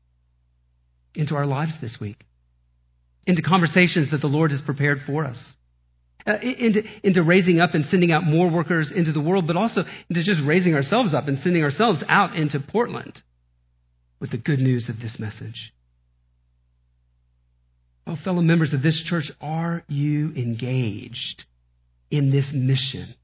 into 1.14 1.34
our 1.34 1.44
lives 1.44 1.72
this 1.82 1.98
week, 2.00 2.24
into 3.26 3.42
conversations 3.42 4.12
that 4.12 4.20
the 4.20 4.28
Lord 4.28 4.52
has 4.52 4.62
prepared 4.62 4.98
for 5.04 5.24
us, 5.24 5.56
uh, 6.26 6.34
into, 6.40 6.82
into 7.02 7.22
raising 7.22 7.60
up 7.60 7.74
and 7.74 7.84
sending 7.86 8.12
out 8.12 8.24
more 8.24 8.48
workers 8.48 8.92
into 8.94 9.12
the 9.12 9.20
world, 9.20 9.46
but 9.46 9.56
also 9.56 9.82
into 10.08 10.22
just 10.22 10.40
raising 10.46 10.74
ourselves 10.74 11.12
up 11.12 11.26
and 11.26 11.38
sending 11.40 11.64
ourselves 11.64 12.02
out 12.08 12.36
into 12.36 12.60
Portland 12.60 13.22
with 14.20 14.30
the 14.30 14.38
good 14.38 14.60
news 14.60 14.88
of 14.88 14.98
this 15.00 15.16
message. 15.18 15.72
Oh, 18.06 18.16
fellow 18.22 18.40
members 18.40 18.72
of 18.72 18.82
this 18.82 19.02
church, 19.04 19.32
are 19.40 19.82
you 19.88 20.32
engaged 20.36 21.44
in 22.08 22.30
this 22.30 22.52
mission, 22.54 23.16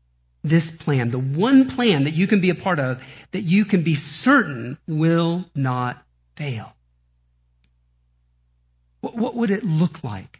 this 0.44 0.68
plan, 0.80 1.10
the 1.10 1.18
one 1.18 1.70
plan 1.74 2.04
that 2.04 2.14
you 2.14 2.26
can 2.26 2.40
be 2.40 2.50
a 2.50 2.54
part 2.54 2.78
of 2.78 2.98
that 3.32 3.42
you 3.42 3.64
can 3.64 3.84
be 3.84 3.96
certain 4.22 4.78
will 4.88 5.44
not 5.54 5.96
fail? 6.36 6.72
What, 9.00 9.16
what 9.16 9.36
would 9.36 9.50
it 9.50 9.64
look 9.64 10.02
like 10.02 10.38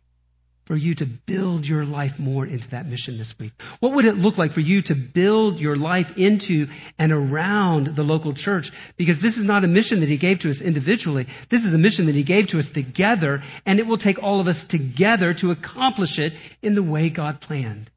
for 0.66 0.76
you 0.76 0.94
to 0.94 1.06
build 1.26 1.64
your 1.64 1.84
life 1.84 2.12
more 2.18 2.46
into 2.46 2.68
that 2.70 2.86
mission 2.86 3.18
this 3.18 3.34
week? 3.38 3.52
What 3.80 3.94
would 3.94 4.04
it 4.04 4.14
look 4.14 4.38
like 4.38 4.52
for 4.52 4.60
you 4.60 4.80
to 4.82 4.94
build 5.12 5.58
your 5.58 5.76
life 5.76 6.06
into 6.16 6.66
and 6.98 7.12
around 7.12 7.96
the 7.96 8.02
local 8.02 8.32
church? 8.34 8.66
Because 8.96 9.20
this 9.20 9.36
is 9.36 9.44
not 9.44 9.64
a 9.64 9.68
mission 9.68 10.00
that 10.00 10.08
He 10.08 10.18
gave 10.18 10.38
to 10.40 10.50
us 10.50 10.60
individually. 10.64 11.26
This 11.50 11.62
is 11.62 11.74
a 11.74 11.78
mission 11.78 12.06
that 12.06 12.14
He 12.14 12.24
gave 12.24 12.48
to 12.48 12.58
us 12.58 12.68
together, 12.72 13.42
and 13.66 13.80
it 13.80 13.86
will 13.86 13.98
take 13.98 14.22
all 14.22 14.40
of 14.40 14.46
us 14.46 14.64
together 14.68 15.34
to 15.40 15.50
accomplish 15.50 16.18
it 16.18 16.32
in 16.62 16.74
the 16.74 16.82
way 16.82 17.10
God 17.10 17.40
planned. 17.40 17.90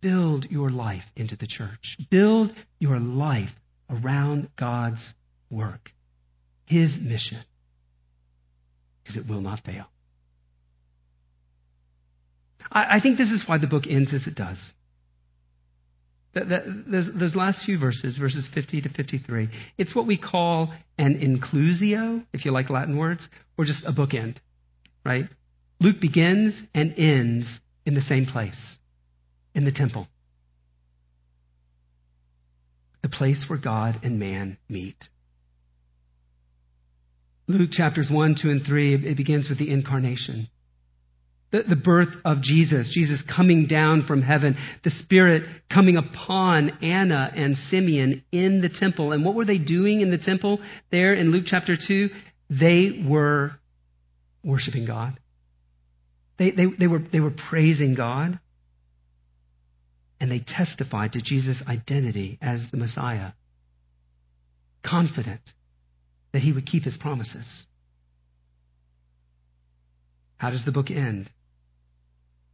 Build 0.00 0.46
your 0.50 0.70
life 0.70 1.02
into 1.16 1.36
the 1.36 1.46
church. 1.46 1.96
Build 2.10 2.52
your 2.78 2.98
life 2.98 3.50
around 3.88 4.48
God's 4.56 5.14
work, 5.50 5.90
His 6.66 6.96
mission 7.00 7.44
because 9.10 9.24
it 9.24 9.30
will 9.30 9.40
not 9.40 9.60
fail. 9.64 9.86
I, 12.70 12.96
I 12.96 13.00
think 13.00 13.18
this 13.18 13.30
is 13.30 13.44
why 13.46 13.58
the 13.58 13.66
book 13.66 13.84
ends 13.88 14.12
as 14.14 14.26
it 14.26 14.34
does. 14.34 14.58
Those, 16.32 17.10
those 17.18 17.34
last 17.34 17.64
few 17.64 17.76
verses, 17.76 18.16
verses 18.16 18.48
50 18.54 18.82
to 18.82 18.88
53, 18.88 19.48
it's 19.78 19.96
what 19.96 20.06
we 20.06 20.16
call 20.16 20.72
an 20.96 21.16
inclusio, 21.16 22.24
if 22.32 22.44
you 22.44 22.52
like 22.52 22.70
Latin 22.70 22.96
words, 22.96 23.28
or 23.58 23.64
just 23.64 23.84
a 23.84 23.92
bookend, 23.92 24.36
right? 25.04 25.24
Luke 25.80 25.96
begins 26.00 26.54
and 26.72 26.94
ends 26.96 27.48
in 27.84 27.94
the 27.94 28.00
same 28.00 28.26
place, 28.26 28.76
in 29.54 29.64
the 29.64 29.72
temple. 29.72 30.06
The 33.02 33.08
place 33.08 33.44
where 33.48 33.58
God 33.58 34.00
and 34.02 34.18
man 34.18 34.58
meet. 34.68 34.96
Luke 37.48 37.70
chapters 37.72 38.08
1, 38.10 38.36
2, 38.40 38.50
and 38.50 38.64
3, 38.64 39.10
it 39.10 39.16
begins 39.16 39.48
with 39.48 39.58
the 39.58 39.70
incarnation. 39.70 40.48
The, 41.50 41.64
the, 41.68 41.76
birth 41.76 42.14
of 42.24 42.42
Jesus, 42.42 42.92
Jesus 42.94 43.20
coming 43.34 43.66
down 43.66 44.06
from 44.06 44.22
heaven, 44.22 44.56
the 44.84 44.90
Spirit 44.90 45.42
coming 45.72 45.96
upon 45.96 46.70
Anna 46.80 47.32
and 47.34 47.56
Simeon 47.56 48.22
in 48.30 48.60
the 48.60 48.68
temple. 48.68 49.10
And 49.10 49.24
what 49.24 49.34
were 49.34 49.44
they 49.44 49.58
doing 49.58 50.00
in 50.00 50.12
the 50.12 50.18
temple 50.18 50.60
there 50.92 51.12
in 51.12 51.32
Luke 51.32 51.44
chapter 51.46 51.74
2? 51.76 52.08
They 52.50 53.04
were 53.04 53.52
worshiping 54.44 54.86
God. 54.86 55.18
They, 56.38 56.52
they, 56.52 56.66
they, 56.78 56.86
were, 56.86 57.00
they 57.00 57.20
were 57.20 57.34
praising 57.50 57.96
God. 57.96 58.38
And 60.20 60.30
they 60.30 60.44
testified 60.46 61.12
to 61.12 61.22
Jesus' 61.22 61.62
identity 61.66 62.38
as 62.42 62.64
the 62.70 62.76
Messiah. 62.76 63.32
Confident 64.84 65.40
that 66.32 66.42
he 66.42 66.52
would 66.52 66.66
keep 66.66 66.84
his 66.84 66.96
promises. 66.96 67.66
How 70.36 70.50
does 70.50 70.64
the 70.64 70.72
book 70.72 70.90
end? 70.90 71.30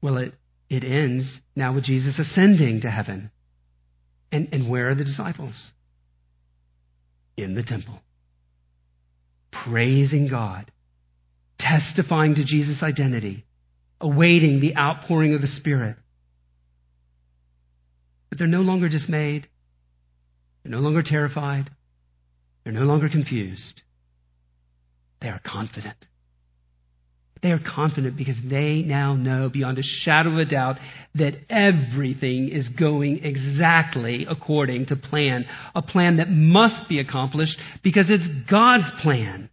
Well, 0.00 0.16
it, 0.18 0.34
it 0.68 0.84
ends 0.84 1.40
now 1.54 1.74
with 1.74 1.84
Jesus 1.84 2.18
ascending 2.18 2.82
to 2.82 2.90
heaven. 2.90 3.30
And, 4.32 4.48
and 4.52 4.70
where 4.70 4.90
are 4.90 4.94
the 4.94 5.04
disciples? 5.04 5.72
In 7.36 7.54
the 7.54 7.62
temple. 7.62 8.00
Praising 9.64 10.28
God, 10.28 10.70
testifying 11.58 12.34
to 12.36 12.44
Jesus' 12.44 12.82
identity, 12.82 13.44
awaiting 14.00 14.60
the 14.60 14.76
outpouring 14.76 15.34
of 15.34 15.40
the 15.40 15.46
Spirit. 15.46 15.96
But 18.28 18.38
they're 18.38 18.46
no 18.46 18.62
longer 18.62 18.88
dismayed. 18.88 19.48
They're 20.62 20.72
no 20.72 20.80
longer 20.80 21.02
terrified. 21.04 21.70
They're 22.64 22.72
no 22.72 22.82
longer 22.82 23.08
confused. 23.08 23.82
They 25.20 25.28
are 25.28 25.40
confident. 25.44 25.96
They 27.42 27.50
are 27.50 27.60
confident 27.60 28.16
because 28.16 28.38
they 28.48 28.82
now 28.82 29.14
know 29.14 29.48
beyond 29.48 29.78
a 29.78 29.82
shadow 29.82 30.30
of 30.32 30.38
a 30.38 30.44
doubt 30.46 30.76
that 31.14 31.34
everything 31.50 32.48
is 32.48 32.68
going 32.68 33.24
exactly 33.24 34.26
according 34.28 34.86
to 34.86 34.96
plan. 34.96 35.44
A 35.74 35.82
plan 35.82 36.16
that 36.16 36.30
must 36.30 36.88
be 36.88 36.98
accomplished 36.98 37.56
because 37.84 38.06
it's 38.08 38.26
God's 38.50 38.90
plan. 39.02 39.50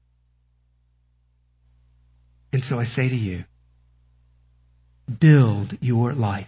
And 2.54 2.64
so 2.64 2.80
I 2.80 2.86
say 2.86 3.10
to 3.10 3.16
you, 3.16 3.44
build 5.20 5.74
your 5.82 6.14
life 6.14 6.48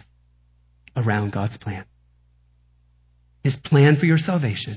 around 0.96 1.32
God's 1.32 1.58
plan. 1.58 1.84
His 3.46 3.54
plan 3.62 3.94
for 3.94 4.06
your 4.06 4.18
salvation. 4.18 4.76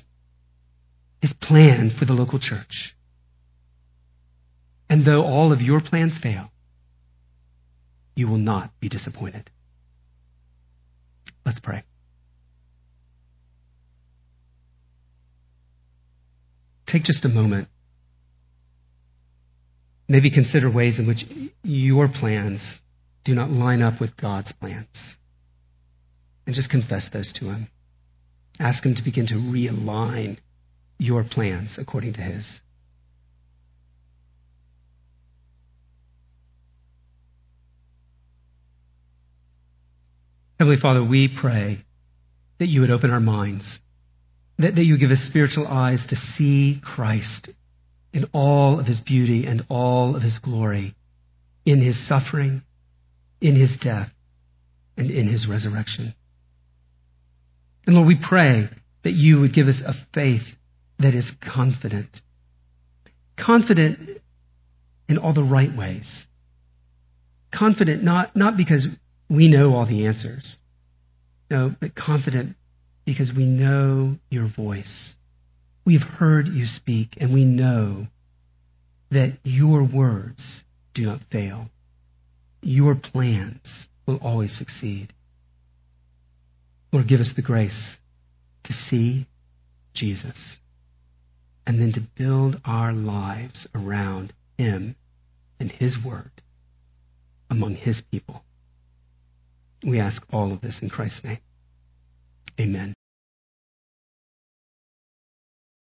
His 1.23 1.33
plan 1.41 1.91
for 1.97 2.05
the 2.05 2.13
local 2.13 2.37
church. 2.37 2.93
And 4.87 5.03
though 5.03 5.23
all 5.23 5.51
of 5.51 5.59
your 5.59 5.81
plans 5.81 6.19
fail, 6.21 6.51
you 8.13 8.27
will 8.27 8.37
not 8.37 8.69
be 8.79 8.87
disappointed. 8.87 9.49
Let's 11.43 11.59
pray. 11.59 11.81
Take 16.85 17.05
just 17.05 17.25
a 17.25 17.29
moment. 17.29 17.69
Maybe 20.07 20.29
consider 20.29 20.69
ways 20.69 20.99
in 20.99 21.07
which 21.07 21.25
your 21.63 22.07
plans 22.07 22.77
do 23.25 23.33
not 23.33 23.49
line 23.49 23.81
up 23.81 23.99
with 23.99 24.15
God's 24.15 24.53
plans. 24.61 25.15
And 26.45 26.53
just 26.53 26.69
confess 26.69 27.09
those 27.11 27.33
to 27.39 27.45
Him. 27.45 27.69
Ask 28.59 28.85
Him 28.85 28.95
to 28.95 29.03
begin 29.03 29.27
to 29.27 29.35
realign 29.35 30.37
your 30.97 31.23
plans 31.23 31.77
according 31.79 32.13
to 32.13 32.21
His. 32.21 32.59
Heavenly 40.59 40.81
Father, 40.81 41.01
we 41.01 41.29
pray 41.39 41.85
that 42.59 42.67
you 42.67 42.81
would 42.81 42.91
open 42.91 43.11
our 43.11 43.21
minds, 43.21 43.79
that, 44.57 44.75
that 44.75 44.83
you 44.83 44.97
give 44.97 45.09
us 45.09 45.25
spiritual 45.29 45.65
eyes 45.65 46.05
to 46.09 46.17
see 46.17 46.81
Christ 46.83 47.49
in 48.11 48.25
all 48.33 48.77
of 48.79 48.85
his 48.85 48.99
beauty 48.99 49.45
and 49.45 49.65
all 49.69 50.17
of 50.17 50.21
his 50.21 50.37
glory, 50.39 50.95
in 51.65 51.81
his 51.81 52.07
suffering, 52.07 52.63
in 53.39 53.55
his 53.55 53.77
death, 53.81 54.09
and 54.97 55.09
in 55.09 55.29
his 55.29 55.47
resurrection. 55.49 56.13
And 57.85 57.95
Lord, 57.95 58.07
we 58.07 58.19
pray 58.21 58.69
that 59.03 59.13
you 59.13 59.39
would 59.39 59.53
give 59.53 59.67
us 59.67 59.81
a 59.85 59.93
faith 60.13 60.43
that 60.99 61.15
is 61.15 61.31
confident. 61.41 62.19
Confident 63.37 64.21
in 65.07 65.17
all 65.17 65.33
the 65.33 65.43
right 65.43 65.75
ways. 65.75 66.27
Confident 67.53 68.03
not, 68.03 68.35
not 68.35 68.57
because 68.57 68.87
we 69.29 69.47
know 69.47 69.73
all 69.73 69.85
the 69.85 70.05
answers. 70.05 70.59
No, 71.49 71.73
but 71.79 71.95
confident 71.95 72.55
because 73.05 73.31
we 73.35 73.45
know 73.45 74.17
your 74.29 74.47
voice. 74.55 75.15
We've 75.85 76.01
heard 76.01 76.47
you 76.47 76.65
speak, 76.65 77.17
and 77.19 77.33
we 77.33 77.45
know 77.45 78.07
that 79.09 79.39
your 79.43 79.83
words 79.83 80.63
do 80.93 81.03
not 81.03 81.21
fail. 81.31 81.69
Your 82.61 82.93
plans 82.93 83.87
will 84.05 84.17
always 84.17 84.55
succeed. 84.55 85.13
Lord, 86.91 87.07
give 87.07 87.19
us 87.19 87.33
the 87.35 87.41
grace 87.41 87.97
to 88.63 88.73
see 88.73 89.27
Jesus 89.93 90.57
and 91.67 91.79
then 91.79 91.91
to 91.93 92.01
build 92.17 92.59
our 92.65 92.93
lives 92.93 93.67
around 93.75 94.33
him 94.57 94.95
and 95.59 95.71
his 95.71 95.97
word 96.03 96.31
among 97.49 97.75
his 97.75 98.01
people. 98.11 98.43
We 99.85 99.99
ask 99.99 100.21
all 100.31 100.51
of 100.51 100.61
this 100.61 100.79
in 100.81 100.89
Christ's 100.89 101.23
name. 101.23 101.39
Amen. 102.59 102.93